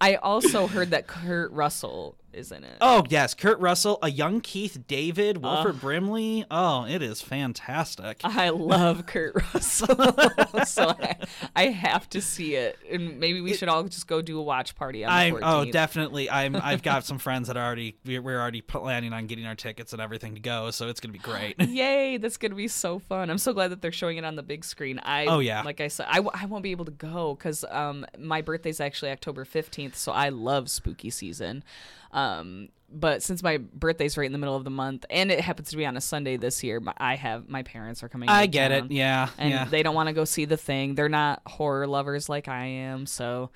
I 0.00 0.14
also 0.16 0.66
heard 0.66 0.90
that 0.90 1.06
Kurt 1.06 1.50
Russell 1.52 2.16
is 2.38 2.52
in 2.52 2.64
it. 2.64 2.76
Oh, 2.80 3.04
yes, 3.10 3.34
Kurt 3.34 3.58
Russell, 3.60 3.98
a 4.02 4.10
young 4.10 4.40
Keith 4.40 4.78
David, 4.86 5.38
Wilford 5.42 5.80
Brimley. 5.80 6.44
Oh, 6.50 6.86
it 6.86 7.02
is 7.02 7.20
fantastic. 7.20 8.20
I 8.24 8.50
love 8.50 9.06
Kurt 9.06 9.34
Russell, 9.54 9.96
so 10.64 10.94
I, 11.00 11.16
I 11.56 11.64
have 11.66 12.08
to 12.10 12.20
see 12.22 12.54
it, 12.54 12.78
and 12.90 13.18
maybe 13.18 13.40
we 13.40 13.54
should 13.54 13.68
all 13.68 13.82
just 13.84 14.06
go 14.06 14.22
do 14.22 14.38
a 14.38 14.42
watch 14.42 14.74
party 14.76 15.04
on 15.04 15.10
the 15.10 15.14
I'm 15.14 15.34
14th. 15.34 15.40
oh 15.68 15.70
definitely 15.70 16.30
I'm 16.30 16.56
I've 16.62 16.82
got 16.82 17.04
some 17.04 17.18
friends 17.18 17.48
that 17.48 17.56
are 17.56 17.64
already 17.66 17.96
we're 18.04 18.22
we're 18.22 18.40
already 18.40 18.60
planning 18.60 19.12
on 19.12 19.26
getting 19.26 19.46
our 19.46 19.54
tickets 19.54 19.92
and 19.92 20.00
everything 20.00 20.34
to 20.34 20.40
go 20.40 20.70
so 20.70 20.88
it's 20.88 21.00
gonna 21.00 21.12
be 21.12 21.18
great. 21.18 21.56
Yay, 21.60 22.16
that's 22.18 22.36
gonna 22.36 22.54
be 22.54 22.68
so 22.68 22.98
fun! 22.98 23.30
I'm 23.30 23.38
so 23.38 23.52
glad 23.52 23.68
that 23.72 23.82
they're 23.82 23.92
showing 23.92 24.16
it 24.18 24.24
on 24.24 24.36
the 24.36 24.42
big 24.42 24.64
screen. 24.64 24.98
I 25.00 25.26
Oh, 25.26 25.40
yeah. 25.40 25.62
like 25.62 25.80
I 25.80 25.88
said, 25.88 26.06
I, 26.08 26.16
w- 26.16 26.30
I 26.34 26.46
won't 26.46 26.62
be 26.62 26.70
able 26.70 26.84
to 26.84 26.90
go 26.92 27.34
because 27.34 27.64
um 27.70 28.06
my 28.18 28.40
birthday's 28.42 28.80
actually 28.80 29.10
October 29.10 29.44
15th, 29.44 29.94
so 29.96 30.12
I 30.12 30.28
love 30.28 30.70
spooky 30.70 31.10
season. 31.10 31.64
Um, 32.12 32.68
but 32.90 33.22
since 33.22 33.42
my 33.42 33.58
birthday's 33.58 34.16
right 34.16 34.24
in 34.24 34.32
the 34.32 34.38
middle 34.38 34.56
of 34.56 34.64
the 34.64 34.70
month, 34.70 35.04
and 35.10 35.30
it 35.30 35.40
happens 35.40 35.70
to 35.70 35.76
be 35.76 35.84
on 35.84 35.96
a 35.96 36.00
Sunday 36.00 36.36
this 36.36 36.64
year, 36.64 36.80
I 36.96 37.16
have 37.16 37.48
my 37.48 37.62
parents 37.62 38.02
are 38.02 38.08
coming. 38.08 38.28
I 38.28 38.46
get 38.46 38.72
it. 38.72 38.90
Yeah, 38.90 39.28
and 39.36 39.50
yeah. 39.50 39.64
they 39.66 39.82
don't 39.82 39.94
want 39.94 40.08
to 40.08 40.14
go 40.14 40.24
see 40.24 40.46
the 40.46 40.56
thing. 40.56 40.94
They're 40.94 41.08
not 41.08 41.42
horror 41.46 41.86
lovers 41.86 42.28
like 42.28 42.48
I 42.48 42.64
am, 42.64 43.04
so 43.04 43.50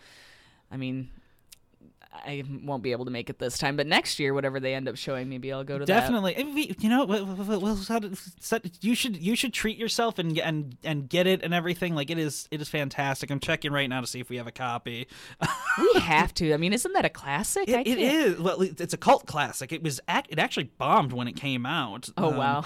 I 0.70 0.76
mean, 0.76 1.10
I 2.24 2.44
won't 2.64 2.82
be 2.82 2.92
able 2.92 3.04
to 3.04 3.10
make 3.10 3.28
it 3.30 3.38
this 3.38 3.58
time. 3.58 3.76
But 3.76 3.86
next 3.86 4.18
year, 4.18 4.32
whatever 4.34 4.60
they 4.60 4.74
end 4.74 4.88
up 4.88 4.96
showing, 4.96 5.28
maybe 5.28 5.52
I'll 5.52 5.64
go 5.64 5.78
to 5.78 5.84
that. 5.84 6.00
Definitely, 6.00 6.74
you 6.80 6.88
know, 6.88 7.04
we'll- 7.04 7.24
we'll- 7.26 7.60
we'll 7.60 7.76
set 7.76 8.04
you 8.80 8.94
should 8.94 9.16
you 9.16 9.34
should 9.36 9.52
treat 9.52 9.76
yourself 9.78 10.18
and 10.18 10.38
and 10.38 10.76
and 10.84 11.08
get 11.08 11.26
it 11.26 11.42
and 11.42 11.52
everything. 11.52 11.94
Like 11.94 12.10
it 12.10 12.18
is 12.18 12.48
it 12.50 12.60
is 12.60 12.68
fantastic. 12.68 13.30
I'm 13.30 13.40
checking 13.40 13.72
right 13.72 13.88
now 13.88 14.00
to 14.00 14.06
see 14.06 14.20
if 14.20 14.28
we 14.30 14.36
have 14.36 14.46
a 14.46 14.52
copy. 14.52 15.06
We 15.78 15.92
have 16.00 16.32
to. 16.34 16.52
I 16.54 16.56
mean, 16.56 16.72
isn't 16.72 16.92
that 16.92 17.04
a 17.04 17.08
classic? 17.10 17.68
It, 17.68 17.86
it 17.86 18.40
well, 18.40 18.62
it's 18.62 18.94
a 18.94 18.98
cult 18.98 19.26
classic. 19.26 19.72
It 19.72 19.82
was 19.82 20.00
it 20.08 20.38
actually 20.38 20.70
bombed 20.78 21.12
when 21.12 21.28
it 21.28 21.36
came 21.36 21.66
out. 21.66 22.08
Oh 22.16 22.28
Um, 22.30 22.36
wow. 22.36 22.64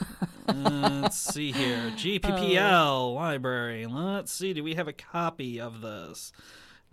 uh, 0.48 1.00
let's 1.02 1.16
see 1.18 1.52
here. 1.52 1.92
GPPL 1.96 3.14
library. 3.14 3.86
Let's 3.86 4.32
see. 4.32 4.52
Do 4.52 4.62
we 4.64 4.74
have 4.74 4.88
a 4.88 4.92
copy 4.92 5.60
of 5.60 5.80
this? 5.80 6.32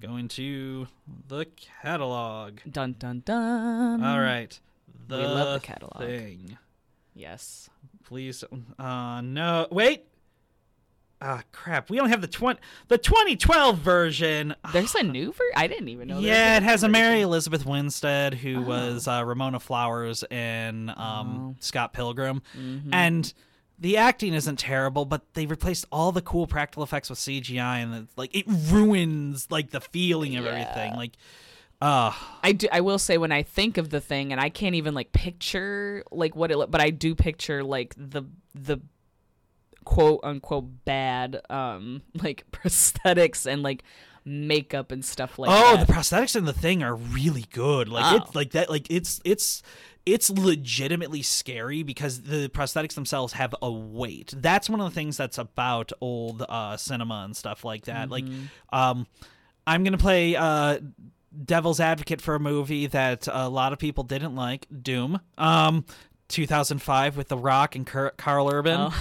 Going 0.01 0.27
to 0.29 0.87
the 1.27 1.45
catalog. 1.81 2.59
dun 2.69 2.95
dun 2.97 3.21
dun. 3.23 4.03
All 4.03 4.19
right. 4.19 4.59
The 5.07 5.17
We 5.17 5.23
love 5.23 5.61
the 5.61 5.65
catalog. 5.67 5.97
Thing. 5.99 6.57
Yes. 7.13 7.69
Please. 8.05 8.43
Uh, 8.79 9.21
no. 9.21 9.67
Wait. 9.71 10.05
Ah, 11.23 11.43
crap. 11.51 11.91
We 11.91 11.99
only 11.99 12.09
have 12.09 12.21
the 12.21 12.27
twenty 12.27 12.59
the 12.87 12.97
2012 12.97 13.77
version. 13.77 14.55
There's 14.73 14.95
a 14.95 15.03
new 15.03 15.27
version. 15.31 15.53
I 15.55 15.67
didn't 15.67 15.89
even 15.89 16.07
know. 16.07 16.17
yeah, 16.19 16.57
it 16.57 16.63
has 16.63 16.81
a. 16.83 16.89
Mary 16.89 17.21
Elizabeth 17.21 17.63
Winstead 17.63 18.33
who 18.33 18.61
was 18.63 19.07
uh, 19.07 19.23
Ramona 19.23 19.59
Flowers 19.59 20.23
in 20.31 20.89
um, 20.89 20.95
Oh. 20.97 21.55
Scott 21.59 21.93
Pilgrim, 21.93 22.41
Mm-hmm. 22.57 22.91
and 22.91 23.31
the 23.81 23.97
acting 23.97 24.35
isn't 24.35 24.59
terrible, 24.59 25.05
but 25.05 25.33
they 25.33 25.47
replaced 25.47 25.85
all 25.91 26.11
the 26.11 26.21
cool 26.21 26.45
practical 26.45 26.83
effects 26.83 27.09
with 27.09 27.17
CGI, 27.17 27.81
and 27.83 27.93
it's, 27.95 28.15
like 28.15 28.33
it 28.35 28.45
ruins 28.47 29.47
like 29.49 29.71
the 29.71 29.81
feeling 29.81 30.35
of 30.37 30.45
everything. 30.45 30.93
Like, 30.93 31.13
uh 31.81 32.13
I 32.43 32.51
do. 32.51 32.67
I 32.71 32.81
will 32.81 32.99
say 32.99 33.17
when 33.17 33.31
I 33.31 33.41
think 33.41 33.77
of 33.77 33.89
the 33.89 33.99
thing, 33.99 34.31
and 34.31 34.39
I 34.39 34.49
can't 34.49 34.75
even 34.75 34.93
like 34.93 35.11
picture 35.11 36.03
like 36.11 36.35
what 36.35 36.51
it. 36.51 36.69
But 36.69 36.79
I 36.79 36.91
do 36.91 37.15
picture 37.15 37.63
like 37.63 37.95
the 37.97 38.23
the 38.53 38.79
quote 39.83 40.19
unquote 40.23 40.85
bad 40.85 41.41
um 41.49 42.03
like 42.21 42.45
prosthetics 42.51 43.47
and 43.51 43.63
like 43.63 43.83
makeup 44.23 44.91
and 44.91 45.03
stuff 45.03 45.39
like 45.39 45.49
oh, 45.51 45.77
that. 45.77 45.87
the 45.87 45.91
prosthetics 45.91 46.35
in 46.35 46.45
the 46.45 46.53
thing 46.53 46.83
are 46.83 46.93
really 46.95 47.45
good. 47.51 47.87
Like 47.89 48.13
Oh. 48.13 48.17
it's 48.17 48.35
like 48.35 48.51
that. 48.51 48.69
Like 48.69 48.85
it's 48.91 49.19
it's 49.25 49.63
it's 50.05 50.29
legitimately 50.29 51.21
scary 51.21 51.83
because 51.83 52.23
the 52.23 52.49
prosthetics 52.49 52.93
themselves 52.93 53.33
have 53.33 53.53
a 53.61 53.71
weight. 53.71 54.33
That's 54.35 54.69
one 54.69 54.81
of 54.81 54.89
the 54.89 54.95
things 54.95 55.17
that's 55.17 55.37
about 55.37 55.91
old 56.01 56.43
uh, 56.47 56.77
cinema 56.77 57.23
and 57.25 57.35
stuff 57.35 57.63
like 57.63 57.85
that. 57.85 58.09
Like, 58.09 58.25
um, 58.71 59.07
I'm 59.67 59.83
gonna 59.83 59.97
play 59.97 60.35
uh, 60.35 60.79
devil's 61.45 61.79
advocate 61.79 62.21
for 62.21 62.35
a 62.35 62.39
movie 62.39 62.87
that 62.87 63.27
a 63.31 63.47
lot 63.47 63.73
of 63.73 63.79
people 63.79 64.03
didn't 64.03 64.35
like, 64.35 64.67
Doom. 64.81 65.19
Um. 65.37 65.85
2005 66.31 67.17
with 67.17 67.27
The 67.27 67.37
Rock 67.37 67.75
and 67.75 67.85
Karl 67.85 68.49
Urban, 68.49 68.91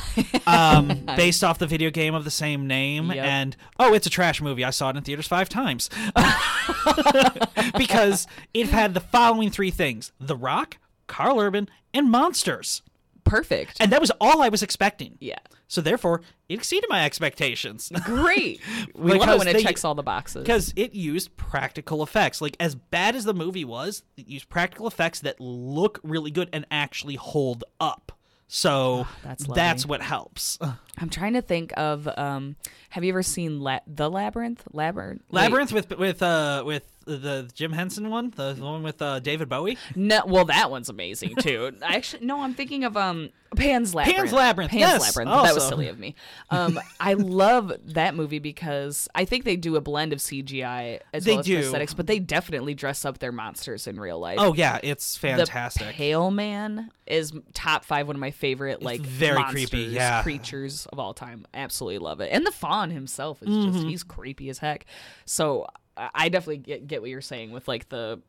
um, 0.46 1.04
based 1.16 1.42
off 1.42 1.58
the 1.58 1.66
video 1.66 1.90
game 1.90 2.14
of 2.14 2.24
the 2.24 2.30
same 2.30 2.66
name. 2.66 3.12
Yep. 3.12 3.24
And 3.24 3.56
oh, 3.78 3.94
it's 3.94 4.06
a 4.06 4.10
trash 4.10 4.42
movie. 4.42 4.64
I 4.64 4.70
saw 4.70 4.90
it 4.90 4.96
in 4.96 5.02
theaters 5.04 5.28
five 5.28 5.48
times 5.48 5.88
because 7.78 8.26
it 8.52 8.68
had 8.68 8.94
the 8.94 9.00
following 9.00 9.50
three 9.50 9.70
things: 9.70 10.12
The 10.20 10.36
Rock, 10.36 10.76
Karl 11.10 11.38
Urban, 11.40 11.68
and 11.92 12.10
monsters. 12.10 12.82
perfect. 13.24 13.76
and 13.80 13.92
that 13.92 14.00
was 14.00 14.10
all 14.20 14.42
I 14.42 14.48
was 14.48 14.62
expecting. 14.62 15.18
yeah. 15.20 15.38
So 15.68 15.80
therefore, 15.80 16.22
it 16.48 16.54
exceeded 16.54 16.90
my 16.90 17.04
expectations. 17.04 17.92
Great. 18.04 18.60
We 18.96 19.12
love 19.14 19.28
it 19.28 19.38
when 19.38 19.46
it 19.46 19.52
they- 19.52 19.62
checks 19.62 19.84
all 19.84 19.94
the 19.94 20.02
boxes. 20.02 20.42
because 20.42 20.72
it 20.74 20.94
used 20.94 21.36
practical 21.36 22.02
effects. 22.02 22.40
Like 22.40 22.56
as 22.58 22.74
bad 22.74 23.14
as 23.14 23.24
the 23.24 23.34
movie 23.34 23.64
was, 23.64 24.02
it 24.16 24.26
used 24.26 24.48
practical 24.48 24.88
effects 24.88 25.20
that 25.20 25.38
look 25.40 26.00
really 26.02 26.32
good 26.32 26.48
and 26.52 26.66
actually 26.72 27.14
hold 27.14 27.62
up. 27.80 28.10
So 28.48 29.06
ah, 29.06 29.16
That's 29.22 29.46
that's, 29.46 29.82
lovely. 29.84 29.90
what 29.90 30.02
helps. 30.02 30.58
I'm 31.00 31.08
trying 31.10 31.32
to 31.34 31.42
think 31.42 31.72
of 31.76 32.08
um 32.16 32.56
have 32.90 33.04
you 33.04 33.10
ever 33.10 33.22
seen 33.22 33.60
La- 33.60 33.80
The 33.86 34.10
Labyrinth? 34.10 34.64
Labyrinth. 34.72 35.22
Wait, 35.30 35.42
Labyrinth 35.42 35.72
with 35.72 35.96
with 35.98 36.22
uh 36.22 36.62
with 36.66 36.86
the 37.06 37.50
Jim 37.54 37.72
Henson 37.72 38.10
one, 38.10 38.30
the, 38.36 38.54
one 38.54 38.82
with 38.82 39.00
uh, 39.02 39.18
David 39.20 39.48
Bowie. 39.48 39.78
No, 39.96 40.22
well 40.26 40.44
that 40.44 40.70
one's 40.70 40.88
amazing 40.88 41.34
too. 41.36 41.72
Actually 41.82 42.26
no, 42.26 42.40
I'm 42.40 42.54
thinking 42.54 42.84
of 42.84 42.96
um 42.96 43.30
Pan's 43.56 43.94
Labyrinth. 43.94 44.16
Pan's 44.18 44.32
Labyrinth, 44.32 44.70
Pan's 44.70 44.80
yes, 44.80 45.00
Labyrinth. 45.00 45.30
That 45.30 45.42
was 45.42 45.64
also. 45.64 45.68
silly 45.70 45.88
of 45.88 45.98
me. 45.98 46.14
Um 46.50 46.78
I 47.00 47.14
love 47.14 47.72
that 47.86 48.14
movie 48.14 48.38
because 48.38 49.08
I 49.14 49.24
think 49.24 49.44
they 49.44 49.56
do 49.56 49.76
a 49.76 49.80
blend 49.80 50.12
of 50.12 50.18
CGI 50.18 51.00
as 51.12 51.24
They 51.24 51.32
well 51.32 51.40
as 51.40 51.46
do. 51.46 51.60
prosthetics, 51.60 51.96
but 51.96 52.06
they 52.06 52.18
definitely 52.18 52.74
dress 52.74 53.04
up 53.04 53.18
their 53.18 53.32
monsters 53.32 53.86
in 53.86 53.98
real 53.98 54.18
life. 54.18 54.38
Oh 54.40 54.54
yeah, 54.54 54.78
it's 54.82 55.16
fantastic. 55.16 55.86
the. 55.86 55.92
Pale 55.92 56.30
Man 56.32 56.90
is 57.06 57.32
top 57.54 57.84
five. 57.84 58.06
One 58.06 58.16
of 58.16 58.20
my 58.20 58.30
favorite, 58.30 58.82
like 58.82 59.00
very 59.00 59.42
creepy, 59.44 59.78
yeah. 59.78 60.22
creatures 60.22 60.86
of 60.92 60.98
all 60.98 61.14
time. 61.14 61.46
Absolutely 61.54 61.98
love 61.98 62.20
it. 62.20 62.28
And 62.32 62.46
the 62.46 62.52
Faun 62.52 62.90
himself 62.90 63.42
is 63.42 63.48
Mm-hmm. 63.48 63.72
just 63.72 63.84
he's 63.86 64.02
creepy 64.02 64.48
as 64.50 64.58
heck. 64.58 64.86
So 65.24 65.66
I 65.96 66.10
I 66.14 66.28
definitely 66.28 66.58
get, 66.58 66.86
get 66.86 67.00
what 67.02 67.10
you're 67.10 67.20
saying 67.20 67.50
with 67.52 67.68
like 67.68 67.88
the 67.90 68.20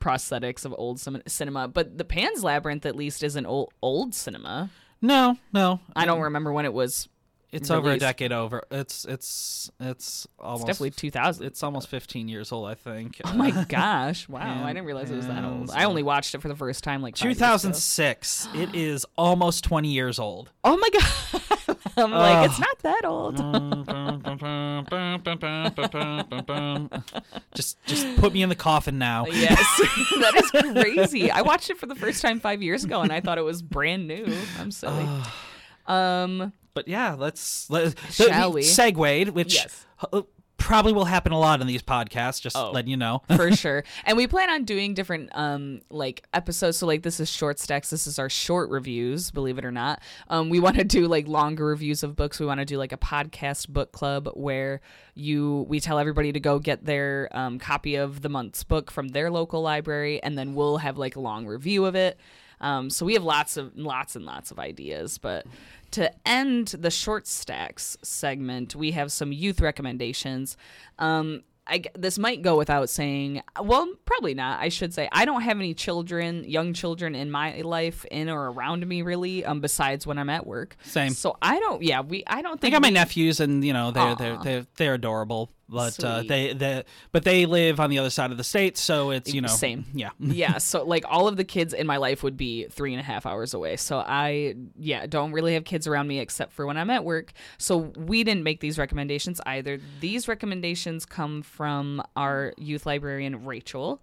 prosthetics 0.00 0.64
of 0.64 0.74
old 0.78 1.00
cinema. 1.26 1.68
But 1.68 1.98
the 1.98 2.04
Pan's 2.04 2.42
Labyrinth 2.44 2.86
at 2.86 2.96
least 2.96 3.22
is 3.22 3.36
an 3.36 3.44
old 3.46 3.72
old 3.82 4.14
cinema. 4.14 4.70
no, 5.02 5.36
no, 5.52 5.80
I 5.96 6.04
don't 6.06 6.20
remember 6.22 6.52
when 6.52 6.64
it 6.64 6.72
was. 6.72 7.08
it's 7.52 7.70
over 7.70 7.90
a 7.92 7.98
decade 7.98 8.30
over. 8.32 8.62
It's 8.70 9.04
it's 9.04 9.70
it's 9.80 10.26
almost 10.38 10.62
It's 10.62 10.66
definitely 10.66 10.90
2000. 10.90 11.46
it's 11.46 11.62
almost 11.62 11.88
15 11.88 12.28
years 12.28 12.52
old, 12.52 12.68
I 12.68 12.74
think. 12.74 13.20
Oh 13.24 13.32
my 13.34 13.50
gosh! 13.68 14.28
Wow, 14.28 14.64
I 14.64 14.68
didn't 14.72 14.86
realize 14.86 15.10
it 15.10 15.16
was 15.16 15.26
that 15.26 15.44
old. 15.44 15.70
I 15.70 15.84
only 15.84 16.02
watched 16.02 16.34
it 16.34 16.40
for 16.42 16.48
the 16.48 16.56
first 16.56 16.84
time 16.84 17.02
like 17.02 17.14
years 17.22 17.36
ago. 17.36 17.46
2006. 17.46 18.48
It 18.54 18.74
is 18.74 19.04
almost 19.16 19.64
20 19.64 19.88
years 19.88 20.18
old. 20.18 20.50
Oh 20.64 20.76
my 20.76 20.88
god! 20.90 21.57
I'm 21.98 22.10
like, 22.12 22.48
it's 22.48 22.58
not 22.58 22.78
that 22.80 23.04
old. 23.04 23.36
just 27.54 27.82
just 27.86 28.16
put 28.16 28.32
me 28.32 28.42
in 28.42 28.48
the 28.48 28.54
coffin 28.54 28.98
now. 28.98 29.26
Yes, 29.26 29.58
that 30.20 30.34
is 30.36 30.50
crazy. 30.72 31.30
I 31.30 31.42
watched 31.42 31.70
it 31.70 31.78
for 31.78 31.86
the 31.86 31.94
first 31.94 32.22
time 32.22 32.40
five 32.40 32.62
years 32.62 32.84
ago, 32.84 33.00
and 33.02 33.12
I 33.12 33.20
thought 33.20 33.38
it 33.38 33.44
was 33.44 33.62
brand 33.62 34.06
new. 34.06 34.26
I'm 34.58 34.70
silly. 34.70 35.06
um, 35.86 36.52
But 36.74 36.88
yeah, 36.88 37.14
let's 37.18 37.68
let 37.70 37.94
Shall 38.10 38.52
we? 38.52 38.62
segued, 38.62 39.30
which 39.30 39.54
Yes. 39.54 39.86
uh, 40.12 40.22
probably 40.58 40.92
will 40.92 41.06
happen 41.06 41.32
a 41.32 41.38
lot 41.38 41.60
in 41.60 41.66
these 41.66 41.82
podcasts. 41.82 42.40
Just 42.42 42.56
Oh. 42.56 42.70
letting 42.72 42.90
you 42.90 42.96
know. 42.96 43.22
for 43.36 43.50
sure. 43.56 43.84
And 44.04 44.16
we 44.16 44.26
plan 44.26 44.50
on 44.50 44.64
doing 44.64 44.92
different 44.92 45.30
um 45.32 45.80
like 45.88 46.26
episodes. 46.34 46.76
So 46.76 46.86
like 46.86 47.02
this 47.02 47.20
is 47.20 47.30
short 47.30 47.58
stacks. 47.58 47.90
This 47.90 48.06
is 48.06 48.18
our 48.18 48.28
short 48.28 48.68
reviews, 48.70 49.30
believe 49.30 49.56
it 49.58 49.64
or 49.64 49.70
not. 49.72 50.02
Um 50.28 50.50
we 50.50 50.60
want 50.60 50.76
to 50.76 50.84
do 50.84 51.06
like 51.06 51.26
longer 51.26 51.64
reviews 51.64 52.02
of 52.02 52.16
books. 52.16 52.38
We 52.38 52.46
want 52.46 52.58
to 52.60 52.66
do 52.66 52.76
like 52.76 52.92
a 52.92 52.98
podcast 52.98 53.68
book 53.68 53.92
club 53.92 54.28
where 54.34 54.80
you 55.14 55.64
we 55.68 55.80
tell 55.80 55.98
everybody 55.98 56.32
to 56.32 56.40
go 56.40 56.58
get 56.58 56.84
their 56.84 57.28
um, 57.32 57.58
copy 57.58 57.94
of 57.96 58.20
the 58.22 58.28
month's 58.28 58.62
book 58.64 58.90
from 58.90 59.08
their 59.08 59.30
local 59.30 59.62
library 59.62 60.22
and 60.22 60.36
then 60.36 60.54
we'll 60.54 60.76
have 60.78 60.98
like 60.98 61.16
a 61.16 61.20
long 61.20 61.46
review 61.46 61.86
of 61.86 61.94
it. 61.94 62.18
Um, 62.60 62.90
so 62.90 63.06
we 63.06 63.14
have 63.14 63.22
lots 63.22 63.56
of 63.56 63.76
lots 63.78 64.16
and 64.16 64.24
lots 64.24 64.50
of 64.50 64.58
ideas, 64.58 65.18
but 65.18 65.46
to 65.92 66.12
end 66.26 66.68
the 66.68 66.90
short 66.90 67.26
stacks 67.26 67.96
segment, 68.02 68.74
we 68.74 68.92
have 68.92 69.12
some 69.12 69.32
youth 69.32 69.60
recommendations. 69.60 70.56
Um, 70.98 71.42
I, 71.68 71.82
this 71.94 72.18
might 72.18 72.42
go 72.42 72.56
without 72.56 72.88
saying. 72.88 73.42
Well, 73.62 73.92
probably 74.06 74.34
not. 74.34 74.60
I 74.60 74.70
should 74.70 74.94
say 74.94 75.08
I 75.12 75.24
don't 75.24 75.42
have 75.42 75.58
any 75.58 75.74
children, 75.74 76.44
young 76.44 76.72
children 76.72 77.14
in 77.14 77.30
my 77.30 77.60
life, 77.60 78.06
in 78.10 78.30
or 78.30 78.50
around 78.50 78.86
me, 78.86 79.02
really. 79.02 79.44
Um, 79.44 79.60
besides 79.60 80.06
when 80.06 80.18
I'm 80.18 80.30
at 80.30 80.46
work. 80.46 80.76
Same. 80.84 81.10
So 81.10 81.36
I 81.42 81.58
don't. 81.60 81.82
Yeah, 81.82 82.00
we. 82.00 82.24
I 82.26 82.40
don't 82.40 82.60
think. 82.60 82.72
I 82.72 82.76
got 82.76 82.82
my 82.82 82.90
nephews, 82.90 83.40
and 83.40 83.64
you 83.64 83.72
know 83.72 83.90
they're 83.90 84.14
they're 84.14 84.38
they're, 84.42 84.66
they're 84.76 84.94
adorable. 84.94 85.50
But 85.68 86.02
uh, 86.02 86.22
they 86.22 86.54
they 86.54 86.84
but 87.12 87.24
they 87.24 87.44
live 87.44 87.78
on 87.78 87.90
the 87.90 87.98
other 87.98 88.08
side 88.08 88.30
of 88.30 88.38
the 88.38 88.44
state, 88.44 88.78
so 88.78 89.10
it's 89.10 89.34
you 89.34 89.42
know 89.42 89.48
Same. 89.48 89.84
Yeah. 89.92 90.10
yeah, 90.18 90.58
so 90.58 90.82
like 90.84 91.04
all 91.06 91.28
of 91.28 91.36
the 91.36 91.44
kids 91.44 91.74
in 91.74 91.86
my 91.86 91.98
life 91.98 92.22
would 92.22 92.36
be 92.36 92.64
three 92.70 92.94
and 92.94 93.00
a 93.00 93.02
half 93.02 93.26
hours 93.26 93.52
away. 93.52 93.76
So 93.76 93.98
I, 93.98 94.54
yeah, 94.78 95.06
don't 95.06 95.32
really 95.32 95.54
have 95.54 95.64
kids 95.64 95.86
around 95.86 96.08
me 96.08 96.20
except 96.20 96.52
for 96.52 96.66
when 96.66 96.78
I'm 96.78 96.88
at 96.88 97.04
work. 97.04 97.32
So 97.58 97.92
we 97.96 98.24
didn't 98.24 98.44
make 98.44 98.60
these 98.60 98.78
recommendations 98.78 99.40
either. 99.44 99.78
These 100.00 100.26
recommendations 100.26 101.04
come 101.04 101.42
from 101.42 102.02
our 102.16 102.54
youth 102.56 102.86
librarian, 102.86 103.44
Rachel. 103.44 104.00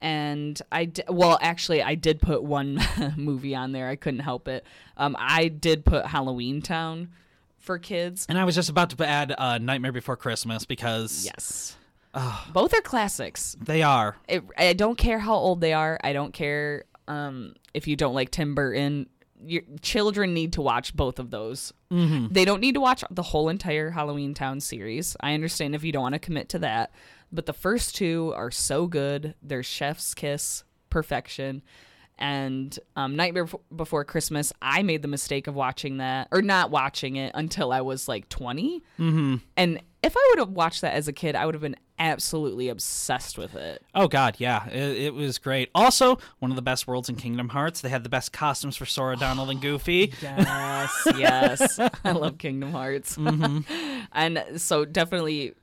And 0.00 0.60
I, 0.72 0.92
well, 1.08 1.38
actually, 1.40 1.82
I 1.82 1.94
did 1.94 2.20
put 2.20 2.42
one 2.42 2.80
movie 3.16 3.54
on 3.54 3.72
there. 3.72 3.88
I 3.88 3.96
couldn't 3.96 4.20
help 4.20 4.48
it. 4.48 4.64
Um, 4.96 5.16
I 5.18 5.48
did 5.48 5.84
put 5.84 6.06
Halloween 6.06 6.62
Town 6.62 7.08
for 7.66 7.78
kids. 7.78 8.24
And 8.28 8.38
I 8.38 8.44
was 8.44 8.54
just 8.54 8.70
about 8.70 8.90
to 8.90 9.06
add 9.06 9.34
uh, 9.36 9.58
Nightmare 9.58 9.92
Before 9.92 10.16
Christmas 10.16 10.64
because 10.64 11.24
Yes. 11.26 11.76
Both 12.54 12.72
are 12.72 12.80
classics. 12.80 13.56
they 13.60 13.82
are. 13.82 14.16
it, 14.26 14.42
I 14.56 14.72
don't 14.72 14.96
care 14.96 15.18
how 15.18 15.34
old 15.34 15.60
they 15.60 15.74
are. 15.74 15.98
I 16.02 16.14
don't 16.14 16.32
care 16.32 16.84
um, 17.08 17.54
if 17.74 17.86
you 17.86 17.94
don't 17.94 18.14
like 18.14 18.30
Tim 18.30 18.54
Burton. 18.54 19.10
Your 19.44 19.60
children 19.82 20.32
need 20.32 20.54
to 20.54 20.62
watch 20.62 20.96
both 20.96 21.18
of 21.18 21.30
those. 21.30 21.74
Mm-hmm. 21.92 22.32
They 22.32 22.46
don't 22.46 22.60
need 22.62 22.72
to 22.72 22.80
watch 22.80 23.04
the 23.10 23.22
whole 23.22 23.50
entire 23.50 23.90
Halloween 23.90 24.32
Town 24.32 24.60
series. 24.60 25.14
I 25.20 25.34
understand 25.34 25.74
if 25.74 25.84
you 25.84 25.92
don't 25.92 26.02
want 26.02 26.14
to 26.14 26.18
commit 26.18 26.48
to 26.50 26.58
that, 26.60 26.90
but 27.30 27.44
the 27.44 27.52
first 27.52 27.94
two 27.94 28.32
are 28.34 28.50
so 28.50 28.86
good. 28.86 29.34
They're 29.42 29.62
Chef's 29.62 30.14
Kiss 30.14 30.64
perfection. 30.88 31.60
And 32.18 32.78
um, 32.96 33.14
Nightmare 33.14 33.46
Before 33.74 34.04
Christmas, 34.04 34.52
I 34.62 34.82
made 34.82 35.02
the 35.02 35.08
mistake 35.08 35.46
of 35.46 35.54
watching 35.54 35.98
that 35.98 36.28
or 36.32 36.40
not 36.40 36.70
watching 36.70 37.16
it 37.16 37.32
until 37.34 37.72
I 37.72 37.82
was 37.82 38.08
like 38.08 38.28
20. 38.30 38.82
Mm-hmm. 38.98 39.36
And 39.56 39.80
if 40.02 40.16
I 40.16 40.26
would 40.30 40.38
have 40.38 40.50
watched 40.50 40.80
that 40.80 40.94
as 40.94 41.08
a 41.08 41.12
kid, 41.12 41.34
I 41.34 41.44
would 41.44 41.54
have 41.54 41.62
been 41.62 41.76
absolutely 41.98 42.68
obsessed 42.68 43.36
with 43.36 43.54
it. 43.54 43.82
Oh 43.94 44.08
God, 44.08 44.36
yeah, 44.38 44.68
it, 44.68 44.98
it 44.98 45.14
was 45.14 45.38
great. 45.38 45.70
Also, 45.74 46.18
one 46.38 46.50
of 46.50 46.56
the 46.56 46.62
best 46.62 46.86
worlds 46.86 47.08
in 47.08 47.16
Kingdom 47.16 47.48
Hearts. 47.48 47.80
They 47.80 47.88
had 47.88 48.04
the 48.04 48.08
best 48.08 48.32
costumes 48.32 48.76
for 48.76 48.86
Sora, 48.86 49.16
Donald, 49.16 49.50
and 49.50 49.60
Goofy. 49.60 50.12
Yes, 50.22 51.08
yes. 51.16 51.80
I 52.04 52.12
love 52.12 52.38
Kingdom 52.38 52.70
Hearts. 52.70 53.16
and 54.12 54.44
so 54.56 54.84
definitely 54.84 55.54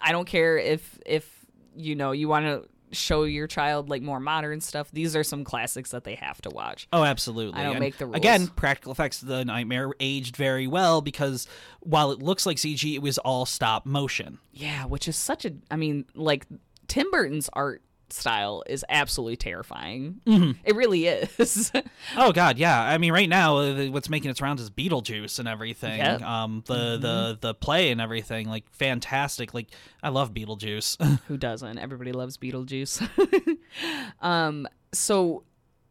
I 0.00 0.12
don't 0.12 0.26
care 0.26 0.58
if 0.58 0.98
if 1.04 1.44
you 1.76 1.94
know 1.94 2.12
you 2.12 2.28
want 2.28 2.46
to 2.46 2.68
show 2.92 3.24
your 3.24 3.46
child 3.46 3.88
like 3.90 4.02
more 4.02 4.20
modern 4.20 4.60
stuff. 4.60 4.90
These 4.92 5.16
are 5.16 5.24
some 5.24 5.44
classics 5.44 5.90
that 5.90 6.04
they 6.04 6.14
have 6.16 6.40
to 6.42 6.50
watch. 6.50 6.88
Oh, 6.92 7.04
absolutely. 7.04 7.60
I 7.60 7.64
don't 7.64 7.72
And 7.72 7.80
make 7.80 7.98
the 7.98 8.06
rules. 8.06 8.16
Again, 8.16 8.46
practical 8.48 8.92
effects 8.92 9.22
of 9.22 9.28
the 9.28 9.44
Nightmare 9.44 9.90
aged 10.00 10.36
very 10.36 10.66
well 10.66 11.00
because 11.00 11.46
while 11.80 12.12
it 12.12 12.20
looks 12.20 12.46
like 12.46 12.56
CG, 12.56 12.94
it 12.94 13.02
was 13.02 13.18
all 13.18 13.46
stop 13.46 13.86
motion. 13.86 14.38
Yeah, 14.52 14.84
which 14.86 15.08
is 15.08 15.16
such 15.16 15.44
a 15.44 15.52
I 15.70 15.76
mean 15.76 16.06
like 16.14 16.46
Tim 16.88 17.10
Burton's 17.10 17.50
art 17.52 17.82
style 18.10 18.62
is 18.66 18.84
absolutely 18.88 19.36
terrifying. 19.36 20.20
It 20.64 20.74
really 20.74 21.06
is. 21.06 21.72
Oh 22.16 22.32
God, 22.32 22.56
yeah. 22.58 22.80
I 22.80 22.98
mean, 22.98 23.12
right 23.12 23.28
now, 23.28 23.58
uh, 23.58 23.86
what's 23.86 24.08
making 24.08 24.30
its 24.30 24.40
rounds 24.40 24.62
is 24.62 24.70
Beetlejuice 24.70 25.38
and 25.38 25.48
everything. 25.48 25.98
Yep. 25.98 26.22
Um, 26.22 26.62
the 26.66 26.96
the 26.98 27.38
the 27.40 27.54
play 27.54 27.90
and 27.90 28.00
everything, 28.00 28.48
like 28.48 28.64
fantastic. 28.70 29.52
Like 29.52 29.68
I 30.02 30.08
love 30.08 30.32
Beetlejuice. 30.32 31.20
Who 31.28 31.36
doesn't? 31.36 31.78
Everybody 31.78 32.12
loves 32.12 32.38
Beetlejuice. 32.38 33.08
um, 34.20 34.66
so 34.92 35.44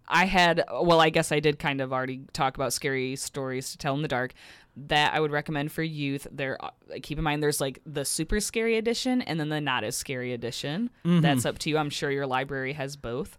I 0.08 0.26
had, 0.26 0.64
well, 0.72 1.02
I 1.02 1.10
guess 1.10 1.32
I 1.32 1.40
did 1.40 1.60
kind 1.60 1.82
of 1.82 1.92
already 1.92 2.22
talk 2.34 2.56
about 2.56 2.74
scary 2.74 3.16
stories 3.16 3.72
to 3.72 3.78
tell 3.78 3.96
in 3.96 4.02
the 4.02 4.08
dark. 4.08 4.34
That 4.78 5.14
I 5.14 5.20
would 5.20 5.32
recommend 5.32 5.72
for 5.72 5.84
youth. 5.84 6.28
There, 6.32 6.58
uh, 6.64 6.70
keep 7.02 7.18
in 7.18 7.24
mind, 7.24 7.42
there's 7.42 7.62
like 7.62 7.80
the 7.86 8.04
super 8.04 8.40
scary 8.42 8.78
edition 8.78 9.22
and 9.22 9.40
then 9.40 9.50
the 9.50 9.62
not 9.62 9.84
as 9.86 9.96
scary 9.96 10.34
edition. 10.34 10.90
That's 11.04 11.46
up 11.46 11.58
to 11.60 11.70
you. 11.70 11.78
I'm 11.78 11.90
sure 11.90 12.12
your 12.12 12.28
library 12.28 12.74
has 12.74 12.96
both. 12.98 13.38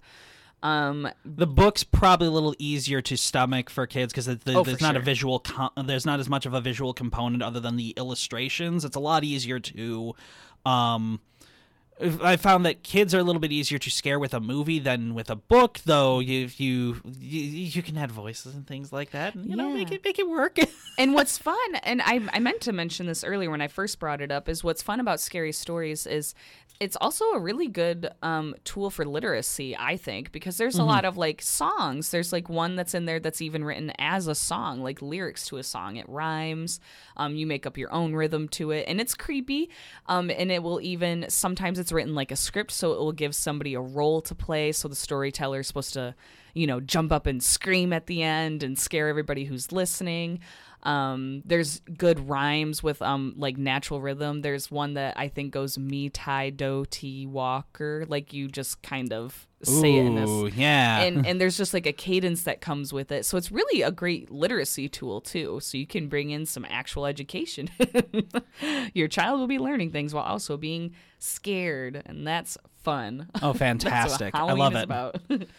Um, 0.62 1.06
the 1.24 1.46
book's 1.46 1.84
probably 1.84 2.28
a 2.28 2.30
little 2.30 2.54
easier 2.58 3.02
to 3.02 3.16
stomach 3.16 3.68
for 3.68 3.86
kids 3.86 4.12
because 4.12 4.24
the, 4.26 4.54
Oh, 4.54 4.64
there's 4.64 4.80
not 4.80 4.96
a 4.96 5.00
visual. 5.00 5.38
Com- 5.40 5.70
there's 5.84 6.06
not 6.06 6.18
as 6.18 6.28
much 6.30 6.46
of 6.46 6.54
a 6.54 6.60
visual 6.62 6.94
component 6.94 7.42
other 7.42 7.60
than 7.60 7.76
the 7.76 7.90
illustrations. 7.98 8.84
It's 8.84 8.96
a 8.96 9.00
lot 9.00 9.22
easier 9.22 9.60
to, 9.60 10.14
um, 10.64 11.20
I 11.98 12.36
found 12.36 12.66
that 12.66 12.82
kids 12.82 13.14
are 13.14 13.18
a 13.18 13.22
little 13.22 13.40
bit 13.40 13.52
easier 13.52 13.78
to 13.78 13.90
scare 13.90 14.18
with 14.18 14.34
a 14.34 14.40
movie 14.40 14.78
than 14.78 15.14
with 15.14 15.30
a 15.30 15.36
book, 15.36 15.80
though. 15.86 16.20
You 16.20 16.50
you 16.58 17.00
you, 17.06 17.40
you 17.40 17.82
can 17.82 17.96
add 17.96 18.12
voices 18.12 18.54
and 18.54 18.66
things 18.66 18.92
like 18.92 19.12
that, 19.12 19.34
and 19.34 19.48
you 19.48 19.56
know 19.56 19.70
make 19.70 19.90
it 19.90 20.04
make 20.04 20.18
it 20.18 20.28
work. 20.28 20.58
and 20.98 21.14
what's 21.14 21.38
fun, 21.38 21.74
and 21.82 22.02
I, 22.02 22.20
I 22.34 22.38
meant 22.38 22.60
to 22.62 22.72
mention 22.72 23.06
this 23.06 23.24
earlier 23.24 23.50
when 23.50 23.62
I 23.62 23.68
first 23.68 23.98
brought 23.98 24.20
it 24.20 24.30
up, 24.30 24.46
is 24.46 24.62
what's 24.62 24.82
fun 24.82 25.00
about 25.00 25.20
scary 25.20 25.52
stories 25.52 26.06
is 26.06 26.34
it's 26.78 26.96
also 26.96 27.24
a 27.32 27.38
really 27.38 27.68
good 27.68 28.10
um, 28.22 28.54
tool 28.64 28.90
for 28.90 29.04
literacy, 29.04 29.76
I 29.76 29.96
think, 29.96 30.30
because 30.30 30.58
there's 30.58 30.76
a 30.76 30.84
lot 30.84 31.04
of 31.04 31.16
like 31.16 31.40
songs. 31.40 32.10
There's 32.10 32.32
like 32.32 32.48
one 32.48 32.76
that's 32.76 32.94
in 32.94 33.06
there 33.06 33.18
that's 33.18 33.40
even 33.40 33.64
written 33.64 33.92
as 33.98 34.26
a 34.26 34.34
song, 34.34 34.82
like 34.82 35.00
lyrics 35.00 35.46
to 35.48 35.56
a 35.56 35.62
song. 35.62 35.96
It 35.96 36.06
rhymes. 36.08 36.78
Um, 37.16 37.34
you 37.34 37.46
make 37.46 37.64
up 37.66 37.78
your 37.78 37.92
own 37.92 38.14
rhythm 38.14 38.48
to 38.50 38.72
it, 38.72 38.84
and 38.88 39.00
it's 39.00 39.14
creepy. 39.14 39.70
Um, 40.06 40.30
and 40.30 40.52
it 40.52 40.62
will 40.62 40.80
even 40.82 41.26
sometimes 41.28 41.78
it's 41.78 41.92
written 41.92 42.14
like 42.14 42.30
a 42.30 42.36
script, 42.36 42.72
so 42.72 42.92
it 42.92 42.98
will 42.98 43.12
give 43.12 43.34
somebody 43.34 43.74
a 43.74 43.80
role 43.80 44.20
to 44.22 44.34
play. 44.34 44.72
So 44.72 44.86
the 44.86 44.94
storyteller 44.94 45.60
is 45.60 45.66
supposed 45.66 45.94
to, 45.94 46.14
you 46.52 46.66
know, 46.66 46.80
jump 46.80 47.10
up 47.10 47.26
and 47.26 47.42
scream 47.42 47.92
at 47.94 48.06
the 48.06 48.22
end 48.22 48.62
and 48.62 48.78
scare 48.78 49.08
everybody 49.08 49.44
who's 49.44 49.72
listening. 49.72 50.40
Um, 50.82 51.42
there's 51.44 51.80
good 51.96 52.28
rhymes 52.28 52.82
with 52.82 53.02
um 53.02 53.34
like 53.36 53.56
natural 53.56 54.00
rhythm. 54.00 54.42
There's 54.42 54.70
one 54.70 54.94
that 54.94 55.18
I 55.18 55.28
think 55.28 55.52
goes 55.52 55.78
me 55.78 56.10
tie 56.10 56.50
do 56.50 56.84
ti 56.90 57.26
walker, 57.26 58.04
like 58.08 58.32
you 58.32 58.48
just 58.48 58.82
kind 58.82 59.12
of 59.12 59.46
say 59.62 59.96
it 59.96 60.04
in 60.04 60.52
yeah. 60.54 61.00
and 61.00 61.26
and 61.26 61.40
there's 61.40 61.56
just 61.56 61.72
like 61.72 61.86
a 61.86 61.92
cadence 61.92 62.42
that 62.42 62.60
comes 62.60 62.92
with 62.92 63.10
it. 63.10 63.24
So 63.24 63.36
it's 63.36 63.50
really 63.50 63.82
a 63.82 63.90
great 63.90 64.30
literacy 64.30 64.88
tool 64.88 65.20
too. 65.20 65.60
So 65.60 65.78
you 65.78 65.86
can 65.86 66.08
bring 66.08 66.30
in 66.30 66.46
some 66.46 66.66
actual 66.68 67.06
education. 67.06 67.70
Your 68.94 69.08
child 69.08 69.40
will 69.40 69.46
be 69.46 69.58
learning 69.58 69.92
things 69.92 70.12
while 70.12 70.24
also 70.24 70.56
being 70.56 70.94
scared, 71.26 72.02
and 72.06 72.26
that's 72.26 72.56
fun. 72.82 73.28
oh, 73.42 73.52
fantastic! 73.52 74.34
I 74.34 74.52
love 74.52 74.74
it. 74.76 75.48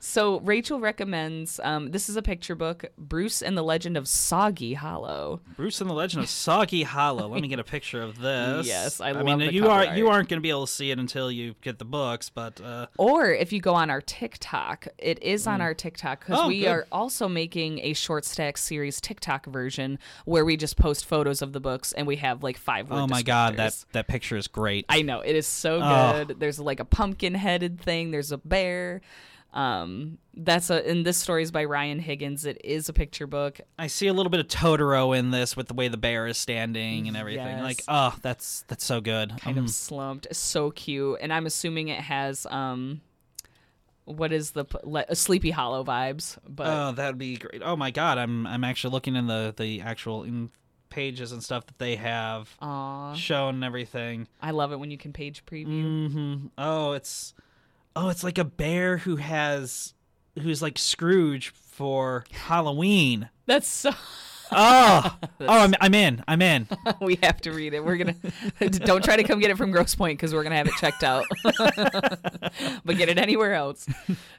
So 0.00 0.38
Rachel 0.40 0.78
recommends. 0.80 1.58
Um, 1.62 1.90
this 1.90 2.08
is 2.08 2.16
a 2.16 2.22
picture 2.22 2.54
book, 2.54 2.84
Bruce 2.96 3.42
and 3.42 3.58
the 3.58 3.62
Legend 3.62 3.96
of 3.96 4.06
Soggy 4.06 4.74
Hollow. 4.74 5.40
Bruce 5.56 5.80
and 5.80 5.90
the 5.90 5.94
Legend 5.94 6.22
of 6.22 6.30
Soggy 6.30 6.84
Hollow. 6.84 7.28
Let 7.28 7.42
me 7.42 7.48
get 7.48 7.58
a 7.58 7.64
picture 7.76 8.00
of 8.02 8.20
this. 8.20 8.66
Yes, 8.66 9.00
I 9.00 9.08
I 9.08 9.12
love 9.12 9.24
mean, 9.24 9.38
the 9.38 9.52
you 9.52 9.68
are 9.68 9.96
you 9.96 10.08
aren't 10.08 10.28
going 10.28 10.38
to 10.38 10.42
be 10.42 10.50
able 10.50 10.66
to 10.66 10.72
see 10.72 10.90
it 10.90 10.98
until 10.98 11.30
you 11.32 11.54
get 11.62 11.78
the 11.78 11.84
books, 11.84 12.30
but 12.30 12.60
uh, 12.60 12.86
Or 12.96 13.26
if 13.30 13.52
you 13.52 13.60
go 13.60 13.74
on 13.74 13.90
our 13.90 14.00
TikTok, 14.00 14.86
it 14.98 15.22
is 15.22 15.46
on 15.46 15.60
our 15.60 15.74
TikTok 15.74 16.20
because 16.20 16.38
Oh, 16.40 16.48
we 16.48 16.60
good. 16.60 16.68
are 16.68 16.86
also 16.92 17.28
making 17.28 17.80
a 17.80 17.92
short 17.92 18.24
stack 18.24 18.56
series 18.56 19.00
TikTok 19.00 19.46
version 19.46 19.98
where 20.24 20.44
we 20.44 20.56
just 20.56 20.76
post 20.76 21.04
photos 21.06 21.42
of 21.42 21.52
the 21.52 21.60
books 21.60 21.92
and 21.92 22.06
we 22.06 22.16
have 22.16 22.42
like 22.44 22.56
five. 22.56 22.90
oh 22.92 23.06
my 23.08 23.22
god, 23.22 23.56
that 23.56 23.84
that 23.92 24.06
picture 24.06 24.36
is 24.36 24.46
great. 24.46 24.86
I 24.88 25.02
know 25.08 25.20
it 25.20 25.34
is 25.34 25.46
so 25.48 25.80
Oh. 25.82 26.24
good. 26.24 26.38
There's 26.38 26.60
like 26.60 26.78
a 26.78 26.84
pumpkin 26.84 27.34
headed 27.34 27.80
thing. 27.80 28.12
There's 28.12 28.30
a 28.30 28.38
bear. 28.38 29.00
Um, 29.54 30.18
that's 30.36 30.68
a 30.68 30.86
and 30.88 31.06
this 31.06 31.16
story 31.16 31.42
is 31.42 31.50
by 31.50 31.64
Ryan 31.64 31.98
Higgins. 31.98 32.44
It 32.44 32.60
is 32.62 32.88
a 32.90 32.92
picture 32.92 33.26
book. 33.26 33.60
I 33.78 33.86
see 33.86 34.06
a 34.06 34.12
little 34.12 34.28
bit 34.30 34.40
of 34.40 34.46
Totoro 34.48 35.16
in 35.18 35.30
this 35.30 35.56
with 35.56 35.68
the 35.68 35.74
way 35.74 35.88
the 35.88 35.96
bear 35.96 36.26
is 36.26 36.36
standing 36.36 37.08
and 37.08 37.16
everything. 37.16 37.58
Like, 37.60 37.82
oh, 37.88 38.14
that's 38.22 38.64
that's 38.68 38.84
so 38.84 39.00
good. 39.00 39.32
kind 39.40 39.58
Um, 39.58 39.64
of 39.64 39.70
slumped. 39.70 40.26
So 40.32 40.70
cute, 40.70 41.18
and 41.22 41.32
I'm 41.32 41.46
assuming 41.46 41.88
it 41.88 42.00
has 42.00 42.46
um, 42.50 43.00
what 44.04 44.32
is 44.32 44.50
the 44.52 44.66
le- 44.84 45.14
Sleepy 45.14 45.50
Hollow 45.50 45.82
vibes? 45.82 46.36
But 46.46 46.66
oh, 46.66 46.92
that 46.92 47.06
would 47.08 47.18
be 47.18 47.36
great. 47.38 47.62
Oh 47.64 47.74
my 47.74 47.90
god, 47.90 48.18
I'm 48.18 48.46
I'm 48.46 48.64
actually 48.64 48.92
looking 48.92 49.16
in 49.16 49.26
the 49.28 49.54
the 49.56 49.80
actual 49.80 50.24
in 50.24 50.50
pages 50.90 51.32
and 51.32 51.42
stuff 51.42 51.66
that 51.66 51.78
they 51.78 51.96
have 51.96 52.48
aw, 52.60 53.14
shown 53.14 53.56
and 53.56 53.64
everything. 53.64 54.28
I 54.42 54.50
love 54.52 54.72
it 54.72 54.78
when 54.78 54.90
you 54.90 54.98
can 54.98 55.12
page 55.12 55.44
preview. 55.46 56.12
hmm 56.12 56.46
Oh, 56.56 56.92
it's 56.92 57.34
oh, 57.96 58.08
it's 58.08 58.24
like 58.24 58.38
a 58.38 58.44
bear 58.44 58.98
who 58.98 59.16
has 59.16 59.94
who's 60.40 60.62
like 60.62 60.78
Scrooge 60.78 61.50
for 61.50 62.24
Halloween. 62.32 63.28
That's 63.46 63.68
so. 63.68 63.90
Oh, 64.50 65.16
oh, 65.40 65.46
I'm 65.46 65.74
I'm 65.80 65.92
in. 65.94 66.24
I'm 66.26 66.40
in. 66.40 66.66
we 67.02 67.16
have 67.22 67.38
to 67.42 67.52
read 67.52 67.74
it. 67.74 67.84
We're 67.84 67.96
gonna 67.98 68.14
don't 68.70 69.04
try 69.04 69.16
to 69.16 69.22
come 69.22 69.40
get 69.40 69.50
it 69.50 69.58
from 69.58 69.70
Grosse 69.70 69.94
Pointe 69.94 70.18
because 70.18 70.32
we're 70.32 70.42
gonna 70.42 70.56
have 70.56 70.66
it 70.66 70.72
checked 70.80 71.04
out. 71.04 71.26
but 71.42 72.96
get 72.96 73.08
it 73.10 73.18
anywhere 73.18 73.52
else. 73.54 73.86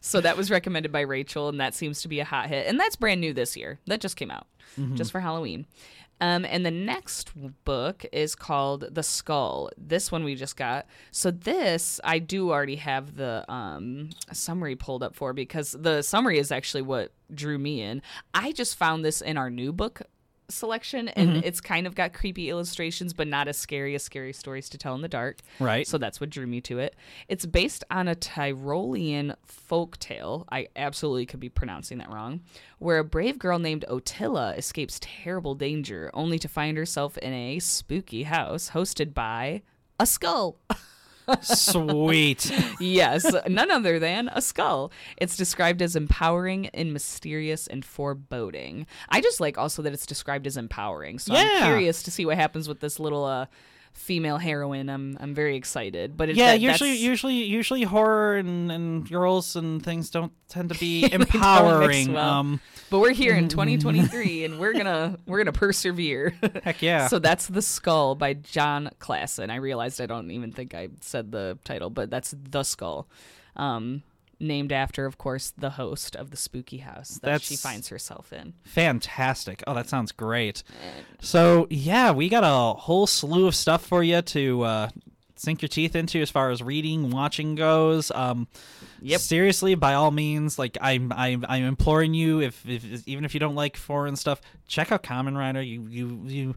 So 0.02 0.20
that 0.22 0.36
was 0.36 0.50
recommended 0.50 0.92
by 0.92 1.02
Rachel, 1.02 1.48
and 1.50 1.60
that 1.60 1.76
seems 1.76 2.02
to 2.02 2.08
be 2.08 2.20
a 2.20 2.26
hot 2.26 2.50
hit. 2.50 2.66
And 2.66 2.80
that's 2.80 2.96
brand 2.96 3.22
new 3.22 3.34
this 3.34 3.56
year. 3.56 3.80
That 3.86 4.02
just 4.02 4.16
came 4.16 4.32
out, 4.32 4.48
just 4.96 5.12
for 5.12 5.20
Halloween. 5.20 5.68
Um, 6.22 6.46
and 6.46 6.66
the 6.66 6.72
next 6.72 7.32
book 7.64 8.06
is 8.12 8.36
called 8.36 8.94
The 8.94 9.04
Skull. 9.04 9.70
This 9.78 10.12
one 10.12 10.24
we 10.24 10.36
just 10.36 10.58
got. 10.58 10.86
So 11.12 11.32
this 11.32 12.00
I 12.04 12.20
do 12.20 12.52
already 12.52 12.76
have 12.78 13.16
the 13.16 13.46
um, 13.52 14.10
summary 14.32 14.76
pulled 14.76 15.04
up 15.04 15.16
for 15.16 15.34
because 15.34 15.72
the 15.72 16.02
summary 16.02 16.40
is 16.40 16.52
actually 16.52 16.82
what 16.82 17.12
drew 17.34 17.58
me 17.58 17.82
in. 17.82 18.02
I 18.34 18.52
just 18.52 18.76
found 18.76 19.06
this 19.06 19.22
in 19.22 19.38
our 19.38 19.50
new 19.50 19.72
book 19.72 20.02
selection 20.50 21.08
and 21.10 21.30
mm-hmm. 21.30 21.42
it's 21.44 21.62
kind 21.62 21.88
of 21.88 21.96
got 21.96 22.14
creepy 22.14 22.50
illustrations 22.50 23.14
but 23.14 23.28
not 23.28 23.48
as 23.48 23.58
scary 23.58 23.96
as 23.96 24.04
scary 24.04 24.34
stories 24.34 24.70
to 24.70 24.78
tell 24.78 24.96
in 24.96 25.02
the 25.02 25.08
dark. 25.08 25.40
Right. 25.60 25.88
so 25.88 25.98
that's 25.98 26.20
what 26.20 26.30
drew 26.30 26.48
me 26.48 26.62
to 26.62 26.80
it. 26.80 26.96
It's 27.28 27.46
based 27.46 27.84
on 27.92 28.08
a 28.08 28.16
tyrolean 28.16 29.36
folk 29.46 29.98
tale. 29.98 30.46
I 30.52 30.68
absolutely 30.76 31.26
could 31.26 31.40
be 31.40 31.50
pronouncing 31.50 31.98
that 32.00 32.12
wrong 32.12 32.42
where 32.80 33.00
a 33.00 33.04
brave 33.04 33.38
girl 33.38 33.60
named 33.60 33.86
Otilla 33.90 34.58
escapes 34.58 35.00
terrible 35.02 35.56
danger 35.56 36.10
only 36.14 36.40
to 36.40 36.48
find 36.48 36.78
herself 36.78 37.18
in 37.18 37.34
a 37.34 37.60
spooky 37.60 38.24
house 38.24 38.72
hosted 38.72 39.14
by 39.14 39.62
a 40.00 40.06
skull 40.06 40.58
Sweet. 41.42 42.52
yes, 42.80 43.26
none 43.48 43.72
other 43.72 44.00
than 44.00 44.30
a 44.34 44.42
skull. 44.42 44.92
It's 45.18 45.36
described 45.38 45.82
as 45.82 45.96
empowering 45.96 46.68
and 46.68 46.94
mysterious 46.94 47.68
and 47.68 47.84
foreboding. 47.84 48.88
I 49.10 49.22
just 49.22 49.40
like 49.40 49.58
also 49.58 49.82
that 49.82 49.94
it's 49.94 50.06
described 50.06 50.48
as 50.48 50.58
empowering. 50.58 51.20
So 51.20 51.34
I'm 51.36 51.64
curious 51.64 52.04
to 52.04 52.12
see 52.12 52.26
what 52.26 52.38
happens 52.38 52.68
with 52.68 52.80
this 52.80 53.00
little 53.00 53.26
uh, 53.26 53.46
female 53.94 54.38
heroine. 54.38 54.90
I'm 54.90 55.18
I'm 55.20 55.34
very 55.36 55.56
excited. 55.56 56.16
But 56.18 56.34
Yeah, 56.36 56.48
that- 56.52 56.62
usually 56.62 56.90
that's- 56.92 57.04
usually 57.04 57.44
usually 57.44 57.84
horror 57.84 58.38
and, 58.38 58.72
and 58.72 59.10
girls 59.10 59.56
and 59.56 59.84
things 59.84 60.10
don't 60.10 60.32
tend 60.48 60.70
to 60.70 60.80
be 60.80 61.02
They 61.08 61.10
don't 61.10 61.20
mix 61.20 61.36
empowering. 61.36 62.14
well. 62.14 62.30
Um 62.30 62.62
but 62.90 63.00
we're 63.00 63.14
here 63.14 63.36
in 63.36 63.50
2023 63.50 64.46
and 64.46 64.60
we're 64.60 64.74
gonna 64.74 65.18
we're 65.28 65.38
gonna 65.38 65.52
persevere. 65.52 66.34
heck 66.64 66.82
yeah. 66.82 67.08
So 67.08 67.20
that's 67.20 67.48
The 67.48 67.62
Skull 67.62 68.16
by 68.16 68.34
Jon 68.34 68.90
Klassen. 69.00 69.50
I 69.52 69.58
realized 69.58 70.02
I 70.02 70.06
don't 70.06 70.32
even 70.32 70.52
think 70.52 70.74
I 70.74 70.90
said 71.02 71.32
the 71.32 71.58
title, 71.64 71.90
but 71.90 72.10
that's 72.10 72.34
The 72.50 72.64
Skull. 72.64 73.08
Um, 73.56 74.04
named 74.40 74.72
after, 74.72 75.06
of 75.06 75.18
course, 75.18 75.52
the 75.58 75.72
host 75.72 76.16
of 76.16 76.32
the 76.32 76.38
spooky 76.38 76.78
house 76.78 77.20
that 77.24 77.42
she 77.42 77.56
finds 77.56 77.90
herself 77.90 78.32
in. 78.32 78.54
Fantastic. 78.64 79.64
Oh, 79.68 79.74
that 79.74 79.90
sounds 79.90 80.12
great. 80.12 80.64
So, 81.22 81.68
yeah, 81.70 82.12
we 82.12 82.30
got 82.30 82.44
a 82.44 82.80
whole 82.80 83.08
slew 83.08 83.48
of 83.48 83.56
stuff 83.56 83.86
for 83.86 84.02
you 84.02 84.22
to 84.22 84.62
uh, 84.64 84.90
sink 85.36 85.62
your 85.62 85.70
teeth 85.70 85.96
into 85.96 86.22
as 86.22 86.30
far 86.30 86.52
as 86.52 86.62
reading, 86.64 87.10
watching 87.12 87.56
goes. 87.56 88.12
Um, 88.12 88.48
Yep. 89.02 89.22
Seriously, 89.22 89.76
by 89.76 89.94
all 89.94 90.12
means, 90.12 90.60
like 90.60 90.78
I'm, 90.82 91.14
I'm, 91.14 91.46
I'm 91.48 91.64
imploring 91.64 92.14
you. 92.14 92.42
If, 92.42 92.68
if 92.68 93.08
even 93.08 93.24
if 93.24 93.34
you 93.34 93.40
don't 93.40 93.56
like 93.56 93.78
foreign 93.78 94.18
stuff, 94.18 94.42
check 94.68 94.92
out 94.92 95.04
Kamen 95.04 95.38
Rider. 95.38 95.62
You, 95.62 95.88
you, 95.90 96.22
you. 96.26 96.56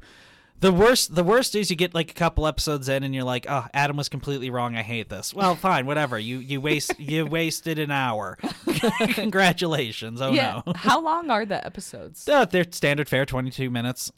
The 0.62 0.72
worst, 0.72 1.12
the 1.16 1.24
worst 1.24 1.56
is 1.56 1.70
you 1.70 1.76
get 1.76 1.92
like 1.92 2.12
a 2.12 2.14
couple 2.14 2.46
episodes 2.46 2.88
in 2.88 3.02
and 3.02 3.12
you're 3.12 3.24
like, 3.24 3.46
oh, 3.48 3.66
Adam 3.74 3.96
was 3.96 4.08
completely 4.08 4.48
wrong. 4.48 4.76
I 4.76 4.82
hate 4.82 5.08
this. 5.08 5.34
Well, 5.34 5.56
fine, 5.56 5.86
whatever. 5.86 6.20
You, 6.20 6.38
you 6.38 6.60
waste, 6.60 6.98
you 7.00 7.26
wasted 7.38 7.80
an 7.80 7.90
hour. 7.90 8.38
Congratulations. 9.14 10.22
Oh 10.22 10.30
yeah. 10.30 10.62
no. 10.64 10.72
How 10.76 11.02
long 11.02 11.30
are 11.30 11.44
the 11.44 11.64
episodes? 11.66 12.28
Uh, 12.32 12.46
they're 12.46 12.64
standard 12.70 13.08
fare, 13.08 13.26
22 13.26 13.68
minutes. 13.68 14.10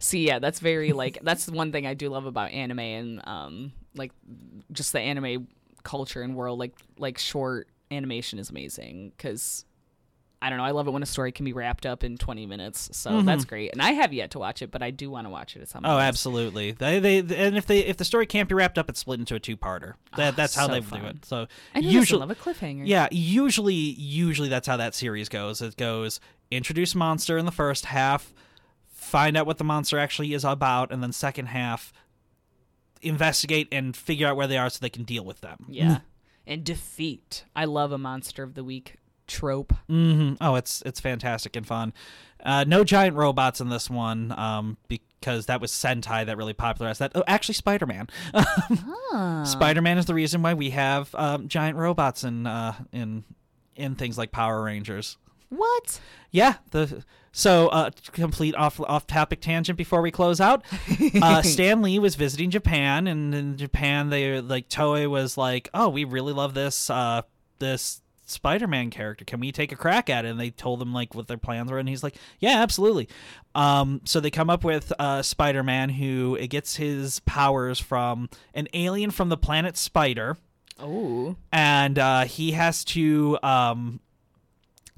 See, 0.00 0.26
yeah, 0.26 0.40
that's 0.40 0.58
very 0.58 0.92
like 0.92 1.18
that's 1.22 1.44
the 1.44 1.52
one 1.52 1.70
thing 1.70 1.86
I 1.86 1.94
do 1.94 2.08
love 2.08 2.26
about 2.26 2.50
anime 2.50 2.80
and 2.80 3.20
um 3.28 3.72
like 3.94 4.10
just 4.72 4.92
the 4.92 4.98
anime 4.98 5.46
culture 5.84 6.22
and 6.22 6.34
world. 6.34 6.58
Like 6.58 6.74
like 6.98 7.18
short 7.18 7.68
animation 7.90 8.38
is 8.38 8.50
amazing 8.50 9.12
because. 9.16 9.64
I 10.42 10.48
don't 10.48 10.58
know. 10.58 10.64
I 10.64 10.70
love 10.70 10.88
it 10.88 10.92
when 10.92 11.02
a 11.02 11.06
story 11.06 11.32
can 11.32 11.44
be 11.44 11.52
wrapped 11.52 11.84
up 11.84 12.02
in 12.02 12.16
20 12.16 12.46
minutes. 12.46 12.88
So 12.92 13.20
that's 13.20 13.44
great. 13.44 13.72
And 13.72 13.82
I 13.82 13.92
have 13.92 14.12
yet 14.12 14.30
to 14.30 14.38
watch 14.38 14.62
it, 14.62 14.70
but 14.70 14.82
I 14.82 14.90
do 14.90 15.10
want 15.10 15.26
to 15.26 15.30
watch 15.30 15.54
it 15.56 15.62
at 15.62 15.68
some 15.68 15.82
Mm-hmm. 15.82 15.92
Oh, 15.92 15.98
absolutely. 15.98 16.72
They, 16.72 16.98
they, 16.98 17.18
and 17.18 17.56
if 17.56 17.66
they, 17.66 17.80
if 17.80 17.96
the 17.96 18.04
story 18.04 18.26
can't 18.26 18.48
be 18.48 18.54
wrapped 18.54 18.78
up, 18.78 18.88
it's 18.88 19.00
split 19.00 19.18
into 19.18 19.34
a 19.34 19.40
two-parter. 19.40 19.94
That, 20.16 20.36
that's 20.36 20.54
how 20.54 20.66
so 20.66 20.72
they 20.72 20.80
fun. 20.80 21.00
do 21.00 21.06
it. 21.06 21.24
So 21.24 21.46
I 21.74 21.78
usually, 21.78 22.20
love 22.20 22.30
a 22.30 22.34
cliffhanger. 22.34 22.86
yeah, 22.86 23.08
usually, 23.10 23.74
usually 23.74 24.48
that's 24.48 24.66
how 24.66 24.76
that 24.78 24.94
series 24.94 25.28
goes. 25.28 25.60
It 25.62 25.76
goes 25.76 26.20
introduce 26.50 26.94
monster 26.94 27.38
in 27.38 27.46
the 27.46 27.52
first 27.52 27.86
half, 27.86 28.32
find 28.88 29.36
out 29.36 29.46
what 29.46 29.58
the 29.58 29.64
monster 29.64 29.98
actually 29.98 30.34
is 30.34 30.44
about, 30.44 30.92
and 30.92 31.02
then 31.02 31.12
second 31.12 31.46
half, 31.46 31.92
investigate 33.02 33.68
and 33.72 33.96
figure 33.96 34.26
out 34.26 34.36
where 34.36 34.46
they 34.46 34.58
are 34.58 34.68
so 34.68 34.78
they 34.80 34.90
can 34.90 35.04
deal 35.04 35.24
with 35.24 35.40
them. 35.40 35.66
Yeah. 35.68 35.98
and 36.46 36.64
defeat. 36.64 37.44
I 37.54 37.64
love 37.64 37.92
a 37.92 37.98
monster 37.98 38.42
of 38.42 38.54
the 38.54 38.64
week 38.64 38.96
trope. 39.30 39.72
hmm 39.88 40.34
Oh, 40.40 40.56
it's 40.56 40.82
it's 40.84 41.00
fantastic 41.00 41.56
and 41.56 41.66
fun. 41.66 41.92
Uh, 42.44 42.64
no 42.66 42.84
giant 42.84 43.16
robots 43.16 43.60
in 43.60 43.68
this 43.68 43.88
one, 43.90 44.32
um, 44.38 44.76
because 44.88 45.46
that 45.46 45.60
was 45.60 45.70
Sentai 45.70 46.24
that 46.26 46.36
really 46.36 46.54
popularized 46.54 47.00
that. 47.00 47.12
Oh, 47.14 47.22
actually, 47.26 47.54
Spider 47.54 47.86
Man. 47.86 48.08
Ah. 48.34 49.42
Spider 49.46 49.82
Man 49.82 49.98
is 49.98 50.06
the 50.06 50.14
reason 50.14 50.42
why 50.42 50.54
we 50.54 50.70
have 50.70 51.14
um, 51.14 51.48
giant 51.48 51.76
robots 51.76 52.24
in 52.24 52.46
uh, 52.46 52.74
in 52.92 53.24
in 53.76 53.94
things 53.94 54.18
like 54.18 54.32
Power 54.32 54.62
Rangers. 54.62 55.16
What? 55.50 56.00
Yeah, 56.30 56.54
the 56.70 57.04
so 57.32 57.68
uh, 57.68 57.90
complete 58.12 58.54
off 58.54 58.80
off 58.80 59.06
topic 59.06 59.40
tangent 59.40 59.76
before 59.76 60.00
we 60.00 60.10
close 60.10 60.40
out. 60.40 60.64
Uh, 61.20 61.42
Stan 61.42 61.82
Lee 61.82 61.98
was 61.98 62.14
visiting 62.14 62.50
Japan, 62.50 63.06
and 63.06 63.34
in 63.34 63.56
Japan, 63.56 64.10
they 64.10 64.40
like 64.40 64.68
Toei 64.68 65.08
was 65.10 65.36
like, 65.36 65.68
"Oh, 65.74 65.88
we 65.88 66.04
really 66.04 66.32
love 66.32 66.54
this 66.54 66.88
uh, 66.88 67.22
this 67.58 67.99
Spider-Man 68.30 68.90
character. 68.90 69.24
Can 69.24 69.40
we 69.40 69.52
take 69.52 69.72
a 69.72 69.76
crack 69.76 70.08
at 70.08 70.24
it?" 70.24 70.28
And 70.30 70.40
they 70.40 70.50
told 70.50 70.80
him 70.80 70.92
like 70.94 71.14
what 71.14 71.26
their 71.28 71.36
plans 71.38 71.70
were, 71.70 71.78
and 71.78 71.88
he's 71.88 72.02
like, 72.02 72.16
"Yeah, 72.38 72.62
absolutely." 72.62 73.08
Um, 73.54 74.00
so 74.04 74.20
they 74.20 74.30
come 74.30 74.48
up 74.50 74.64
with 74.64 74.92
uh, 74.98 75.22
Spider-Man, 75.22 75.90
who 75.90 76.36
it 76.40 76.48
gets 76.48 76.76
his 76.76 77.20
powers 77.20 77.78
from 77.80 78.28
an 78.54 78.68
alien 78.72 79.10
from 79.10 79.28
the 79.28 79.36
planet 79.36 79.76
Spider 79.76 80.36
Oh. 80.78 81.36
and 81.52 81.98
uh, 81.98 82.24
he 82.24 82.52
has 82.52 82.84
to 82.86 83.38
um, 83.42 84.00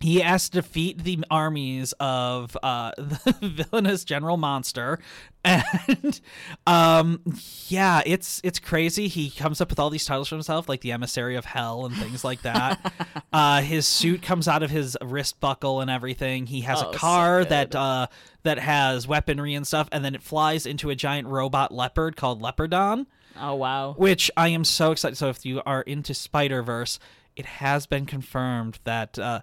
he 0.03 0.21
has 0.21 0.49
to 0.51 0.61
defeat 0.61 1.05
the 1.05 1.25
armies 1.31 1.95
of 2.01 2.57
uh, 2.63 2.93
the 2.99 3.35
villainous 3.41 4.05
General 4.05 4.37
Monster, 4.37 4.99
and 5.45 6.21
um, 6.67 7.21
yeah, 7.69 8.03
it's 8.05 8.41
it's 8.45 8.59
crazy. 8.59 9.09
He 9.09 9.31
comes 9.31 9.61
up 9.61 9.71
with 9.71 9.79
all 9.79 9.91
these 9.91 10.05
titles 10.05 10.29
for 10.29 10.35
himself, 10.35 10.69
like 10.69 10.81
the 10.81 10.93
Emissary 10.93 11.37
of 11.37 11.45
Hell 11.45 11.87
and 11.87 11.95
things 11.97 12.25
like 12.25 12.43
that. 12.43 12.93
uh, 13.33 13.63
his 13.63 13.87
suit 13.87 14.23
comes 14.23 14.49
out 14.49 14.63
of 14.63 14.71
his 14.71 14.97
wrist 15.03 15.41
buckle 15.41 15.81
and 15.81 15.91
everything. 15.91 16.47
He 16.47 16.61
has 16.63 16.83
Oh, 16.83 16.91
a 16.91 16.93
so 16.93 16.99
car 16.99 17.45
that 17.45 17.75
uh, 17.75 18.07
that 18.43 18.59
has 18.59 19.07
weaponry 19.09 19.55
and 19.55 19.67
stuff, 19.67 19.89
and 19.93 20.05
then 20.05 20.15
it 20.15 20.23
flies 20.23 20.67
into 20.67 20.91
a 20.91 20.95
giant 20.95 21.29
robot 21.29 21.73
leopard 21.73 22.17
called 22.17 22.43
Leopardon 22.43 23.07
Oh 23.41 23.55
wow. 23.55 23.95
which 23.95 24.31
I 24.37 24.49
am 24.49 24.65
so 24.65 24.93
excited. 24.93 25.17
So 25.17 25.29
if 25.29 25.47
you 25.47 25.63
are 25.65 25.83
into 25.83 26.13
Spider 26.13 26.63
Verse, 26.63 26.99
it 27.35 27.47
has 27.47 27.87
been 27.87 28.05
confirmed 28.05 28.79
that 28.85 29.19
uh, 29.19 29.41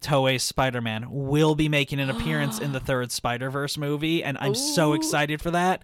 Toei 0.00 0.40
Spider 0.40 0.80
Man 0.80 1.06
will 1.10 1.54
be 1.54 1.68
making 1.68 2.00
an 2.00 2.10
appearance 2.14 2.58
in 2.58 2.72
the 2.72 2.80
third 2.80 3.12
Spider 3.12 3.50
Verse 3.50 3.76
movie, 3.78 4.22
and 4.24 4.36
I'm 4.40 4.54
so 4.54 4.92
excited 4.94 5.40
for 5.42 5.50
that 5.52 5.82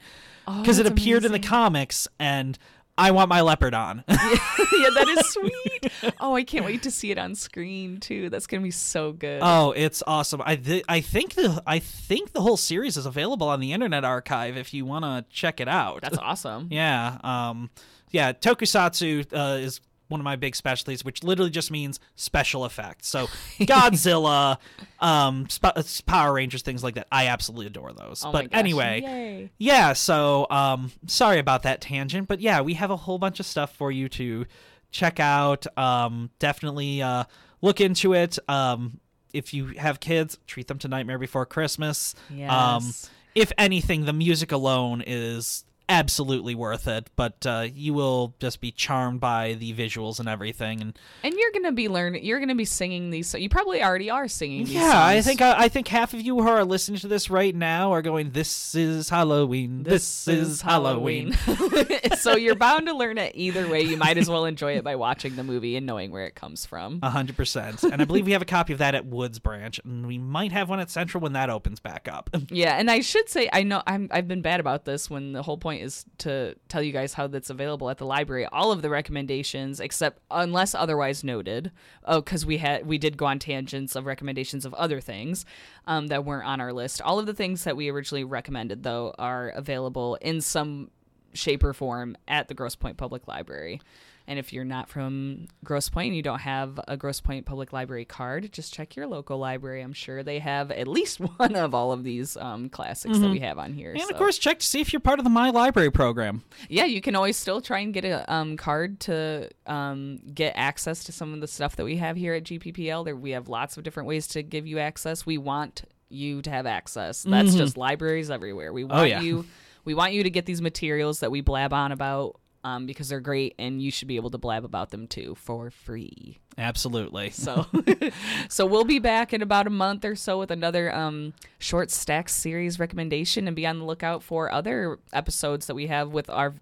Oh, 0.48 0.60
because 0.60 0.78
it 0.78 0.84
that's 0.84 0.92
appeared 0.92 1.24
in 1.24 1.32
the 1.32 1.40
comics, 1.40 2.06
and 2.20 2.56
I 2.98 3.10
want 3.10 3.28
my 3.28 3.40
Leopardon. 3.40 4.04
yeah, 4.08 4.90
that 4.94 5.06
is 5.18 5.26
sweet. 5.32 6.14
Oh, 6.20 6.34
I 6.36 6.44
can't 6.44 6.64
wait 6.64 6.82
to 6.84 6.90
see 6.90 7.10
it 7.10 7.18
on 7.18 7.34
screen 7.34 7.98
too. 7.98 8.30
That's 8.30 8.46
gonna 8.46 8.62
be 8.62 8.70
so 8.70 9.12
good. 9.12 9.40
oh, 9.42 9.72
it's 9.72 10.02
awesome! 10.06 10.40
I 10.46 10.56
th- 10.56 10.84
I 10.88 11.00
think 11.00 11.34
the 11.34 11.62
I 11.66 11.78
think 11.80 12.32
the 12.32 12.40
whole 12.40 12.56
series 12.56 12.96
is 12.96 13.04
available 13.06 13.48
on 13.48 13.60
the 13.60 13.72
Internet 13.72 14.04
Archive 14.04 14.56
if 14.56 14.72
you 14.72 14.84
want 14.86 15.04
to 15.04 15.24
check 15.30 15.60
it 15.60 15.68
out. 15.68 16.00
That's 16.02 16.18
awesome. 16.18 16.68
Yeah. 16.76 17.18
Um, 17.24 17.70
yeah. 18.12 18.32
Tokusatsu 18.32 19.26
uh, 19.32 19.58
is 19.58 19.80
one 20.08 20.20
of 20.20 20.24
my 20.24 20.36
big 20.36 20.54
specialties, 20.56 21.04
which 21.04 21.22
literally 21.24 21.50
just 21.50 21.70
means 21.70 21.98
special 22.14 22.64
effects. 22.64 23.08
So 23.08 23.26
Godzilla, 23.58 24.58
um, 25.00 25.48
Sp- 25.50 26.06
Power 26.06 26.32
Rangers, 26.34 26.62
things 26.62 26.82
like 26.82 26.94
that. 26.94 27.06
I 27.12 27.26
absolutely 27.28 27.66
adore 27.66 27.92
those. 27.92 28.22
Oh 28.24 28.32
but 28.32 28.50
gosh, 28.50 28.58
anyway, 28.58 29.00
yay. 29.02 29.50
yeah. 29.58 29.92
So 29.92 30.46
um, 30.50 30.92
sorry 31.06 31.38
about 31.38 31.64
that 31.64 31.80
tangent, 31.80 32.28
but 32.28 32.40
yeah, 32.40 32.60
we 32.60 32.74
have 32.74 32.90
a 32.90 32.96
whole 32.96 33.18
bunch 33.18 33.40
of 33.40 33.46
stuff 33.46 33.74
for 33.74 33.90
you 33.90 34.08
to 34.10 34.46
check 34.90 35.20
out. 35.20 35.66
Um, 35.78 36.30
definitely 36.38 37.02
uh, 37.02 37.24
look 37.60 37.80
into 37.80 38.14
it. 38.14 38.38
Um, 38.48 39.00
if 39.34 39.52
you 39.52 39.66
have 39.76 40.00
kids, 40.00 40.38
treat 40.46 40.66
them 40.68 40.78
to 40.78 40.88
Nightmare 40.88 41.18
Before 41.18 41.44
Christmas. 41.44 42.14
Um, 42.30 42.36
Yes. 42.38 43.10
if 43.34 43.52
anything, 43.58 44.06
the 44.06 44.14
music 44.14 44.50
alone 44.52 45.02
is 45.06 45.65
absolutely 45.88 46.54
worth 46.54 46.88
it. 46.88 47.10
But 47.16 47.46
uh, 47.46 47.66
you 47.72 47.94
will 47.94 48.34
just 48.38 48.60
be 48.60 48.70
charmed 48.70 49.20
by 49.20 49.54
the 49.54 49.72
visuals 49.72 50.18
and 50.18 50.28
everything. 50.28 50.80
And 50.80 50.98
And 51.22 51.34
you're 51.34 51.52
gonna 51.52 51.72
be 51.72 51.88
learning. 51.88 52.24
You're 52.24 52.40
gonna 52.40 52.54
be 52.54 52.64
singing 52.64 53.10
these. 53.10 53.28
So 53.28 53.38
you 53.38 53.48
probably 53.48 53.82
already 53.82 54.10
are 54.10 54.28
singing. 54.28 54.64
These 54.64 54.74
yeah, 54.74 55.04
I 55.04 55.20
think 55.22 55.40
I, 55.40 55.64
I 55.64 55.68
think 55.68 55.88
half 55.88 56.14
of 56.14 56.20
you 56.20 56.40
who 56.40 56.48
are 56.48 56.64
listening 56.64 56.98
to 57.00 57.08
this 57.08 57.30
right 57.30 57.54
now 57.54 57.92
are 57.92 58.02
going, 58.02 58.30
"This 58.30 58.74
is 58.74 59.08
Halloween. 59.08 59.82
This, 59.82 60.28
is 60.28 60.60
Halloween." 60.60 61.36
so 62.18 62.36
you're 62.36 62.54
bound 62.54 62.86
to 62.86 62.94
learn 62.94 63.18
it 63.18 63.32
either 63.34 63.68
way. 63.68 63.82
You 63.82 63.96
might 63.96 64.18
as 64.18 64.28
well 64.28 64.44
enjoy 64.44 64.76
it 64.76 64.84
by 64.84 64.96
watching 64.96 65.36
the 65.36 65.44
movie 65.44 65.76
and 65.76 65.86
knowing 65.86 66.10
where 66.10 66.26
it 66.26 66.34
comes 66.34 66.66
from. 66.66 67.00
A 67.02 67.10
hundred 67.10 67.36
percent. 67.36 67.82
And 67.82 68.00
I 68.02 68.04
believe 68.04 68.26
we 68.26 68.32
have 68.32 68.42
a 68.42 68.46
copy 68.46 68.72
of 68.72 68.78
that 68.80 68.94
at 68.94 69.06
Woods 69.06 69.38
Branch, 69.38 69.80
and 69.84 70.06
we 70.06 70.18
might 70.18 70.52
have 70.52 70.68
one 70.68 70.80
at 70.80 70.90
Central 70.90 71.20
when 71.20 71.32
that 71.34 71.50
opens 71.50 71.80
back 71.80 72.08
up. 72.08 72.30
Yeah, 72.50 72.78
and 72.78 72.90
I 72.90 73.00
should 73.00 73.28
say 73.28 73.48
I 73.52 73.62
know 73.62 73.82
I'm 73.86 74.08
I've 74.10 74.28
been 74.28 74.42
bad 74.42 74.60
about 74.60 74.84
this 74.84 75.10
when 75.10 75.32
the 75.32 75.42
whole 75.42 75.58
point 75.58 75.75
is 75.80 76.04
to 76.18 76.54
tell 76.68 76.82
you 76.82 76.92
guys 76.92 77.14
how 77.14 77.26
that's 77.26 77.50
available 77.50 77.90
at 77.90 77.98
the 77.98 78.06
library. 78.06 78.46
All 78.46 78.72
of 78.72 78.82
the 78.82 78.90
recommendations, 78.90 79.80
except 79.80 80.20
unless 80.30 80.74
otherwise 80.74 81.24
noted, 81.24 81.72
oh, 82.04 82.20
because 82.20 82.44
we 82.44 82.58
had 82.58 82.86
we 82.86 82.98
did 82.98 83.16
go 83.16 83.26
on 83.26 83.38
tangents 83.38 83.96
of 83.96 84.06
recommendations 84.06 84.64
of 84.64 84.74
other 84.74 85.00
things 85.00 85.44
um, 85.86 86.08
that 86.08 86.24
weren't 86.24 86.46
on 86.46 86.60
our 86.60 86.72
list. 86.72 87.00
All 87.02 87.18
of 87.18 87.26
the 87.26 87.34
things 87.34 87.64
that 87.64 87.76
we 87.76 87.88
originally 87.88 88.24
recommended 88.24 88.82
though 88.82 89.14
are 89.18 89.50
available 89.50 90.16
in 90.20 90.40
some 90.40 90.90
shape 91.32 91.62
or 91.62 91.72
form 91.72 92.16
at 92.26 92.48
the 92.48 92.54
Grosse 92.54 92.76
Pointe 92.76 92.96
Public 92.96 93.28
Library. 93.28 93.80
And 94.28 94.38
if 94.38 94.52
you're 94.52 94.64
not 94.64 94.88
from 94.88 95.46
Grosse 95.64 95.88
Pointe 95.88 96.08
and 96.08 96.16
you 96.16 96.22
don't 96.22 96.40
have 96.40 96.80
a 96.88 96.96
Grosse 96.96 97.20
Pointe 97.20 97.46
Public 97.46 97.72
Library 97.72 98.04
card, 98.04 98.50
just 98.52 98.74
check 98.74 98.96
your 98.96 99.06
local 99.06 99.38
library. 99.38 99.82
I'm 99.82 99.92
sure 99.92 100.22
they 100.22 100.40
have 100.40 100.70
at 100.72 100.88
least 100.88 101.18
one 101.36 101.54
of 101.54 101.74
all 101.74 101.92
of 101.92 102.02
these 102.02 102.36
um, 102.36 102.68
classics 102.68 103.18
that 103.18 103.30
we 103.30 103.38
have 103.40 103.58
on 103.58 103.72
here. 103.72 103.92
And 103.92 104.02
so- 104.02 104.08
of 104.08 104.16
course, 104.16 104.38
check 104.38 104.58
to 104.58 104.66
see 104.66 104.80
if 104.80 104.92
you're 104.92 105.00
part 105.00 105.20
of 105.20 105.24
the 105.24 105.30
My 105.30 105.50
Library 105.50 105.90
program. 105.90 106.42
yeah, 106.68 106.84
you 106.84 107.00
can 107.00 107.14
always 107.14 107.36
still 107.36 107.60
try 107.60 107.78
and 107.80 107.94
get 107.94 108.04
a 108.04 108.30
um, 108.32 108.56
card 108.56 109.00
to 109.00 109.48
um, 109.66 110.18
get 110.34 110.52
access 110.56 111.04
to 111.04 111.12
some 111.12 111.32
of 111.32 111.40
the 111.40 111.48
stuff 111.48 111.76
that 111.76 111.84
we 111.84 111.96
have 111.96 112.16
here 112.16 112.34
at 112.34 112.44
GPPL. 112.44 113.04
There, 113.04 113.16
we 113.16 113.30
have 113.30 113.48
lots 113.48 113.76
of 113.76 113.84
different 113.84 114.08
ways 114.08 114.26
to 114.28 114.42
give 114.42 114.66
you 114.66 114.78
access. 114.78 115.24
We 115.24 115.38
want 115.38 115.84
you 116.08 116.42
to 116.42 116.50
have 116.50 116.66
access. 116.66 117.22
That's 117.22 117.54
just 117.54 117.76
libraries 117.76 118.30
everywhere. 118.30 118.72
We 118.72 118.84
want 118.84 119.08
yeah. 119.08 119.20
you. 119.20 119.44
We 119.84 119.94
want 119.94 120.14
you 120.14 120.24
to 120.24 120.30
get 120.30 120.46
these 120.46 120.60
materials 120.60 121.20
that 121.20 121.30
we 121.30 121.40
blab 121.40 121.72
on 121.72 121.92
about 121.92 122.40
um, 122.66 122.84
because 122.84 123.08
they're 123.08 123.20
great, 123.20 123.54
and 123.60 123.80
you 123.80 123.92
should 123.92 124.08
be 124.08 124.16
able 124.16 124.30
to 124.30 124.38
blab 124.38 124.64
about 124.64 124.90
them 124.90 125.06
too 125.06 125.36
for 125.36 125.70
free. 125.70 126.40
Absolutely. 126.58 127.30
So, 127.30 127.64
so 128.48 128.66
we'll 128.66 128.84
be 128.84 128.98
back 128.98 129.32
in 129.32 129.40
about 129.40 129.68
a 129.68 129.70
month 129.70 130.04
or 130.04 130.16
so 130.16 130.40
with 130.40 130.50
another 130.50 130.92
um, 130.92 131.32
short 131.60 131.92
stacks 131.92 132.34
series 132.34 132.80
recommendation, 132.80 133.46
and 133.46 133.54
be 133.54 133.68
on 133.68 133.78
the 133.78 133.84
lookout 133.84 134.24
for 134.24 134.50
other 134.50 134.98
episodes 135.12 135.68
that 135.68 135.76
we 135.76 135.86
have 135.86 136.10
with 136.10 136.28
our 136.28 136.56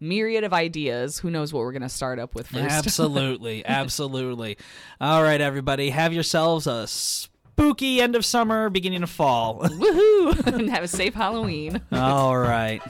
myriad 0.00 0.44
of 0.44 0.54
ideas. 0.54 1.18
Who 1.18 1.30
knows 1.30 1.52
what 1.52 1.60
we're 1.60 1.72
gonna 1.72 1.90
start 1.90 2.18
up 2.18 2.34
with 2.34 2.46
first? 2.46 2.64
Absolutely, 2.70 3.62
absolutely. 3.66 4.56
All 4.98 5.22
right, 5.22 5.42
everybody, 5.42 5.90
have 5.90 6.14
yourselves 6.14 6.66
a 6.66 6.86
spooky 6.86 8.00
end 8.00 8.16
of 8.16 8.24
summer, 8.24 8.70
beginning 8.70 9.02
of 9.02 9.10
fall. 9.10 9.60
Woohoo! 9.60 10.46
and 10.46 10.70
have 10.70 10.84
a 10.84 10.88
safe 10.88 11.12
Halloween. 11.12 11.82
All 11.92 12.38
right. 12.38 12.80